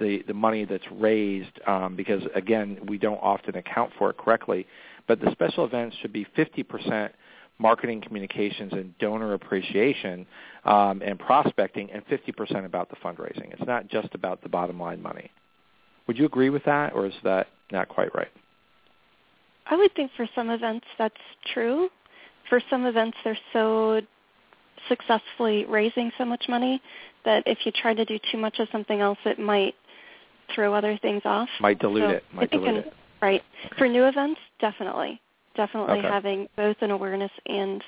the 0.01 0.23
the 0.27 0.35
money 0.35 0.65
that's 0.65 0.85
raised, 0.91 1.61
um, 1.67 1.95
because 1.97 2.23
again, 2.35 2.79
we 2.89 2.99
don't 2.99 3.19
often 3.23 3.57
account 3.57 3.93
for 3.97 4.11
it 4.11 4.19
correctly. 4.19 4.67
But 5.09 5.21
the 5.21 5.31
special 5.33 5.65
events 5.65 5.97
should 6.01 6.13
be 6.13 6.27
50% 6.37 7.11
marketing 7.59 8.01
communications 8.01 8.73
and 8.73 8.97
donor 8.99 9.35
appreciation 9.35 10.27
um, 10.65 11.03
and 11.03 11.19
prospecting, 11.19 11.91
and 11.91 12.05
50% 12.07 12.65
about 12.65 12.91
the 12.91 12.97
fundraising. 12.97 13.53
It's 13.53 13.67
not 13.67 13.89
just 13.89 14.15
about 14.15 14.43
the 14.43 14.49
bottom 14.49 14.81
line 14.81 15.01
money. 15.01 15.31
Would 16.07 16.19
you 16.19 16.27
agree 16.27 16.51
with 16.51 16.65
that, 16.65 16.93
or 16.93 17.07
is 17.07 17.15
that 17.25 17.49
not 17.71 17.89
quite 17.89 18.15
right? 18.15 18.31
I 19.67 19.77
would 19.77 19.95
think 19.95 20.11
for 20.17 20.29
some 20.35 20.51
events 20.51 20.87
that's 20.99 21.15
true. 21.55 21.89
For 22.49 22.61
some 22.69 22.87
events, 22.87 23.17
they're 23.25 23.39
so 23.53 24.01
successfully 24.89 25.65
raising 25.67 26.11
so 26.19 26.25
much 26.25 26.45
money 26.49 26.83
that 27.25 27.45
if 27.47 27.59
you 27.65 27.71
try 27.71 27.95
to 27.95 28.05
do 28.05 28.19
too 28.33 28.39
much 28.39 28.59
of 28.59 28.69
something 28.73 29.01
else, 29.01 29.19
it 29.25 29.39
might 29.39 29.75
throw 30.55 30.75
other 30.75 30.99
things 31.01 31.23
off. 31.25 31.49
Might 31.61 31.79
dilute 31.79 32.03
so 32.03 32.09
it. 32.11 32.25
Might 32.35 32.51
dilute 32.51 32.69
in, 32.69 32.77
it. 32.77 32.93
Right. 33.23 33.43
For 33.79 33.87
new 33.87 34.05
events, 34.05 34.41
definitely 34.61 35.22
definitely 35.55 35.99
okay. 35.99 36.09
having 36.09 36.49
both 36.57 36.77
an 36.81 36.91
awareness 36.91 37.31
and 37.47 37.83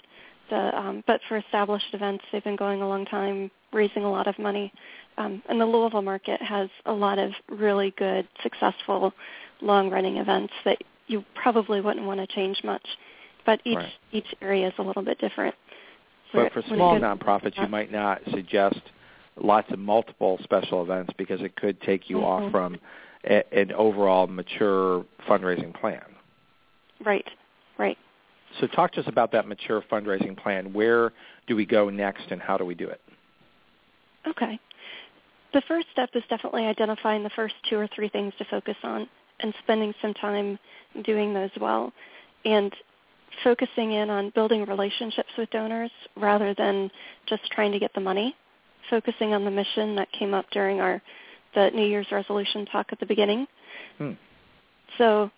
the 0.50 0.78
um, 0.78 1.04
but 1.06 1.20
for 1.28 1.36
established 1.36 1.86
events 1.92 2.24
they've 2.32 2.44
been 2.44 2.56
going 2.56 2.82
a 2.82 2.88
long 2.88 3.04
time 3.06 3.50
raising 3.72 4.04
a 4.04 4.10
lot 4.10 4.26
of 4.26 4.38
money 4.38 4.72
um, 5.16 5.42
and 5.48 5.60
the 5.60 5.66
louisville 5.66 6.02
market 6.02 6.40
has 6.42 6.68
a 6.86 6.92
lot 6.92 7.18
of 7.18 7.32
really 7.48 7.94
good 7.96 8.26
successful 8.42 9.12
long 9.60 9.90
running 9.90 10.18
events 10.18 10.52
that 10.64 10.78
you 11.06 11.24
probably 11.34 11.80
wouldn't 11.80 12.06
want 12.06 12.20
to 12.20 12.26
change 12.34 12.60
much 12.64 12.86
but 13.46 13.60
each 13.64 13.76
right. 13.76 13.92
each 14.12 14.34
area 14.42 14.68
is 14.68 14.74
a 14.78 14.82
little 14.82 15.02
bit 15.02 15.18
different 15.18 15.54
but 16.32 16.52
for 16.52 16.62
small 16.68 16.98
nonprofits 16.98 17.56
you 17.60 17.68
might 17.68 17.92
not 17.92 18.20
suggest 18.32 18.80
lots 19.40 19.70
of 19.72 19.78
multiple 19.78 20.38
special 20.42 20.82
events 20.82 21.12
because 21.16 21.40
it 21.40 21.56
could 21.56 21.80
take 21.80 22.10
you 22.10 22.16
mm-hmm. 22.16 22.44
off 22.44 22.50
from 22.50 22.78
a, 23.24 23.42
an 23.52 23.72
overall 23.72 24.26
mature 24.26 25.04
fundraising 25.28 25.78
plan 25.78 26.02
right 27.04 27.26
Right. 27.78 27.98
So 28.60 28.66
talk 28.68 28.92
to 28.92 29.00
us 29.00 29.06
about 29.08 29.32
that 29.32 29.48
mature 29.48 29.82
fundraising 29.90 30.36
plan. 30.36 30.72
Where 30.72 31.12
do 31.46 31.56
we 31.56 31.66
go 31.66 31.90
next 31.90 32.30
and 32.30 32.40
how 32.40 32.56
do 32.56 32.64
we 32.64 32.74
do 32.74 32.88
it? 32.88 33.00
Okay. 34.26 34.58
The 35.52 35.62
first 35.68 35.86
step 35.92 36.10
is 36.14 36.22
definitely 36.28 36.66
identifying 36.66 37.22
the 37.22 37.30
first 37.30 37.54
two 37.68 37.78
or 37.78 37.88
three 37.94 38.08
things 38.08 38.32
to 38.38 38.44
focus 38.44 38.76
on 38.82 39.08
and 39.40 39.54
spending 39.62 39.94
some 40.00 40.14
time 40.14 40.58
doing 41.04 41.34
those 41.34 41.50
well 41.60 41.92
and 42.44 42.72
focusing 43.42 43.92
in 43.92 44.10
on 44.10 44.30
building 44.34 44.64
relationships 44.66 45.30
with 45.36 45.50
donors 45.50 45.90
rather 46.16 46.54
than 46.54 46.90
just 47.26 47.42
trying 47.50 47.72
to 47.72 47.78
get 47.78 47.92
the 47.94 48.00
money. 48.00 48.34
Focusing 48.90 49.32
on 49.32 49.44
the 49.44 49.50
mission 49.50 49.96
that 49.96 50.08
came 50.12 50.34
up 50.34 50.46
during 50.50 50.80
our 50.80 51.02
the 51.54 51.70
New 51.72 51.86
Year's 51.86 52.06
resolution 52.10 52.66
talk 52.66 52.86
at 52.90 53.00
the 53.00 53.06
beginning. 53.06 53.46
Hmm. 53.98 54.12
So 54.98 55.30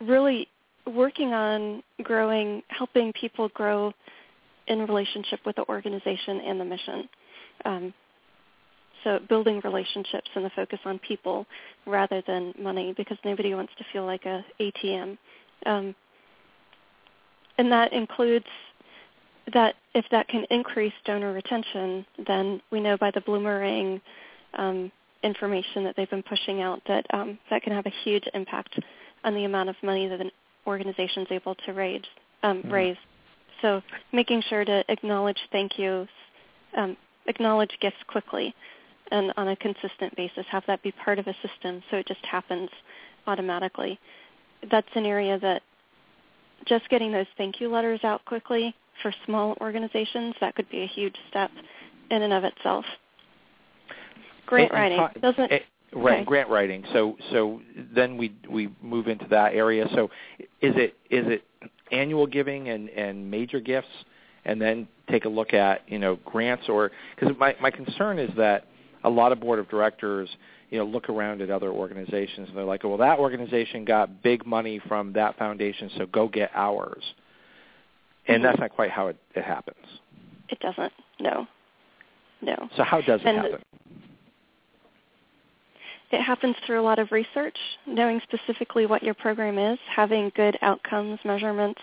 really 0.00 0.48
working 0.86 1.32
on 1.32 1.82
growing, 2.02 2.62
helping 2.68 3.12
people 3.12 3.48
grow 3.50 3.92
in 4.66 4.80
relationship 4.80 5.40
with 5.44 5.56
the 5.56 5.64
organization 5.68 6.40
and 6.40 6.60
the 6.60 6.64
mission. 6.64 7.08
Um, 7.64 7.94
so 9.02 9.18
building 9.28 9.60
relationships 9.64 10.28
and 10.34 10.44
the 10.44 10.50
focus 10.56 10.78
on 10.84 10.98
people 11.00 11.46
rather 11.86 12.22
than 12.26 12.54
money 12.58 12.94
because 12.96 13.18
nobody 13.24 13.54
wants 13.54 13.72
to 13.78 13.84
feel 13.92 14.06
like 14.06 14.24
a 14.24 14.44
ATM. 14.60 15.18
Um, 15.66 15.94
and 17.58 17.70
that 17.70 17.92
includes 17.92 18.46
that 19.52 19.74
if 19.94 20.06
that 20.10 20.26
can 20.28 20.44
increase 20.50 20.92
donor 21.04 21.32
retention, 21.32 22.06
then 22.26 22.60
we 22.72 22.80
know 22.80 22.96
by 22.96 23.10
the 23.10 23.20
Bloomerang 23.20 24.00
um, 24.54 24.90
information 25.22 25.84
that 25.84 25.94
they've 25.96 26.10
been 26.10 26.22
pushing 26.22 26.62
out 26.62 26.80
that 26.88 27.06
um, 27.12 27.38
that 27.50 27.62
can 27.62 27.72
have 27.72 27.86
a 27.86 27.92
huge 28.04 28.24
impact 28.34 28.78
on 29.22 29.34
the 29.34 29.44
amount 29.44 29.68
of 29.68 29.76
money 29.82 30.08
that 30.08 30.20
an 30.20 30.30
organizations 30.66 31.28
able 31.30 31.54
to 31.66 31.72
raise. 31.72 32.02
Um, 32.42 32.58
mm-hmm. 32.58 32.72
raise. 32.72 32.96
So 33.62 33.82
making 34.12 34.42
sure 34.48 34.64
to 34.64 34.84
acknowledge 34.88 35.38
thank 35.50 35.78
yous, 35.78 36.08
um, 36.76 36.96
acknowledge 37.26 37.70
gifts 37.80 37.96
quickly, 38.06 38.54
and 39.10 39.32
on 39.36 39.48
a 39.48 39.56
consistent 39.56 40.14
basis, 40.16 40.44
have 40.50 40.64
that 40.66 40.82
be 40.82 40.92
part 40.92 41.18
of 41.18 41.26
a 41.26 41.34
system 41.46 41.82
so 41.90 41.96
it 41.96 42.06
just 42.06 42.24
happens 42.24 42.68
automatically. 43.26 43.98
That's 44.70 44.88
an 44.94 45.06
area 45.06 45.38
that 45.38 45.62
just 46.66 46.88
getting 46.88 47.12
those 47.12 47.26
thank 47.36 47.60
you 47.60 47.68
letters 47.68 48.00
out 48.04 48.24
quickly 48.24 48.74
for 49.02 49.12
small 49.26 49.56
organizations, 49.60 50.34
that 50.40 50.54
could 50.54 50.68
be 50.70 50.82
a 50.82 50.86
huge 50.86 51.16
step 51.30 51.50
in 52.10 52.22
and 52.22 52.32
of 52.32 52.44
itself. 52.44 52.84
Grant 54.46 54.72
writing 54.72 55.06
doesn't 55.20 55.50
Right, 55.94 56.16
okay. 56.16 56.24
grant 56.24 56.50
writing. 56.50 56.84
So 56.92 57.16
so 57.30 57.60
then 57.94 58.16
we 58.16 58.34
we 58.50 58.70
move 58.82 59.06
into 59.06 59.26
that 59.28 59.54
area. 59.54 59.86
So 59.94 60.10
is 60.60 60.74
it 60.76 60.96
is 61.10 61.26
it 61.26 61.44
annual 61.92 62.26
giving 62.26 62.68
and 62.68 62.88
and 62.90 63.30
major 63.30 63.60
gifts, 63.60 63.88
and 64.44 64.60
then 64.60 64.88
take 65.10 65.24
a 65.24 65.28
look 65.28 65.54
at 65.54 65.82
you 65.88 65.98
know 65.98 66.16
grants 66.24 66.68
or 66.68 66.90
because 67.14 67.36
my 67.38 67.54
my 67.60 67.70
concern 67.70 68.18
is 68.18 68.30
that 68.36 68.66
a 69.04 69.10
lot 69.10 69.32
of 69.32 69.40
board 69.40 69.58
of 69.58 69.68
directors 69.68 70.28
you 70.70 70.78
know 70.78 70.84
look 70.84 71.08
around 71.08 71.40
at 71.40 71.50
other 71.50 71.70
organizations 71.70 72.48
and 72.48 72.56
they're 72.56 72.64
like, 72.64 72.82
well 72.82 72.96
that 72.96 73.18
organization 73.18 73.84
got 73.84 74.22
big 74.22 74.44
money 74.44 74.80
from 74.88 75.12
that 75.12 75.38
foundation, 75.38 75.90
so 75.96 76.06
go 76.06 76.26
get 76.26 76.50
ours, 76.54 77.04
and 78.26 78.36
mm-hmm. 78.36 78.46
that's 78.46 78.58
not 78.58 78.70
quite 78.70 78.90
how 78.90 79.08
it, 79.08 79.16
it 79.34 79.44
happens. 79.44 79.86
It 80.48 80.58
doesn't. 80.58 80.92
No. 81.20 81.46
No. 82.42 82.68
So 82.76 82.82
how 82.82 83.00
does 83.00 83.20
it 83.20 83.26
and 83.26 83.36
happen? 83.36 83.62
It 86.14 86.22
happens 86.22 86.54
through 86.64 86.80
a 86.80 86.82
lot 86.82 87.00
of 87.00 87.10
research, 87.10 87.58
knowing 87.88 88.20
specifically 88.22 88.86
what 88.86 89.02
your 89.02 89.14
program 89.14 89.58
is, 89.58 89.80
having 89.92 90.30
good 90.36 90.56
outcomes, 90.62 91.18
measurements, 91.24 91.80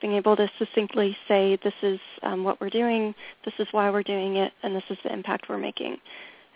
being 0.00 0.14
able 0.14 0.34
to 0.34 0.50
succinctly 0.58 1.14
say, 1.28 1.58
this 1.62 1.74
is 1.82 2.00
um, 2.22 2.42
what 2.42 2.58
we're 2.58 2.70
doing, 2.70 3.14
this 3.44 3.52
is 3.58 3.68
why 3.72 3.90
we're 3.90 4.02
doing 4.02 4.36
it, 4.36 4.50
and 4.62 4.74
this 4.74 4.82
is 4.88 4.96
the 5.04 5.12
impact 5.12 5.50
we're 5.50 5.58
making. 5.58 5.98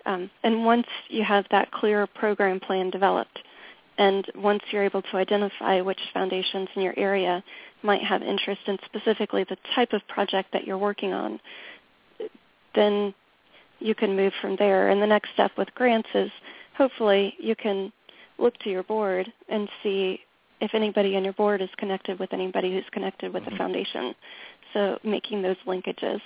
Um, 0.07 0.31
and 0.45 0.65
once 0.65 0.87
you 1.09 1.23
have 1.23 1.45
that 1.51 1.71
clear 1.73 2.07
program 2.07 2.59
plan 2.59 2.89
developed, 2.89 3.39
and 3.99 4.27
once 4.35 4.63
you're 4.71 4.85
able 4.85 5.03
to 5.03 5.17
identify 5.19 5.83
which 5.83 6.01
foundations 6.15 6.71
in 6.75 6.81
your 6.81 6.95
area 6.99 7.45
might 7.83 8.03
have 8.03 8.23
interest 8.23 8.63
in 8.67 8.79
specifically 8.87 9.45
the 9.45 9.59
type 9.75 9.93
of 9.93 10.01
project 10.09 10.55
that 10.55 10.65
you're 10.65 10.79
working 10.79 11.13
on, 11.13 11.39
then 12.75 13.13
you 13.79 13.95
can 13.95 14.17
move 14.17 14.33
from 14.41 14.57
there. 14.57 14.89
And 14.89 15.03
the 15.03 15.07
next 15.07 15.35
step 15.35 15.51
with 15.59 15.69
grants 15.75 16.09
is 16.15 16.31
hopefully 16.81 17.35
you 17.39 17.55
can 17.55 17.93
look 18.39 18.57
to 18.61 18.71
your 18.71 18.83
board 18.85 19.31
and 19.51 19.69
see 19.83 20.19
if 20.63 20.75
anybody 20.75 21.15
on 21.15 21.23
your 21.23 21.35
board 21.35 21.61
is 21.61 21.69
connected 21.77 22.19
with 22.19 22.33
anybody 22.33 22.73
who's 22.73 22.89
connected 22.91 23.35
with 23.35 23.43
mm-hmm. 23.43 23.53
the 23.53 23.59
foundation. 23.59 24.15
So 24.73 24.99
making 25.05 25.43
those 25.43 25.57
linkages. 25.67 26.21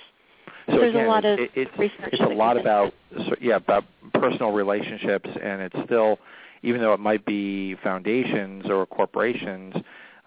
So 0.67 0.77
There's 0.77 0.91
again, 0.91 1.05
a 1.05 1.09
lot 1.09 1.25
of 1.25 1.39
it, 1.39 1.51
it's, 1.55 1.77
research. 1.77 2.09
It's 2.13 2.21
a 2.21 2.33
lot 2.33 2.57
about 2.57 2.93
yeah 3.41 3.57
about 3.57 3.83
personal 4.13 4.51
relationships, 4.51 5.29
and 5.43 5.61
it's 5.61 5.75
still 5.83 6.19
even 6.63 6.79
though 6.79 6.93
it 6.93 7.01
might 7.01 7.25
be 7.25 7.75
foundations 7.83 8.65
or 8.69 8.85
corporations, 8.85 9.75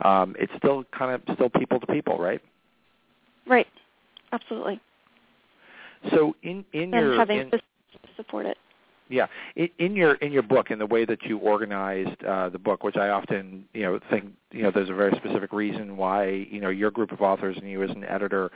um, 0.05 0.37
it's 0.39 0.53
still 0.59 0.85
kind 0.97 1.14
of 1.14 1.35
still 1.35 1.49
people 1.49 1.81
to 1.81 1.87
people, 1.87 2.18
right? 2.18 2.41
Right. 3.47 3.66
Absolutely. 4.33 4.79
So 6.11 6.37
in 6.43 6.64
in 6.74 6.93
and 6.93 6.93
your 6.93 7.16
having 7.16 7.39
in, 7.39 7.51
to 7.51 7.61
support 8.16 8.45
it. 8.45 8.59
Yeah, 9.11 9.26
in, 9.56 9.96
your 9.96 10.14
in 10.16 10.32
your 10.32 10.42
book, 10.42 10.70
in 10.70 10.78
the 10.78 10.86
way 10.86 11.06
that 11.06 11.22
you 11.22 11.38
organized 11.38 12.22
uh, 12.24 12.50
the 12.50 12.59
book, 12.59 12.84
which 12.84 12.96
I 12.96 13.09
often 13.09 13.64
you 13.72 13.82
know 13.82 14.00
think 14.11 14.26
you 14.50 14.62
know 14.62 14.70
there's 14.70 14.90
a 14.90 14.94
very 14.94 15.16
specific 15.16 15.52
reason 15.52 15.96
why 15.96 16.28
you 16.28 16.61
know 16.61 16.68
your 16.68 16.90
group 16.90 17.12
of 17.12 17.22
authors 17.22 17.56
and 17.56 17.70
you 17.70 17.82
as 17.82 17.90
an 17.90 18.04
editor 18.04 18.50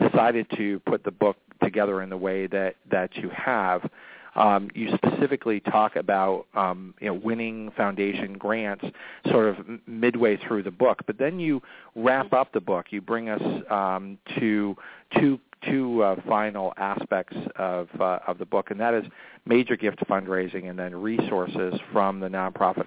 decided 0.00 0.46
to 0.56 0.80
put 0.80 1.04
the 1.04 1.10
book 1.10 1.36
together 1.62 2.02
in 2.02 2.08
the 2.08 2.16
way 2.16 2.46
that 2.46 2.76
that 2.90 3.16
you 3.16 3.30
have. 3.30 3.88
Um, 4.34 4.70
you 4.72 4.94
specifically 4.94 5.58
talk 5.60 5.96
about 5.96 6.46
um, 6.54 6.94
you 7.00 7.08
know 7.08 7.14
winning 7.14 7.70
foundation 7.76 8.38
grants 8.38 8.84
sort 9.30 9.48
of 9.48 9.56
midway 9.86 10.36
through 10.36 10.62
the 10.62 10.70
book, 10.70 11.02
but 11.06 11.18
then 11.18 11.40
you 11.40 11.60
wrap 11.96 12.32
up 12.32 12.52
the 12.52 12.60
book. 12.60 12.86
You 12.90 13.00
bring 13.00 13.28
us 13.28 13.42
um, 13.70 14.16
to 14.38 14.76
two 15.18 15.40
two 15.62 16.02
uh, 16.02 16.16
final 16.28 16.72
aspects 16.76 17.36
of 17.56 17.88
uh, 18.00 18.18
of 18.26 18.38
the 18.38 18.46
book, 18.46 18.70
and 18.70 18.80
that 18.80 18.94
is 18.94 19.04
major 19.46 19.76
gift 19.76 19.98
fundraising 20.08 20.70
and 20.70 20.78
then 20.78 20.94
resources 20.94 21.74
from 21.92 22.20
the 22.20 22.28
nonprofit 22.28 22.86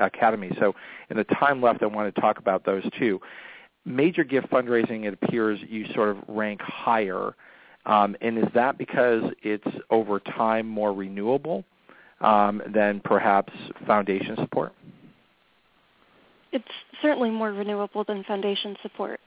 academy. 0.00 0.50
So, 0.58 0.74
in 1.10 1.16
the 1.16 1.24
time 1.24 1.62
left, 1.62 1.82
I 1.82 1.86
want 1.86 2.14
to 2.14 2.20
talk 2.20 2.38
about 2.38 2.64
those 2.64 2.84
two. 2.98 3.20
Major 3.84 4.24
gift 4.24 4.50
fundraising, 4.50 5.04
it 5.04 5.18
appears 5.22 5.58
you 5.68 5.86
sort 5.94 6.10
of 6.10 6.18
rank 6.28 6.60
higher, 6.60 7.34
um, 7.86 8.16
and 8.20 8.38
is 8.38 8.48
that 8.54 8.78
because 8.78 9.22
it's 9.42 9.66
over 9.90 10.20
time 10.20 10.68
more 10.68 10.92
renewable? 10.92 11.64
um, 12.20 12.62
than 12.74 13.00
perhaps 13.00 13.52
foundation 13.86 14.36
support? 14.36 14.72
It's 16.52 16.64
certainly 17.02 17.30
more 17.30 17.52
renewable 17.52 18.04
than 18.04 18.24
foundation 18.24 18.76
support. 18.82 19.20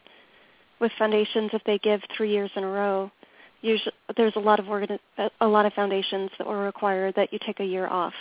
With 0.82 0.92
foundations, 0.98 1.52
if 1.54 1.64
they 1.64 1.78
give 1.78 2.02
three 2.18 2.32
years 2.32 2.50
in 2.56 2.64
a 2.64 2.68
row, 2.68 3.12
usually 3.62 3.94
there's 4.18 4.36
a 4.36 4.40
lot 4.40 4.60
of 4.60 4.68
a 5.40 5.48
lot 5.48 5.66
of 5.68 5.74
foundations 5.74 6.32
that 6.38 6.48
will 6.48 6.56
require 6.56 7.12
that 7.14 7.32
you 7.32 7.40
take 7.46 7.60
a 7.60 7.64
year 7.64 7.88
off. 7.88 8.14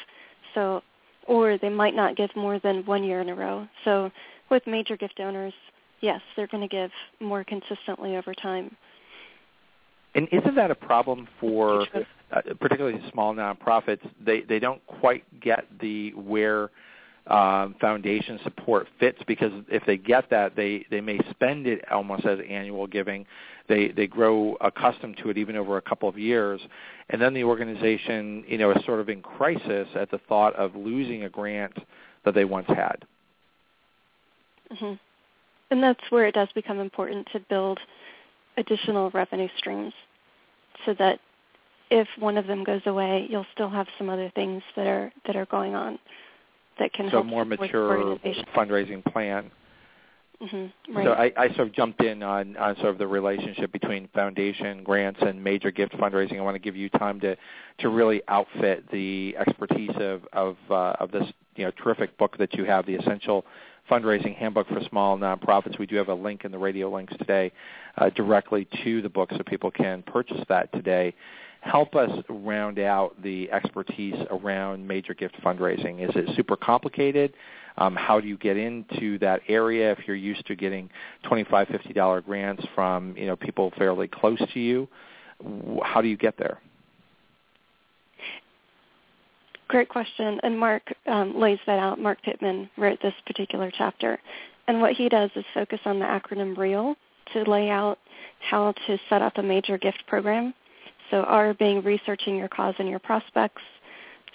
So, 0.55 0.83
or 1.27 1.57
they 1.57 1.71
might 1.71 1.95
not 1.95 2.17
give 2.17 2.29
more 2.37 2.59
than 2.59 2.85
one 2.85 3.03
year 3.03 3.23
in 3.23 3.31
a 3.31 3.35
row. 3.35 3.67
So, 3.85 4.11
with 4.51 4.63
major 4.67 4.97
gift 4.99 5.17
donors, 5.17 5.55
yes, 6.03 6.21
they're 6.37 6.49
going 6.49 6.69
to 6.69 6.69
give 6.69 6.91
more 7.19 7.45
consistently 7.45 8.17
over 8.17 8.35
time. 8.35 8.77
And 10.15 10.29
isn't 10.31 10.55
that 10.57 10.71
a 10.71 10.75
problem 10.75 11.29
for 11.41 11.87
uh, 12.33 12.43
particularly 12.61 13.01
small 13.11 13.35
nonprofits? 13.35 14.07
They 14.23 14.43
they 14.43 14.59
don't 14.59 14.85
quite 14.87 15.25
get 15.41 15.65
the 15.81 16.13
where 16.15 16.71
um, 17.27 17.75
foundation 17.81 18.41
support 18.43 18.89
fits 18.99 19.19
because 19.27 19.53
if 19.69 19.85
they 19.87 19.97
get 19.97 20.31
that, 20.31 20.57
they 20.57 20.87
they 20.91 21.01
may 21.01 21.19
spend 21.31 21.67
it 21.67 21.85
almost 21.91 22.25
as 22.25 22.39
annual 22.49 22.87
giving. 22.87 23.27
They 23.69 23.89
they 23.89 24.07
grow 24.07 24.57
accustomed 24.61 25.19
to 25.19 25.31
it 25.31 25.39
even 25.39 25.57
over 25.57 25.77
a 25.77 25.83
couple 25.83 26.09
of 26.09 26.19
years, 26.19 26.61
and 27.11 27.21
then 27.21 27.35
the 27.35 27.45
organization 27.45 28.45
you 28.49 28.59
know 28.59 28.71
is 28.71 28.85
sort 28.85 29.01
of 29.01 29.09
in 29.09 29.23
crisis 29.23 29.89
at 29.95 30.11
the 30.11 30.19
thought 30.29 30.55
of 30.57 30.75
losing 30.75 31.25
a 31.25 31.29
grant 31.29 31.77
that 32.25 32.35
they 32.35 32.45
once 32.45 32.69
had. 32.69 33.05
Mm-hmm. 34.73 34.95
And 35.71 35.83
that's 35.83 36.01
where 36.11 36.27
it 36.27 36.35
does 36.35 36.49
become 36.55 36.81
important 36.81 37.29
to 37.33 37.41
build 37.49 37.79
additional 38.57 39.11
revenue 39.11 39.49
streams 39.57 39.93
so 40.85 40.95
that 40.99 41.21
if 41.91 42.09
one 42.19 42.37
of 42.37 42.47
them 42.47 42.65
goes 42.65 42.83
away, 42.87 43.27
you'll 43.29 43.47
still 43.53 43.71
have 43.71 43.87
some 43.99 44.09
other 44.09 44.33
things 44.35 44.63
that 44.75 44.87
are 44.87 45.13
that 45.27 45.37
are 45.37 45.47
going 45.47 45.75
on 45.75 45.99
that 46.81 46.93
can 46.93 47.07
so 47.07 47.11
help 47.11 47.27
more 47.27 47.45
mature 47.45 48.19
fundraising 48.57 49.05
plan. 49.05 49.51
Mm-hmm, 50.43 50.97
right. 50.97 51.05
So 51.05 51.13
I, 51.13 51.33
I, 51.37 51.49
sort 51.55 51.69
of 51.69 51.75
jumped 51.75 52.03
in 52.03 52.23
on, 52.23 52.57
on 52.57 52.75
sort 52.77 52.89
of 52.89 52.99
the 52.99 53.07
relationship 53.07 53.71
between 53.73 54.09
foundation 54.15 54.83
grants 54.83 55.21
and 55.21 55.45
major 55.45 55.71
gift 55.71 55.93
fundraising. 55.93 56.39
I 56.39 56.41
want 56.41 56.55
to 56.55 56.61
give 56.61 56.75
you 56.75 56.89
time 56.89 57.21
to, 57.21 57.37
to 57.81 57.89
really 57.91 58.23
outfit 58.27 58.91
the 58.91 59.37
expertise 59.39 59.91
of 59.97 60.23
of, 60.33 60.57
uh, 60.71 60.95
of 60.99 61.11
this 61.11 61.31
you 61.57 61.67
know 61.67 61.71
terrific 61.73 62.17
book 62.17 62.39
that 62.39 62.55
you 62.55 62.65
have, 62.65 62.87
the 62.87 62.95
Essential 62.95 63.45
Fundraising 63.91 64.35
Handbook 64.35 64.69
for 64.69 64.81
Small 64.89 65.19
Nonprofits. 65.19 65.79
We 65.79 65.85
do 65.85 65.97
have 65.97 66.09
a 66.09 66.15
link 66.15 66.47
in 66.47 66.53
the 66.53 66.59
radio 66.59 66.89
links 66.89 67.13
today 67.19 67.53
uh, 67.99 68.09
directly 68.09 68.67
to 68.83 69.03
the 69.03 69.11
book, 69.11 69.29
so 69.33 69.43
people 69.47 69.71
can 69.71 70.03
purchase 70.05 70.43
that 70.49 70.73
today 70.73 71.15
help 71.61 71.95
us 71.95 72.11
round 72.29 72.79
out 72.79 73.21
the 73.23 73.51
expertise 73.51 74.15
around 74.31 74.87
major 74.87 75.15
gift 75.15 75.37
fundraising. 75.43 76.03
Is 76.03 76.11
it 76.15 76.35
super 76.37 76.57
complicated? 76.57 77.35
Um, 77.79 77.95
how 77.97 78.21
do 78.21 78.29
you 78.29 78.37
get 78.37 78.57
into 78.57 79.19
that 79.19 79.41
area 79.49 79.93
if 79.93 79.99
you're 80.07 80.17
used 80.17 80.47
to 80.47 80.57
getting 80.57 80.91
$25, 81.25 81.49
$50 81.49 82.25
grants 82.25 82.65
from 82.75 83.17
you 83.17 83.27
know 83.27 83.37
people 83.37 83.73
fairly 83.77 84.09
close 84.09 84.41
to 84.53 84.61
you? 84.61 84.89
How 85.83 86.01
do 86.01 86.09
you 86.09 86.17
get 86.17 86.37
there? 86.39 86.61
Great 89.69 89.89
question. 89.89 90.41
And 90.43 90.59
Marc 90.59 90.83
um, 91.07 91.39
lays 91.39 91.61
that 91.67 91.79
out. 91.79 91.99
Marc 92.01 92.21
Pitman 92.23 92.69
wrote 92.77 92.99
this 93.03 93.15
particular 93.25 93.71
chapter. 93.77 94.19
And 94.67 94.81
what 94.81 94.93
he 94.95 95.09
does 95.09 95.31
is 95.37 95.45
focus 95.55 95.79
on 95.85 96.01
the 96.01 96.05
acronym 96.05 96.57
REAL 96.57 96.97
to 97.33 97.49
lay 97.49 97.71
out 97.71 97.99
how 98.41 98.73
to 98.87 98.99
set 99.09 99.23
up 99.23 99.39
a 99.39 99.43
major 99.43 99.79
gift 99.79 100.03
program 100.09 100.55
so 101.11 101.23
R 101.23 101.55
being 101.55 101.83
researching 101.83 102.37
your 102.37 102.49
cause 102.49 102.75
and 102.79 102.89
your 102.89 102.99
prospects. 102.99 103.63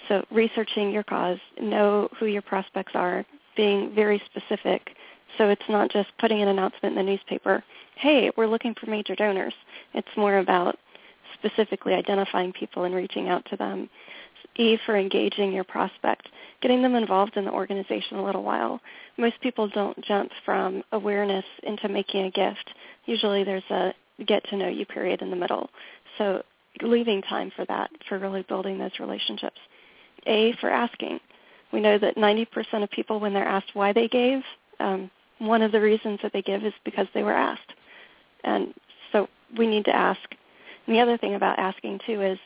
So 0.08 0.24
researching 0.30 0.90
your 0.90 1.02
cause, 1.02 1.38
know 1.60 2.08
who 2.18 2.26
your 2.26 2.42
prospects 2.42 2.92
are, 2.94 3.24
being 3.56 3.94
very 3.94 4.22
specific. 4.26 4.90
So 5.38 5.48
it's 5.48 5.68
not 5.68 5.90
just 5.90 6.08
putting 6.18 6.42
an 6.42 6.48
announcement 6.48 6.96
in 6.96 7.06
the 7.06 7.10
newspaper, 7.10 7.64
hey, 7.96 8.30
we're 8.36 8.46
looking 8.46 8.74
for 8.74 8.88
major 8.88 9.14
donors. 9.14 9.54
It's 9.94 10.08
more 10.16 10.38
about 10.38 10.78
specifically 11.34 11.94
identifying 11.94 12.52
people 12.52 12.84
and 12.84 12.94
reaching 12.94 13.28
out 13.28 13.44
to 13.50 13.56
them. 13.56 13.88
E 14.58 14.78
for 14.86 14.96
engaging 14.96 15.52
your 15.52 15.64
prospect, 15.64 16.28
getting 16.62 16.80
them 16.80 16.94
involved 16.94 17.36
in 17.36 17.44
the 17.44 17.50
organization 17.50 18.16
a 18.16 18.24
little 18.24 18.42
while. 18.42 18.80
Most 19.18 19.38
people 19.42 19.68
don't 19.68 20.02
jump 20.02 20.30
from 20.44 20.82
awareness 20.92 21.44
into 21.62 21.88
making 21.88 22.24
a 22.24 22.30
gift. 22.30 22.70
Usually 23.04 23.44
there's 23.44 23.70
a 23.70 23.92
get 24.26 24.42
to 24.48 24.56
know 24.56 24.68
you 24.68 24.86
period 24.86 25.20
in 25.20 25.30
the 25.30 25.36
middle. 25.36 25.68
So 26.16 26.42
leaving 26.82 27.22
time 27.22 27.50
for 27.54 27.64
that, 27.66 27.90
for 28.08 28.18
really 28.18 28.42
building 28.42 28.78
those 28.78 28.98
relationships. 29.00 29.58
A, 30.26 30.52
for 30.60 30.70
asking. 30.70 31.20
We 31.72 31.80
know 31.80 31.98
that 31.98 32.16
90% 32.16 32.82
of 32.82 32.90
people, 32.90 33.20
when 33.20 33.32
they're 33.32 33.44
asked 33.44 33.70
why 33.74 33.92
they 33.92 34.08
gave, 34.08 34.40
um, 34.80 35.10
one 35.38 35.62
of 35.62 35.72
the 35.72 35.80
reasons 35.80 36.20
that 36.22 36.32
they 36.32 36.42
give 36.42 36.64
is 36.64 36.72
because 36.84 37.06
they 37.14 37.22
were 37.22 37.32
asked. 37.32 37.72
And 38.44 38.72
so 39.12 39.28
we 39.56 39.66
need 39.66 39.84
to 39.86 39.94
ask. 39.94 40.20
And 40.86 40.94
the 40.94 41.00
other 41.00 41.18
thing 41.18 41.34
about 41.34 41.58
asking, 41.58 42.00
too, 42.06 42.22
is 42.22 42.38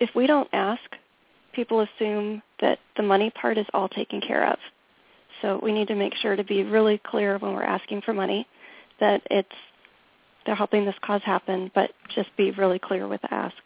if 0.00 0.10
we 0.14 0.26
don't 0.26 0.48
ask, 0.52 0.82
people 1.52 1.80
assume 1.80 2.42
that 2.60 2.78
the 2.96 3.02
money 3.02 3.30
part 3.30 3.58
is 3.58 3.66
all 3.72 3.88
taken 3.88 4.20
care 4.20 4.50
of. 4.50 4.58
So 5.42 5.60
we 5.62 5.72
need 5.72 5.88
to 5.88 5.94
make 5.94 6.14
sure 6.14 6.36
to 6.36 6.44
be 6.44 6.62
really 6.62 6.98
clear 6.98 7.38
when 7.38 7.52
we're 7.52 7.62
asking 7.62 8.02
for 8.02 8.12
money 8.12 8.46
that 9.00 9.22
it's 9.30 9.48
they're 10.46 10.54
helping 10.54 10.84
this 10.84 10.94
cause 11.02 11.22
happen, 11.24 11.70
but 11.74 11.90
just 12.14 12.28
be 12.36 12.50
really 12.52 12.78
clear 12.78 13.08
with 13.08 13.22
the 13.22 13.32
ask. 13.32 13.56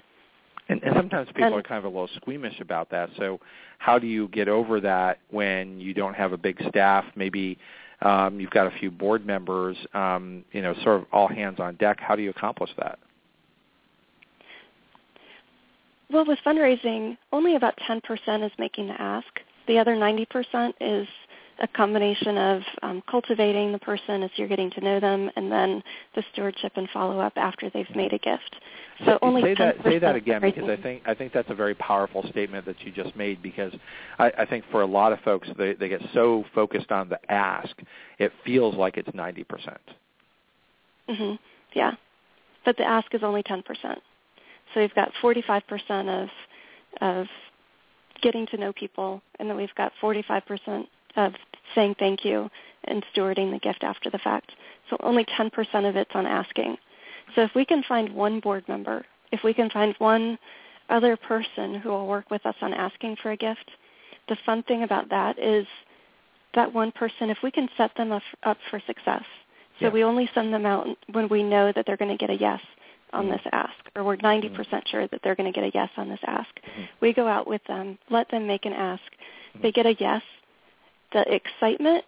And, 0.69 0.83
and 0.83 0.95
sometimes 0.95 1.29
people 1.29 1.45
and, 1.45 1.55
are 1.55 1.63
kind 1.63 1.79
of 1.79 1.85
a 1.85 1.89
little 1.89 2.11
squeamish 2.17 2.61
about 2.61 2.91
that. 2.91 3.09
So 3.17 3.41
how 3.79 3.99
do 3.99 4.07
you 4.07 4.29
get 4.29 4.49
over 4.49 4.81
that 4.81 5.19
when 5.31 5.81
you 5.81 5.95
don't 5.95 6.15
have 6.15 6.33
a 6.33 6.37
big 6.37 6.61
staff? 6.69 7.05
Maybe 7.17 7.59
um, 8.03 8.39
you've 8.39 8.51
got 8.51 8.67
a 8.67 8.79
few 8.79 8.91
board 8.91 9.27
members, 9.27 9.77
um, 9.95 10.45
you 10.53 10.61
know, 10.61 10.75
sort 10.85 11.01
of 11.01 11.07
all 11.11 11.27
hands 11.27 11.59
on 11.59 11.77
deck. 11.77 11.99
How 12.01 12.17
do 12.17 12.23
you 12.23 12.31
accomplish 12.31 12.71
that? 12.77 12.99
Well, 16.11 16.25
with 16.27 16.39
fundraising, 16.47 17.17
only 17.33 17.57
about 17.57 17.79
10% 17.89 18.45
is 18.45 18.53
making 18.59 18.89
the 18.89 19.01
ask. 19.01 19.27
The 19.67 19.79
other 19.79 19.95
90% 19.95 20.73
is 20.81 21.07
a 21.61 21.69
combination 21.69 22.39
of 22.39 22.63
um, 22.83 23.03
cultivating 23.11 23.73
the 23.73 23.79
person 23.79 24.23
as 24.23 24.31
you're 24.37 24.49
getting 24.49 24.71
to 24.71 24.81
know 24.81 25.01
them, 25.01 25.31
and 25.37 25.51
then 25.51 25.83
the 26.15 26.23
stewardship 26.33 26.73
and 26.77 26.89
follow 26.91 27.19
up 27.19 27.33
after 27.37 27.71
they've 27.71 27.95
made 27.97 28.13
a 28.13 28.19
gift. 28.19 28.57
So 29.05 29.19
only 29.23 29.43
say 29.43 29.55
that 29.55 29.77
say 29.85 29.99
that 29.99 30.17
again 30.17 30.41
because 30.41 30.69
I 30.69 30.77
think 30.77 31.03
I 31.07 31.15
think 31.15 31.33
that's 31.33 31.51
a 31.51 31.55
very 31.55 31.75
powerful 31.75 32.25
statement 32.31 32.67
that 32.67 32.81
you 32.81 32.93
just 32.93 33.15
made 33.17 33.43
because 33.43 33.73
I, 34.19 34.33
I 34.39 34.45
think 34.45 34.65
for 34.71 34.83
a 34.83 34.87
lot 34.87 35.13
of 35.13 35.21
folks 35.21 35.49
they 35.57 35.75
they 35.75 35.89
get 35.89 36.03
so 36.15 36.45
focused 36.55 36.91
on 36.91 37.09
the 37.09 37.19
ask 37.31 37.71
it 38.19 38.33
feels 38.45 38.75
like 38.75 38.97
it's 38.97 39.11
ninety 39.15 39.45
percent. 39.45 39.81
Mhm. 41.09 41.39
Yeah, 41.75 41.93
but 42.65 42.77
the 42.77 42.85
ask 42.85 43.13
is 43.15 43.23
only 43.23 43.43
ten 43.43 43.63
percent. 43.63 44.01
So 44.75 44.81
we've 44.81 44.95
got 44.95 45.13
forty 45.21 45.43
five 45.43 45.67
percent 45.67 46.09
of 46.09 46.29
of 47.01 47.27
getting 48.21 48.47
to 48.49 48.57
know 48.57 48.73
people, 48.73 49.23
and 49.39 49.49
then 49.49 49.57
we've 49.57 49.75
got 49.77 49.93
forty 50.01 50.23
five 50.27 50.45
percent 50.47 50.89
of 51.17 51.33
saying 51.75 51.97
thank 51.99 52.25
you 52.25 52.51
and 52.85 53.05
stewarding 53.15 53.51
the 53.51 53.59
gift 53.59 53.83
after 53.83 54.11
the 54.11 54.19
fact. 54.19 54.53
So 54.91 54.97
only 55.01 55.25
10% 55.25 55.89
of 55.89 55.97
it's 55.97 56.11
on 56.15 56.27
asking. 56.27 56.77
So 57.35 57.43
if 57.43 57.51
we 57.55 57.65
can 57.65 57.83
find 57.83 58.15
one 58.15 58.41
board 58.41 58.65
member, 58.69 59.05
if 59.33 59.41
we 59.45 59.53
can 59.53 59.71
find 59.71 59.95
one 59.99 60.39
other 60.89 61.17
person 61.17 61.75
who 61.75 61.91
will 61.91 62.07
work 62.07 62.31
with 62.31 62.45
us 62.47 62.55
on 62.63 62.73
asking 62.73 63.17
for 63.23 63.33
a 63.33 63.37
gift, 63.37 63.71
the 64.29 64.37
fun 64.47 64.63
thing 64.63 64.83
about 64.83 65.11
that 65.11 65.39
is 65.39 65.67
that 66.55 66.73
one 66.73 66.93
person, 66.93 67.31
if 67.31 67.39
we 67.43 67.51
can 67.51 67.69
set 67.77 67.95
them 67.97 68.13
up, 68.13 68.23
up 68.45 68.59
for 68.71 68.81
success. 68.87 69.25
So 69.81 69.87
yeah. 69.87 69.91
we 69.91 70.05
only 70.05 70.29
send 70.35 70.53
them 70.53 70.67
out 70.67 70.87
when 71.13 71.29
we 71.29 71.43
know 71.43 71.73
that 71.73 71.85
they're 71.87 71.97
going 71.97 72.11
to 72.11 72.17
get 72.17 72.31
a 72.31 72.39
yes 72.39 72.61
on 73.13 73.25
mm-hmm. 73.25 73.33
this 73.33 73.41
ask, 73.53 73.75
or 73.95 74.05
we're 74.05 74.17
90% 74.17 74.51
mm-hmm. 74.53 74.79
sure 74.87 75.07
that 75.09 75.21
they're 75.23 75.37
going 75.37 75.51
to 75.51 75.57
get 75.57 75.65
a 75.65 75.71
yes 75.73 75.91
on 75.97 76.09
this 76.09 76.21
ask. 76.27 76.49
Mm-hmm. 76.57 76.83
We 77.01 77.13
go 77.13 77.27
out 77.27 77.47
with 77.47 77.63
them, 77.69 77.99
let 78.11 78.31
them 78.31 78.47
make 78.47 78.65
an 78.65 78.73
ask. 78.73 79.03
They 79.63 79.73
get 79.73 79.87
a 79.87 79.95
yes, 79.99 80.23
the 81.13 81.25
excitement 81.33 82.05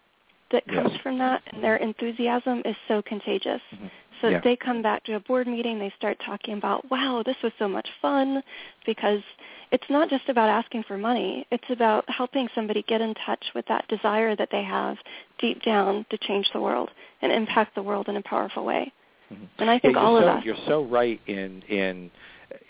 that 0.53 0.67
comes 0.67 0.91
yes. 0.93 1.01
from 1.03 1.19
that 1.19 1.43
and 1.53 1.63
their 1.63 1.77
enthusiasm 1.77 2.63
is 2.65 2.77
so 2.89 3.03
contagious. 3.03 3.61
Mm-hmm. 3.75 3.87
So 4.21 4.29
yeah. 4.29 4.41
they 4.43 4.57
come 4.57 4.83
back 4.83 5.05
to 5.05 5.15
a 5.15 5.21
board 5.21 5.47
meeting, 5.47 5.79
they 5.79 5.93
start 5.97 6.19
talking 6.25 6.59
about, 6.59 6.89
wow, 6.91 7.23
this 7.25 7.37
was 7.43 7.53
so 7.59 7.67
much 7.67 7.89
fun 8.03 8.43
because 8.85 9.21
it's 9.71 9.89
not 9.89 10.11
just 10.11 10.29
about 10.29 10.49
asking 10.51 10.85
for 10.87 10.99
money. 10.99 11.47
It's 11.51 11.65
about 11.71 12.05
helping 12.11 12.49
somebody 12.55 12.83
get 12.83 13.01
in 13.01 13.15
touch 13.27 13.45
with 13.55 13.67
that 13.69 13.89
desire 13.89 14.37
that 14.37 14.49
they 14.53 14.63
have 14.63 14.99
deep 15.39 15.63
down 15.63 16.05
to 16.11 16.19
change 16.19 16.51
the 16.53 16.61
world 16.61 16.91
and 17.23 17.33
impact 17.33 17.75
the 17.75 17.83
world 17.83 18.09
in 18.09 18.17
a 18.17 18.23
powerful 18.23 18.65
way. 18.65 18.93
Mm-hmm. 19.33 19.45
And 19.59 19.71
I 19.71 19.79
think 19.79 19.95
yeah, 19.95 20.03
all 20.03 20.19
so, 20.19 20.29
of 20.29 20.37
us. 20.37 20.45
You're 20.45 20.57
so 20.67 20.85
right 20.85 21.21
in 21.27 21.63
in 21.63 22.11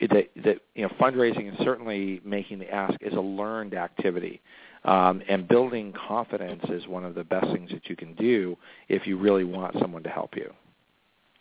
that, 0.01 0.31
that 0.45 0.59
you 0.75 0.83
know 0.83 0.89
fundraising 1.01 1.49
and 1.49 1.57
certainly 1.65 2.21
making 2.25 2.59
the 2.59 2.73
ask 2.73 3.01
is 3.01 3.15
a 3.15 3.21
learned 3.21 3.75
activity. 3.75 4.41
Um, 4.85 5.23
and 5.29 5.47
building 5.47 5.93
confidence 6.09 6.65
is 6.71 6.87
one 6.87 7.05
of 7.05 7.15
the 7.15 7.25
best 7.25 7.47
things 7.53 7.71
that 7.71 7.89
you 7.91 7.97
can 7.97 8.15
do 8.15 8.57
if 8.89 9.07
you 9.07 9.19
really 9.19 9.45
want 9.45 9.77
someone 9.79 10.03
to 10.05 10.09
help 10.09 10.35
you. 10.37 10.53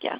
Yeah. 0.01 0.19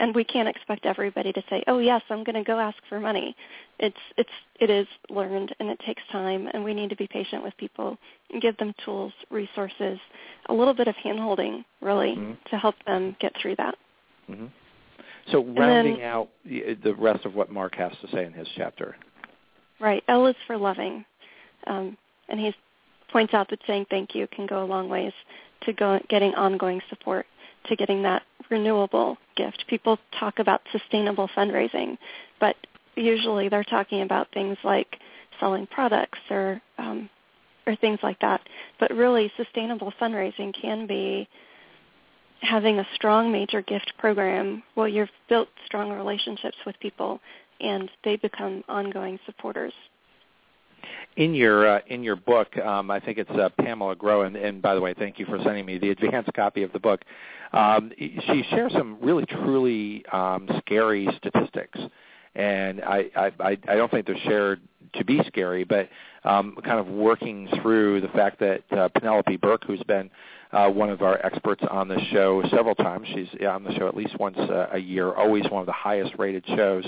and 0.00 0.14
we 0.14 0.22
can't 0.22 0.48
expect 0.48 0.86
everybody 0.86 1.32
to 1.32 1.42
say, 1.50 1.62
"Oh 1.66 1.78
yes, 1.78 2.02
I'm 2.08 2.22
going 2.22 2.36
to 2.36 2.44
go 2.44 2.58
ask 2.60 2.76
for 2.88 3.00
money." 3.00 3.34
It's 3.80 3.96
it's 4.16 4.30
it 4.60 4.70
is 4.70 4.86
learned 5.10 5.54
and 5.58 5.68
it 5.68 5.78
takes 5.84 6.02
time, 6.12 6.48
and 6.52 6.62
we 6.64 6.74
need 6.74 6.90
to 6.90 6.96
be 6.96 7.08
patient 7.08 7.42
with 7.42 7.56
people 7.56 7.96
and 8.30 8.40
give 8.40 8.56
them 8.58 8.74
tools, 8.84 9.12
resources, 9.30 9.98
a 10.48 10.54
little 10.54 10.74
bit 10.74 10.88
of 10.88 10.94
handholding, 11.04 11.64
really, 11.80 12.14
mm-hmm. 12.16 12.32
to 12.50 12.56
help 12.56 12.76
them 12.86 13.16
get 13.20 13.32
through 13.40 13.56
that. 13.56 13.74
Mm-hmm. 14.30 14.46
So 15.32 15.44
rounding 15.44 15.98
then, 15.98 16.04
out 16.04 16.28
the, 16.44 16.78
the, 16.82 16.94
rest 16.94 17.24
of 17.24 17.34
what 17.34 17.50
Marc 17.50 17.74
has 17.76 17.92
to 18.00 18.08
say 18.12 18.24
in 18.24 18.32
his 18.32 18.48
chapter. 18.56 18.96
Right. 19.80 20.02
L 20.08 20.26
is 20.26 20.36
for 20.46 20.56
loving, 20.56 21.04
um, 21.66 21.96
and 22.28 22.38
he 22.40 22.54
points 23.12 23.34
out 23.34 23.48
that 23.50 23.60
saying 23.66 23.86
thank 23.90 24.14
you 24.14 24.26
can 24.28 24.46
go 24.46 24.62
a 24.62 24.66
long 24.66 24.88
ways 24.88 25.12
to 25.62 25.72
go, 25.72 25.98
getting 26.08 26.34
ongoing 26.34 26.80
support, 26.88 27.26
to 27.66 27.76
getting 27.76 28.02
that 28.02 28.22
renewable 28.50 29.16
gift. 29.36 29.64
People 29.68 29.98
talk 30.18 30.38
about 30.38 30.60
sustainable 30.72 31.28
fundraising, 31.36 31.98
but 32.40 32.56
usually 32.96 33.48
they're 33.48 33.64
talking 33.64 34.02
about 34.02 34.28
things 34.32 34.56
like 34.64 34.98
selling 35.40 35.66
products 35.66 36.18
or 36.30 36.60
um, 36.78 37.08
or 37.66 37.76
things 37.76 37.98
like 38.02 38.18
that. 38.20 38.40
But 38.80 38.90
really, 38.92 39.30
sustainable 39.36 39.92
fundraising 40.00 40.54
can 40.58 40.86
be 40.86 41.28
having 42.40 42.78
a 42.78 42.86
strong 42.94 43.32
major 43.32 43.62
gift 43.62 43.92
program 43.98 44.62
where 44.74 44.88
you've 44.88 45.10
built 45.28 45.48
strong 45.66 45.90
relationships 45.90 46.56
with 46.64 46.78
people 46.80 47.20
and 47.60 47.90
they 48.04 48.16
become 48.16 48.62
ongoing 48.68 49.18
supporters. 49.26 49.72
In 51.18 51.34
your 51.34 51.66
uh, 51.66 51.80
in 51.88 52.04
your 52.04 52.14
book, 52.14 52.56
um, 52.58 52.92
I 52.92 53.00
think 53.00 53.18
it's 53.18 53.30
uh, 53.30 53.48
Pamela 53.60 53.96
Grow, 53.96 54.22
and, 54.22 54.36
and, 54.36 54.62
by 54.62 54.76
the 54.76 54.80
way, 54.80 54.94
thank 54.94 55.18
you 55.18 55.26
for 55.26 55.36
sending 55.42 55.66
me 55.66 55.76
the 55.76 55.90
advanced 55.90 56.32
copy 56.32 56.62
of 56.62 56.72
the 56.72 56.78
book. 56.78 57.00
Um, 57.52 57.90
she 57.98 58.44
shares 58.50 58.72
some 58.72 58.98
really 59.02 59.26
truly 59.26 60.06
um, 60.12 60.48
scary 60.58 61.08
statistics, 61.16 61.76
and 62.36 62.80
I, 62.84 63.10
I 63.16 63.32
I 63.42 63.74
don't 63.74 63.90
think 63.90 64.06
they're 64.06 64.16
shared 64.26 64.60
to 64.94 65.04
be 65.04 65.20
scary, 65.26 65.64
but 65.64 65.88
um, 66.22 66.56
kind 66.64 66.78
of 66.78 66.86
working 66.86 67.48
through 67.62 68.00
the 68.00 68.08
fact 68.08 68.38
that 68.38 68.62
uh, 68.70 68.88
Penelope 68.88 69.38
Burk, 69.38 69.64
who's 69.66 69.82
been 69.88 70.10
uh, 70.52 70.70
one 70.70 70.88
of 70.88 71.02
our 71.02 71.18
experts 71.26 71.64
on 71.68 71.88
the 71.88 71.98
show 72.12 72.44
several 72.48 72.76
times. 72.76 73.08
She's 73.12 73.28
on 73.44 73.64
the 73.64 73.74
show 73.74 73.88
at 73.88 73.96
least 73.96 74.16
once 74.20 74.38
uh, 74.38 74.68
a 74.70 74.78
year, 74.78 75.12
always 75.12 75.42
one 75.50 75.62
of 75.62 75.66
the 75.66 75.72
highest 75.72 76.14
rated 76.16 76.44
shows 76.46 76.84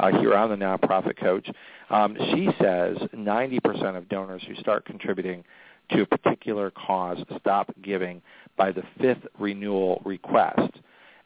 uh, 0.00 0.18
here 0.18 0.34
on 0.34 0.50
the 0.50 0.56
Nonprofit 0.56 1.18
Coach. 1.18 1.48
Um, 1.90 2.16
she 2.32 2.48
says 2.60 2.96
90% 3.14 3.96
of 3.96 4.08
donors 4.08 4.42
who 4.48 4.54
start 4.56 4.84
contributing 4.84 5.44
to 5.92 6.02
a 6.02 6.06
particular 6.06 6.70
cause 6.70 7.18
stop 7.38 7.70
giving 7.82 8.22
by 8.56 8.72
the 8.72 8.82
fifth 9.00 9.26
renewal 9.38 10.00
request. 10.04 10.72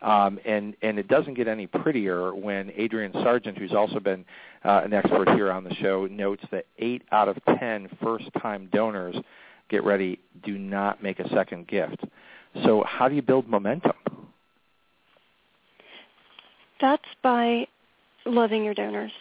Um, 0.02 0.38
and 0.44 0.74
and 0.82 0.98
it 0.98 1.08
doesn't 1.08 1.32
get 1.34 1.48
any 1.48 1.66
prettier 1.66 2.34
when 2.34 2.70
Adrian 2.76 3.12
Sargeant, 3.12 3.56
who's 3.56 3.72
also 3.72 4.00
been 4.00 4.24
uh, 4.62 4.82
an 4.84 4.92
expert 4.92 5.30
here 5.30 5.50
on 5.50 5.64
the 5.64 5.74
show, 5.76 6.06
notes 6.06 6.44
that 6.50 6.66
eight 6.78 7.02
out 7.10 7.28
of 7.28 7.38
ten 7.58 7.88
first-time 8.02 8.68
donors 8.70 9.16
get 9.70 9.82
ready, 9.82 10.20
do 10.44 10.58
not 10.58 11.02
make 11.02 11.20
a 11.20 11.28
second 11.30 11.68
gift. 11.68 12.04
So 12.64 12.84
how 12.86 13.08
do 13.08 13.14
you 13.14 13.22
build 13.22 13.48
momentum? 13.48 13.92
That's 16.82 17.02
by 17.22 17.66
loving 18.26 18.64
your 18.64 18.74
donors. 18.74 19.12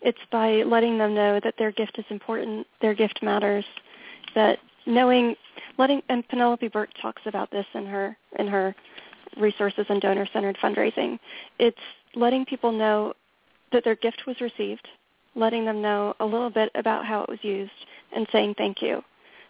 It's 0.00 0.18
by 0.30 0.62
letting 0.62 0.98
them 0.98 1.14
know 1.14 1.40
that 1.42 1.54
their 1.58 1.72
gift 1.72 1.98
is 1.98 2.04
important, 2.10 2.66
their 2.80 2.94
gift 2.94 3.20
matters, 3.22 3.64
that 4.34 4.58
knowing 4.86 5.34
letting 5.76 6.02
and 6.08 6.26
Penelope 6.28 6.68
Burk 6.68 6.90
talks 7.00 7.22
about 7.26 7.50
this 7.50 7.66
in 7.74 7.86
her 7.86 8.16
in 8.38 8.46
her 8.46 8.74
resources 9.36 9.86
and 9.88 10.00
donor 10.00 10.26
centered 10.32 10.56
fundraising. 10.62 11.18
It's 11.58 11.76
letting 12.14 12.44
people 12.44 12.72
know 12.72 13.12
that 13.72 13.84
their 13.84 13.96
gift 13.96 14.22
was 14.26 14.40
received, 14.40 14.86
letting 15.34 15.64
them 15.64 15.82
know 15.82 16.14
a 16.20 16.24
little 16.24 16.50
bit 16.50 16.70
about 16.74 17.04
how 17.04 17.22
it 17.22 17.28
was 17.28 17.38
used, 17.42 17.70
and 18.14 18.26
saying 18.32 18.54
thank 18.56 18.80
you. 18.82 19.02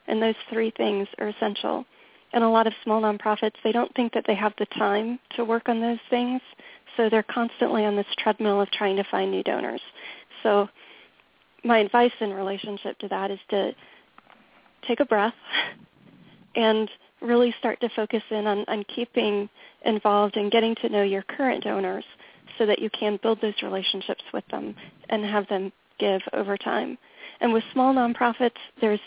And 0.06 0.20
those 0.20 0.34
three 0.50 0.72
things 0.76 1.06
are 1.18 1.28
essential. 1.28 1.84
And 2.32 2.44
a 2.44 2.48
lot 2.48 2.66
of 2.66 2.74
small 2.84 3.00
nonprofits, 3.00 3.54
they 3.64 3.72
don't 3.72 3.94
think 3.94 4.12
that 4.12 4.24
they 4.26 4.34
have 4.34 4.52
the 4.58 4.66
time 4.66 5.18
to 5.36 5.44
work 5.44 5.68
on 5.68 5.80
those 5.80 5.98
things, 6.10 6.40
so 6.98 7.08
they're 7.08 7.22
constantly 7.22 7.86
on 7.86 7.96
this 7.96 8.06
treadmill 8.18 8.60
of 8.60 8.70
trying 8.72 8.96
to 8.96 9.04
find 9.04 9.30
new 9.30 9.42
donors. 9.42 9.80
So 10.42 10.68
my 11.64 11.78
advice 11.78 12.12
in 12.20 12.32
relationship 12.32 12.98
to 12.98 13.08
that 13.08 13.30
is 13.30 13.38
to 13.50 13.72
take 14.86 15.00
a 15.00 15.04
breath 15.04 15.34
and 16.56 16.90
really 17.20 17.54
start 17.58 17.80
to 17.80 17.88
focus 17.96 18.22
in 18.30 18.46
on, 18.46 18.64
on 18.68 18.84
keeping 18.94 19.48
involved 19.84 20.36
and 20.36 20.50
getting 20.50 20.74
to 20.76 20.88
know 20.88 21.02
your 21.02 21.22
current 21.22 21.64
donors 21.64 22.04
so 22.58 22.66
that 22.66 22.80
you 22.80 22.90
can 22.90 23.18
build 23.22 23.40
those 23.40 23.54
relationships 23.62 24.22
with 24.34 24.46
them 24.48 24.74
and 25.08 25.24
have 25.24 25.46
them 25.48 25.72
give 25.98 26.20
over 26.32 26.56
time. 26.56 26.98
And 27.40 27.52
with 27.52 27.62
small 27.72 27.94
nonprofits, 27.94 28.58
there's 28.80 29.00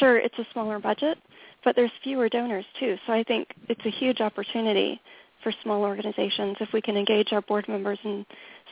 sure 0.00 0.18
it's 0.18 0.38
a 0.38 0.46
smaller 0.52 0.80
budget, 0.80 1.18
but 1.64 1.76
there's 1.76 1.92
fewer 2.02 2.28
donors 2.28 2.64
too. 2.80 2.96
So 3.06 3.12
I 3.12 3.22
think 3.22 3.48
it's 3.68 3.84
a 3.86 3.90
huge 3.90 4.20
opportunity 4.20 5.00
for 5.46 5.52
small 5.62 5.82
organizations 5.82 6.56
if 6.58 6.72
we 6.72 6.80
can 6.80 6.96
engage 6.96 7.32
our 7.32 7.40
board 7.40 7.68
members 7.68 8.00
in 8.02 8.26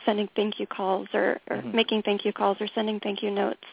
sending 0.05 0.27
thank 0.35 0.59
you 0.59 0.67
calls 0.67 1.07
or, 1.13 1.39
or 1.49 1.57
mm-hmm. 1.57 1.73
making 1.73 2.01
thank 2.01 2.25
you 2.25 2.33
calls 2.33 2.57
or 2.59 2.67
sending 2.75 2.99
thank 2.99 3.23
you 3.23 3.31
notes. 3.31 3.63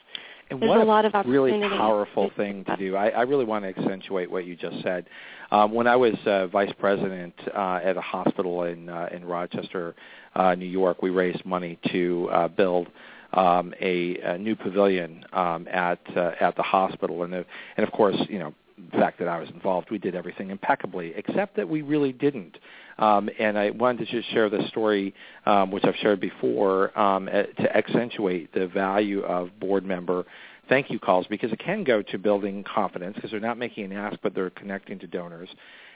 And 0.51 0.63
There's 0.63 0.69
what 0.69 0.81
a, 0.81 0.85
lot 0.85 1.05
of 1.05 1.13
really 1.27 1.59
powerful 1.61 2.31
thing 2.37 2.65
to 2.67 2.77
do. 2.77 2.95
I, 2.95 3.09
I 3.09 3.23
really 3.23 3.45
want 3.45 3.65
to 3.65 3.71
accentuate 3.71 4.31
what 4.31 4.45
you 4.45 4.55
just 4.55 4.81
said. 4.85 5.07
Um, 5.51 5.73
when 5.73 5.89
I 5.89 5.97
was 5.97 6.15
uh, 6.27 6.47
vice 6.47 6.73
president 6.79 7.35
uh, 7.53 7.81
at 7.83 7.97
a 7.97 8.01
hospital 8.01 8.63
in 8.65 8.89
uh, 8.89 9.09
in 9.11 9.25
Rochester, 9.25 9.97
uh, 10.37 10.55
New 10.55 10.67
York, 10.67 11.03
we 11.03 11.11
raised 11.11 11.45
money 11.45 11.81
to 11.91 12.29
uh, 12.31 12.49
build 12.49 12.87
um, 13.33 13.75
a, 13.81 14.19
a 14.19 14.39
new 14.39 14.55
pavilion 14.55 15.25
um, 15.33 15.67
at 15.69 16.01
uh, 16.17 16.33
at 16.41 16.55
the 16.55 16.63
hospital, 16.63 17.25
and 17.25 17.33
the, 17.33 17.45
and 17.77 17.85
of 17.85 17.93
course, 17.93 18.17
you 18.29 18.39
know, 18.39 18.55
the 18.93 18.99
fact 18.99 19.19
that 19.19 19.29
I 19.29 19.39
was 19.39 19.49
involved, 19.51 19.91
we 19.91 19.99
did 19.99 20.15
everything 20.15 20.51
impeccably, 20.51 21.13
except 21.17 21.57
that 21.57 21.69
we 21.69 21.83
really 21.83 22.13
didn't. 22.13 22.59
Um, 22.99 23.29
and 23.39 23.59
I 23.59 23.71
wanted 23.71 24.07
to 24.07 24.13
just 24.13 24.31
share 24.33 24.51
this 24.51 24.69
story, 24.69 25.15
um, 25.47 25.71
which 25.71 25.85
I've 25.85 25.97
shared 25.97 26.21
before, 26.21 26.97
um, 26.99 27.27
to 27.27 27.77
accentuate 27.77 28.53
the 28.53 28.67
value 28.67 29.23
of 29.23 29.59
board 29.59 29.85
member 29.85 30.25
thank 30.69 30.91
you 30.91 30.99
calls 30.99 31.27
because 31.29 31.53
it 31.53 31.59
can 31.59 31.85
go 31.85 32.03
to 32.03 32.19
building 32.19 32.65
confidence 32.65 33.15
because 33.15 33.31
they're 33.31 33.41
not 33.41 33.59
making 33.59 33.85
an 33.85 33.93
ask, 33.93 34.19
but 34.23 34.35
they're 34.35 34.51
connecting 34.51 34.99
to 34.99 35.07
donors. 35.07 35.49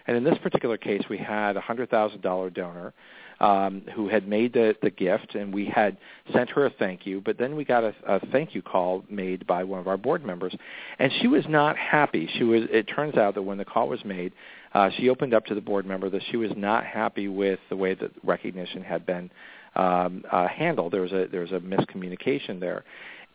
And 0.07 0.17
in 0.17 0.25
this 0.25 0.39
particular 0.43 0.77
case, 0.77 1.03
we 1.09 1.19
had 1.19 1.57
a 1.57 1.61
$100,000 1.61 2.55
donor 2.55 2.93
um, 3.41 3.83
who 3.95 4.09
had 4.09 4.27
made 4.27 4.53
the, 4.53 4.75
the 4.83 4.91
gift, 4.91 5.35
and 5.35 5.53
we 5.53 5.67
had 5.67 5.97
sent 6.33 6.51
her 6.51 6.67
a 6.67 6.71
thank 6.71 7.07
you. 7.07 7.21
But 7.25 7.39
then 7.39 7.57
we 7.57 7.65
got 7.65 7.85
a, 7.85 7.95
a 8.07 8.21
thank 8.33 8.55
you 8.55 8.63
call 8.63 9.05
made 9.11 9.47
by 9.47 9.65
one 9.65 9.81
of 9.81 9.89
our 9.89 9.97
board 9.97 10.25
members, 10.25 10.55
and 10.99 11.13
she 11.21 11.27
was 11.27 11.45
not 11.49 11.77
happy. 11.77 12.29
She 12.37 12.45
was. 12.45 12.63
It 12.71 12.85
turns 12.85 13.17
out 13.17 13.35
that 13.35 13.43
when 13.43 13.59
the 13.59 13.65
call 13.65 13.89
was 13.89 14.05
made, 14.05 14.33
uh, 14.75 14.91
she 14.97 15.09
opened 15.09 15.35
up 15.35 15.47
to 15.47 15.55
the 15.55 15.61
board 15.61 15.87
member 15.87 16.09
that 16.11 16.23
she 16.31 16.37
was 16.37 16.51
not 16.57 16.85
happy 16.85 17.29
with 17.29 17.61
the 17.69 17.77
way 17.77 17.95
that 17.95 18.11
recognition 18.25 18.83
had 18.83 19.05
been 19.05 19.31
um, 19.75 20.25
uh, 20.31 20.49
handled. 20.49 20.93
There 20.93 21.03
was 21.03 21.13
a 21.13 21.27
there 21.31 21.43
was 21.43 21.53
a 21.53 21.61
miscommunication 21.61 22.59
there, 22.61 22.85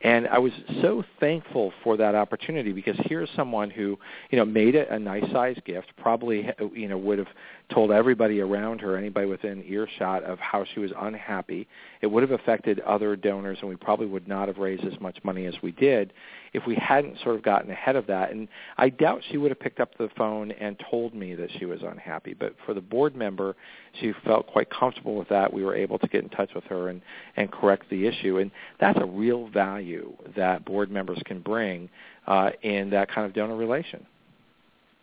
and 0.03 0.27
I 0.27 0.39
was 0.39 0.51
so 0.81 1.03
thankful 1.19 1.71
for 1.83 1.95
that 1.97 2.15
opportunity 2.15 2.71
because 2.71 2.95
here's 3.05 3.29
someone 3.35 3.69
who, 3.69 3.99
you 4.31 4.37
know, 4.37 4.45
made 4.45 4.75
a, 4.75 4.91
a 4.93 4.97
nice 4.97 5.23
sized 5.31 5.63
gift, 5.63 5.91
probably, 5.97 6.49
you 6.73 6.87
know, 6.87 6.97
would 6.97 7.19
have 7.19 7.27
told 7.73 7.91
everybody 7.91 8.41
around 8.41 8.79
her, 8.81 8.97
anybody 8.97 9.25
within 9.25 9.63
earshot 9.67 10.23
of 10.23 10.39
how 10.39 10.65
she 10.73 10.79
was 10.79 10.91
unhappy. 10.99 11.67
It 12.01 12.07
would 12.07 12.21
have 12.23 12.31
affected 12.31 12.79
other 12.81 13.15
donors 13.15 13.57
and 13.61 13.69
we 13.69 13.75
probably 13.75 14.07
would 14.07 14.27
not 14.27 14.47
have 14.47 14.57
raised 14.57 14.83
as 14.85 14.99
much 14.99 15.17
money 15.23 15.45
as 15.45 15.55
we 15.63 15.71
did 15.71 16.13
if 16.53 16.65
we 16.67 16.75
hadn't 16.75 17.17
sort 17.23 17.35
of 17.35 17.43
gotten 17.43 17.71
ahead 17.71 17.95
of 17.95 18.07
that. 18.07 18.31
And 18.31 18.47
I 18.77 18.89
doubt 18.89 19.21
she 19.31 19.37
would 19.37 19.51
have 19.51 19.59
picked 19.59 19.79
up 19.79 19.97
the 19.97 20.09
phone 20.17 20.51
and 20.51 20.81
told 20.89 21.13
me 21.13 21.33
that 21.35 21.49
she 21.57 21.65
was 21.65 21.79
unhappy. 21.81 22.33
But 22.33 22.55
for 22.65 22.73
the 22.73 22.81
board 22.81 23.15
member, 23.15 23.55
she 23.99 24.13
felt 24.25 24.47
quite 24.47 24.69
comfortable 24.69 25.15
with 25.15 25.29
that. 25.29 25.51
We 25.53 25.63
were 25.63 25.75
able 25.75 25.97
to 25.99 26.07
get 26.07 26.23
in 26.23 26.29
touch 26.29 26.51
with 26.53 26.65
her 26.65 26.89
and, 26.89 27.01
and 27.37 27.51
correct 27.51 27.89
the 27.89 28.05
issue. 28.05 28.37
And 28.39 28.51
that's 28.79 28.99
a 28.99 29.05
real 29.05 29.47
value 29.49 30.13
that 30.35 30.65
board 30.65 30.91
members 30.91 31.21
can 31.25 31.39
bring 31.39 31.89
uh, 32.27 32.51
in 32.61 32.89
that 32.91 33.09
kind 33.09 33.25
of 33.25 33.33
donor 33.33 33.55
relation. 33.55 34.05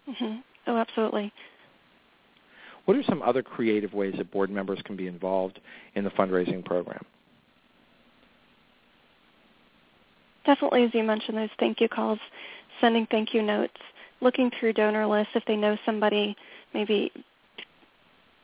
Mm-hmm. 0.08 0.36
Oh, 0.66 0.76
absolutely. 0.76 1.32
What 2.88 2.96
are 2.96 3.02
some 3.02 3.20
other 3.20 3.42
creative 3.42 3.92
ways 3.92 4.14
that 4.16 4.30
board 4.30 4.48
members 4.48 4.80
can 4.86 4.96
be 4.96 5.06
involved 5.06 5.60
in 5.94 6.04
the 6.04 6.10
fundraising 6.10 6.64
program? 6.64 7.04
definitely, 10.48 10.84
as 10.84 10.90
you 10.94 11.04
mentioned, 11.04 11.36
those 11.36 11.50
thank 11.60 11.78
you 11.78 11.88
calls, 11.88 12.18
sending 12.80 13.06
thank 13.10 13.34
you 13.34 13.42
notes, 13.42 13.76
looking 14.22 14.50
through 14.58 14.72
donor 14.72 15.06
lists 15.06 15.32
if 15.34 15.44
they 15.44 15.56
know 15.56 15.76
somebody, 15.84 16.34
maybe 16.72 17.12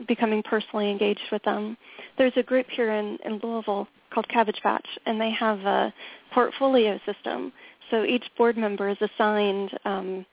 becoming 0.06 0.42
personally 0.42 0.90
engaged 0.90 1.28
with 1.32 1.42
them. 1.44 1.78
There's 2.18 2.34
a 2.36 2.42
group 2.42 2.66
here 2.68 2.92
in, 2.92 3.16
in 3.24 3.40
Louisville 3.42 3.88
called 4.12 4.28
Cabbage 4.28 4.60
Patch, 4.62 4.86
and 5.06 5.18
they 5.18 5.30
have 5.30 5.60
a 5.60 5.94
portfolio 6.34 7.00
system. 7.06 7.52
So 7.90 8.04
each 8.04 8.24
board 8.36 8.58
member 8.58 8.90
is 8.90 8.98
assigned, 9.00 9.70
um, 9.86 10.26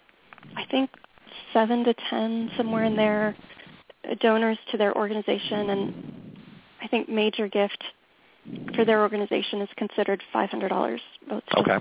I 0.58 0.66
think, 0.70 0.90
seven 1.54 1.86
to 1.86 1.94
ten, 2.10 2.52
somewhere 2.58 2.84
in 2.84 2.98
there, 2.98 3.34
donors 4.20 4.58
to 4.72 4.78
their 4.78 4.96
organization, 4.96 5.70
and 5.70 5.94
I 6.82 6.88
think 6.88 7.10
major 7.10 7.48
gift 7.48 7.84
for 8.76 8.86
their 8.86 9.02
organization 9.02 9.62
is 9.62 9.70
considered 9.78 10.22
$500. 10.34 11.00
Let's 11.30 11.46
okay. 11.58 11.78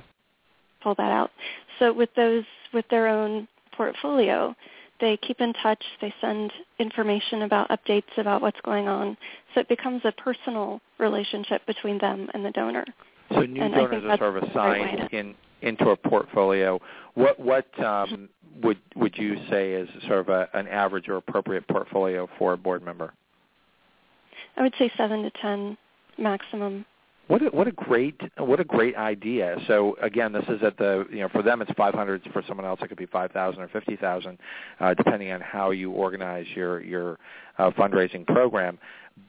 Pull 0.83 0.95
that 0.97 1.11
out. 1.11 1.31
So 1.79 1.93
with 1.93 2.11
those, 2.17 2.45
with 2.73 2.87
their 2.89 3.09
own 3.09 3.49
portfolio, 3.77 4.55
they 5.01 5.17
keep 5.17 5.41
in 5.41 5.53
touch. 5.55 5.83
They 6.01 6.13
send 6.21 6.53
information 6.79 7.43
about 7.43 7.71
updates 7.71 8.17
about 8.19 8.43
what's 8.43 8.61
going 8.63 8.89
on. 8.89 9.17
So 9.55 9.61
it 9.61 9.69
becomes 9.69 10.03
a 10.05 10.13
personal 10.13 10.81
relationship 10.99 11.65
between 11.67 11.99
them 11.99 12.29
and 12.35 12.45
the 12.45 12.51
donor. 12.51 12.85
So 13.33 13.41
new 13.41 13.63
and 13.63 13.75
donors 13.75 14.05
are 14.05 14.19
sort 14.19 14.37
of 14.37 14.43
assigned 14.51 15.09
in, 15.13 15.35
into 15.63 15.91
a 15.91 15.97
portfolio. 15.97 16.81
What 17.15 17.39
what 17.39 17.67
um, 17.85 18.29
would 18.63 18.79
would 18.97 19.17
you 19.17 19.37
say 19.49 19.73
is 19.73 19.89
sort 20.07 20.21
of 20.21 20.29
a, 20.29 20.49
an 20.55 20.69
average 20.69 21.09
or 21.09 21.17
appropriate 21.17 21.67
portfolio 21.69 22.29
for 22.39 22.53
a 22.53 22.57
board 22.57 22.83
member? 22.83 23.13
I 24.57 24.63
would 24.63 24.75
say 24.79 24.91
seven 24.97 25.23
to 25.23 25.31
ten 25.43 25.77
maximum. 26.19 26.85
What 27.29 27.43
a, 27.43 27.45
what 27.47 27.69
a 27.69 27.73
great 27.73 28.21
what 28.39 28.59
a 28.59 28.65
great 28.65 28.97
idea. 28.97 29.57
So 29.69 29.97
again, 30.03 30.33
this 30.33 30.45
is 30.49 30.63
at 30.65 30.77
the 30.79 31.07
you 31.11 31.21
know 31.21 31.29
for 31.29 31.43
them 31.43 31.63
it's 31.63 31.71
500. 31.77 32.29
For 32.33 32.43
someone 32.49 32.67
else, 32.67 32.81
it 32.83 32.89
could 32.89 32.99
be 32.99 33.07
5,000 33.07 33.61
or 33.61 33.69
50,000, 33.69 34.39
uh, 34.81 34.95
depending 34.95 35.31
on 35.31 35.41
how 35.41 35.71
you 35.71 35.93
organize 35.93 36.47
your 36.57 36.83
your 36.83 37.19
uh, 37.59 37.71
fundraising 37.71 38.27
program. 38.27 38.79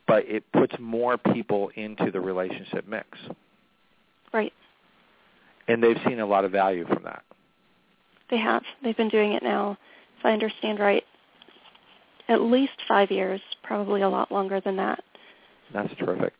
But 0.08 0.26
it 0.26 0.44
puts 0.52 0.74
more 0.80 1.18
people 1.18 1.70
into 1.76 2.10
the 2.12 2.20
relationship 2.20 2.88
mix. 2.88 3.08
Right. 4.34 4.54
And 5.72 5.82
they've 5.82 5.98
seen 6.06 6.20
a 6.20 6.26
lot 6.26 6.44
of 6.44 6.52
value 6.52 6.86
from 6.86 7.04
that. 7.04 7.24
They 8.30 8.38
have. 8.38 8.62
They've 8.84 8.98
been 8.98 9.10
doing 9.10 9.34
it 9.34 9.42
now, 9.42 9.78
if 10.20 10.26
I 10.26 10.32
understand 10.32 10.80
right, 10.80 11.04
at 12.28 12.42
least 12.42 12.74
five 12.90 13.10
years, 13.10 13.40
probably 13.64 14.02
a 14.02 14.10
lot 14.10 14.32
longer 14.32 14.60
than 14.60 14.76
that. 14.76 15.02
That's 15.74 15.94
terrific. 15.96 16.34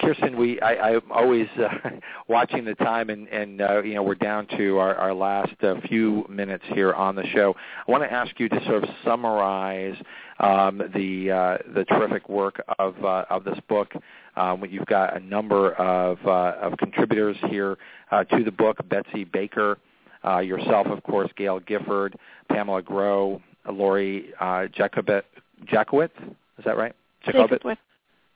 Kirsten, 0.00 0.36
we 0.36 0.60
I, 0.60 0.90
I'm 0.90 1.10
always 1.10 1.48
uh, 1.58 1.90
watching 2.28 2.64
the 2.64 2.76
time, 2.76 3.10
and 3.10 3.26
and 3.28 3.60
uh, 3.60 3.82
you 3.82 3.94
know 3.94 4.04
we're 4.04 4.14
down 4.14 4.46
to 4.56 4.78
our, 4.78 4.94
our 4.94 5.12
last 5.12 5.54
uh, 5.64 5.74
few 5.88 6.24
minutes 6.28 6.62
here 6.68 6.92
on 6.92 7.16
the 7.16 7.26
show. 7.34 7.54
I 7.86 7.90
want 7.90 8.04
to 8.04 8.12
ask 8.12 8.38
you 8.38 8.48
to 8.48 8.64
sort 8.64 8.84
of 8.84 8.90
summarize 9.04 9.96
um, 10.38 10.78
the 10.94 11.32
uh, 11.32 11.58
the 11.74 11.84
terrific 11.86 12.28
work 12.28 12.62
of 12.78 12.94
uh, 13.04 13.24
of 13.28 13.42
this 13.42 13.58
book. 13.68 13.92
Um, 14.38 14.64
you've 14.68 14.86
got 14.86 15.16
a 15.16 15.20
number 15.20 15.72
of 15.72 16.18
uh, 16.24 16.54
of 16.62 16.78
contributors 16.78 17.36
here 17.48 17.76
uh, 18.10 18.24
to 18.24 18.44
the 18.44 18.52
book: 18.52 18.76
Betsy 18.88 19.24
Baker, 19.24 19.78
uh, 20.24 20.38
yourself, 20.38 20.86
of 20.86 21.02
course, 21.02 21.30
Gayle 21.36 21.60
Gifford, 21.60 22.16
Pamela 22.48 22.82
Grow, 22.82 23.42
Lori 23.70 24.32
uh, 24.40 24.66
Jakowitz. 24.68 26.12
Is 26.58 26.64
that 26.64 26.76
right? 26.76 26.94
Jacobwith. 27.26 27.76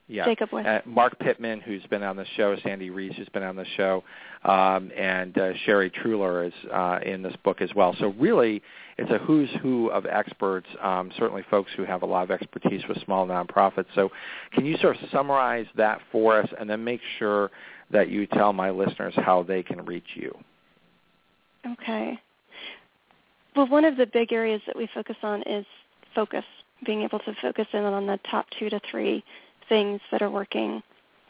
Yeah. 0.09 0.26
Jacobwith. 0.26 0.66
Uh, 0.66 0.82
Marc 0.84 1.18
Pitman, 1.20 1.61
who's 1.61 1.84
been 1.86 2.03
on 2.03 2.16
the 2.16 2.26
show, 2.36 2.57
Sandy 2.62 2.90
Rees, 2.90 3.12
who's 3.16 3.28
been 3.30 3.42
on 3.42 3.57
the 3.57 3.64
show, 3.76 4.03
um, 4.44 4.90
and 4.96 5.36
uh, 5.38 5.53
Sherry 5.64 5.90
Truhlar 5.90 6.46
is 6.48 6.53
uh, 6.72 6.98
in 7.05 7.22
this 7.22 7.34
book 7.44 7.62
as 7.62 7.70
well. 7.74 7.94
So 7.98 8.09
really, 8.18 8.62
it's 8.98 9.11
a 9.11 9.18
who's 9.18 9.48
who 9.62 9.88
of 9.90 10.05
experts, 10.07 10.66
um, 10.82 11.11
certainly 11.18 11.44
folks 11.50 11.70
who 11.76 11.84
have 11.84 12.03
a 12.03 12.07
lot 12.07 12.24
of 12.24 12.30
expertise 12.30 12.82
with 12.88 13.03
small 13.05 13.26
nonprofits. 13.26 13.86
So 13.94 14.11
can 14.53 14.66
you 14.66 14.76
sort 14.78 14.96
of 15.00 15.09
summarize 15.11 15.66
that 15.76 16.00
for 16.11 16.38
us 16.38 16.48
and 16.59 16.68
then 16.68 16.84
make 16.84 17.00
sure 17.18 17.50
that 17.90 18.11
you 18.11 18.26
tell 18.26 18.53
my 18.53 18.70
listeners 18.70 19.14
how 19.16 19.44
they 19.44 19.62
can 19.62 19.84
reach 19.84 20.05
you? 20.14 20.36
Okay. 21.66 22.18
Well, 23.55 23.68
one 23.68 23.84
of 23.84 23.96
the 23.96 24.07
big 24.07 24.32
areas 24.32 24.61
that 24.66 24.76
we 24.76 24.88
focus 24.92 25.16
on 25.22 25.42
is 25.42 25.64
focus, 26.14 26.44
being 26.84 27.03
able 27.03 27.20
to 27.20 27.34
focus 27.40 27.66
in 27.72 27.84
on 27.84 28.07
the 28.07 28.18
top 28.30 28.46
two 28.59 28.68
to 28.70 28.80
three 28.90 29.22
things 29.68 30.00
that 30.10 30.22
are 30.22 30.30
working 30.30 30.82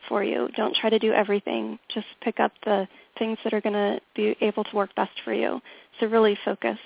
for 0.09 0.25
you. 0.25 0.49
Don't 0.57 0.75
try 0.75 0.91
to 0.91 0.99
do 0.99 1.13
everything. 1.13 1.79
Just 1.93 2.07
pick 2.21 2.41
up 2.41 2.53
the 2.65 2.89
things 3.19 3.39
that 3.45 3.53
are 3.53 3.61
going 3.61 3.75
to 3.75 4.01
be 4.15 4.37
able 4.41 4.65
to 4.65 4.77
work 4.77 4.95
best 4.95 5.13
for 5.25 5.33
you. 5.33 5.61
So 6.01 6.07
really 6.07 6.39
focus. 6.45 6.79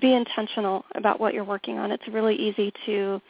Be 0.00 0.14
intentional 0.14 0.84
about 0.94 1.20
what 1.20 1.34
you're 1.34 1.44
working 1.44 1.78
on. 1.78 1.92
It's 1.92 2.06
really 2.08 2.36
easy 2.36 2.72
to 2.86 3.20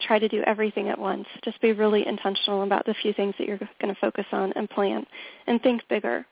try 0.00 0.18
to 0.18 0.28
do 0.28 0.42
everything 0.42 0.88
at 0.88 0.98
once. 0.98 1.26
Just 1.44 1.60
be 1.60 1.72
really 1.72 2.06
intentional 2.06 2.62
about 2.62 2.84
the 2.86 2.94
few 3.02 3.12
things 3.12 3.34
that 3.38 3.46
you're 3.46 3.58
going 3.80 3.94
to 3.94 4.00
focus 4.00 4.26
on 4.32 4.52
and 4.54 4.68
plan. 4.68 5.06
And 5.46 5.62
think 5.62 5.82
bigger. 5.88 6.26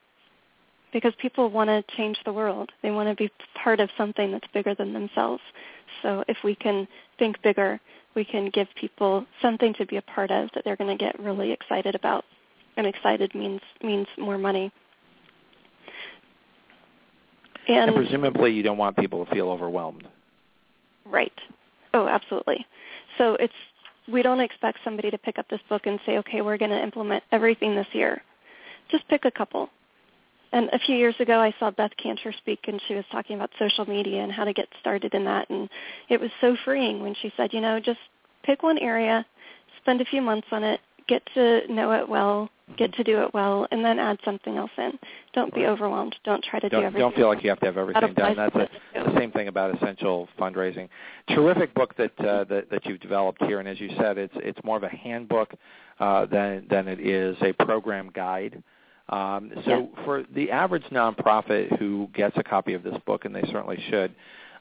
Because 0.92 1.12
people 1.20 1.50
want 1.50 1.68
to 1.68 1.82
change 1.96 2.18
the 2.24 2.32
world. 2.32 2.70
They 2.82 2.90
want 2.90 3.08
to 3.08 3.16
be 3.16 3.32
part 3.62 3.80
of 3.80 3.90
something 3.96 4.30
that's 4.30 4.46
bigger 4.52 4.74
than 4.74 4.92
themselves. 4.92 5.42
So 6.02 6.22
if 6.28 6.36
we 6.44 6.54
can 6.54 6.86
think 7.18 7.40
bigger 7.42 7.80
we 8.14 8.24
can 8.24 8.50
give 8.50 8.68
people 8.78 9.26
something 9.42 9.74
to 9.74 9.86
be 9.86 9.96
a 9.96 10.02
part 10.02 10.30
of 10.30 10.48
that 10.54 10.64
they're 10.64 10.76
going 10.76 10.96
to 10.96 11.02
get 11.02 11.18
really 11.18 11.52
excited 11.52 11.94
about. 11.94 12.24
And 12.76 12.86
excited 12.86 13.34
means 13.34 13.60
means 13.82 14.06
more 14.18 14.36
money. 14.36 14.72
And, 17.68 17.90
and 17.90 17.94
presumably 17.94 18.52
you 18.52 18.62
don't 18.62 18.78
want 18.78 18.96
people 18.96 19.24
to 19.24 19.30
feel 19.30 19.48
overwhelmed. 19.48 20.06
Right. 21.06 21.32
Oh, 21.92 22.08
absolutely. 22.08 22.66
So 23.16 23.34
it's 23.34 23.54
we 24.10 24.22
don't 24.22 24.40
expect 24.40 24.78
somebody 24.84 25.10
to 25.10 25.18
pick 25.18 25.38
up 25.38 25.48
this 25.48 25.60
book 25.68 25.82
and 25.86 25.98
say, 26.04 26.18
okay, 26.18 26.42
we're 26.42 26.58
going 26.58 26.70
to 26.70 26.82
implement 26.82 27.22
everything 27.32 27.74
this 27.74 27.86
year. 27.92 28.22
Just 28.90 29.06
pick 29.08 29.24
a 29.24 29.30
couple. 29.30 29.70
And 30.54 30.70
a 30.72 30.78
few 30.78 30.94
years 30.94 31.16
ago, 31.18 31.40
I 31.40 31.52
saw 31.58 31.72
Beth 31.72 31.90
Kanter 32.02 32.32
speak, 32.38 32.60
and 32.68 32.80
she 32.86 32.94
was 32.94 33.04
talking 33.10 33.34
about 33.34 33.50
social 33.58 33.84
media 33.86 34.22
and 34.22 34.30
how 34.30 34.44
to 34.44 34.52
get 34.52 34.68
started 34.78 35.12
in 35.12 35.24
that. 35.24 35.50
And 35.50 35.68
it 36.08 36.20
was 36.20 36.30
so 36.40 36.56
freeing 36.64 37.02
when 37.02 37.12
she 37.20 37.32
said, 37.36 37.52
you 37.52 37.60
know, 37.60 37.80
just 37.80 37.98
pick 38.44 38.62
one 38.62 38.78
area, 38.78 39.26
spend 39.82 40.00
a 40.00 40.04
few 40.04 40.22
months 40.22 40.46
on 40.52 40.62
it, 40.62 40.78
get 41.08 41.22
to 41.34 41.62
know 41.68 41.90
it 41.90 42.08
well, 42.08 42.48
get 42.76 42.94
to 42.94 43.02
do 43.02 43.20
it 43.22 43.34
well, 43.34 43.66
and 43.72 43.84
then 43.84 43.98
add 43.98 44.20
something 44.24 44.56
else 44.56 44.70
in. 44.78 44.96
Don't 45.32 45.52
be 45.52 45.66
overwhelmed. 45.66 46.14
Don't 46.24 46.44
try 46.44 46.60
to 46.60 46.68
don't, 46.68 46.82
do 46.82 46.86
everything. 46.86 47.00
Don't 47.00 47.16
feel 47.16 47.26
like 47.26 47.42
you 47.42 47.50
have 47.50 47.58
to 47.58 47.66
have 47.66 47.76
everything 47.76 48.14
done. 48.14 48.36
That's 48.36 48.54
a, 48.54 48.68
the 48.94 49.18
same 49.18 49.32
thing 49.32 49.48
about 49.48 49.74
essential 49.74 50.28
fundraising. 50.38 50.88
Terrific 51.30 51.74
book 51.74 51.96
that, 51.96 52.12
uh, 52.20 52.44
that 52.44 52.70
that 52.70 52.86
you've 52.86 53.00
developed 53.00 53.42
here, 53.42 53.58
and 53.58 53.68
as 53.68 53.80
you 53.80 53.90
said, 53.98 54.18
it's 54.18 54.34
it's 54.36 54.58
more 54.62 54.76
of 54.76 54.84
a 54.84 54.88
handbook 54.88 55.52
uh, 55.98 56.26
than 56.26 56.66
than 56.70 56.86
it 56.86 57.00
is 57.00 57.36
a 57.42 57.52
program 57.64 58.12
guide. 58.14 58.62
Um, 59.08 59.52
so 59.64 59.70
yeah. 59.70 60.04
for 60.04 60.24
the 60.34 60.50
average 60.50 60.84
nonprofit 60.84 61.78
who 61.78 62.08
gets 62.14 62.36
a 62.38 62.42
copy 62.42 62.74
of 62.74 62.82
this 62.82 62.96
book, 63.06 63.24
and 63.24 63.34
they 63.34 63.42
certainly 63.42 63.82
should, 63.90 64.14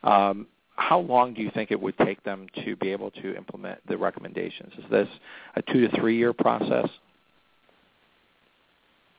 um, 0.04 0.48
how 0.76 1.00
long 1.00 1.34
do 1.34 1.42
you 1.42 1.52
think 1.54 1.72
it 1.72 1.80
would 1.80 1.98
take 2.00 2.24
them 2.24 2.48
to 2.66 2.76
be 2.76 2.90
able 2.90 3.12
to 3.12 3.36
implement 3.36 3.80
the 3.88 3.98
recommendations? 3.98 4.74
Is 4.78 4.86
this 4.90 5.08
a 5.56 5.62
two 5.62 5.88
to 5.88 5.98
three 5.98 6.18
year 6.18 6.34
process? 6.34 6.90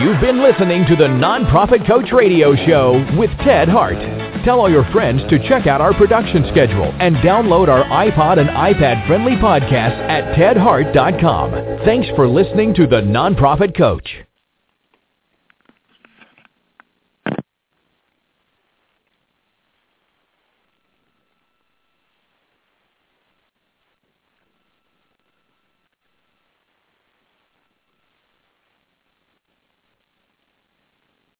You've 0.00 0.20
been 0.20 0.42
listening 0.42 0.84
to 0.86 0.96
the 0.96 1.08
Nonprofit 1.08 1.86
Coach 1.86 2.12
Radio 2.12 2.54
Show 2.66 3.04
with 3.18 3.30
Ted 3.44 3.68
Hart. 3.68 3.96
Tell 4.44 4.60
all 4.60 4.70
your 4.70 4.84
friends 4.92 5.22
to 5.30 5.38
check 5.48 5.66
out 5.66 5.80
our 5.80 5.94
production 5.94 6.44
schedule 6.50 6.94
and 7.00 7.16
download 7.16 7.68
our 7.68 7.84
iPod 7.84 8.38
and 8.38 8.48
iPad 8.50 9.06
friendly 9.06 9.32
podcasts 9.32 9.98
at 10.08 10.36
tedhart.com. 10.36 11.50
Thanks 11.84 12.08
for 12.14 12.28
listening 12.28 12.74
to 12.74 12.86
the 12.86 13.00
Nonprofit 13.00 13.76
Coach. 13.76 14.08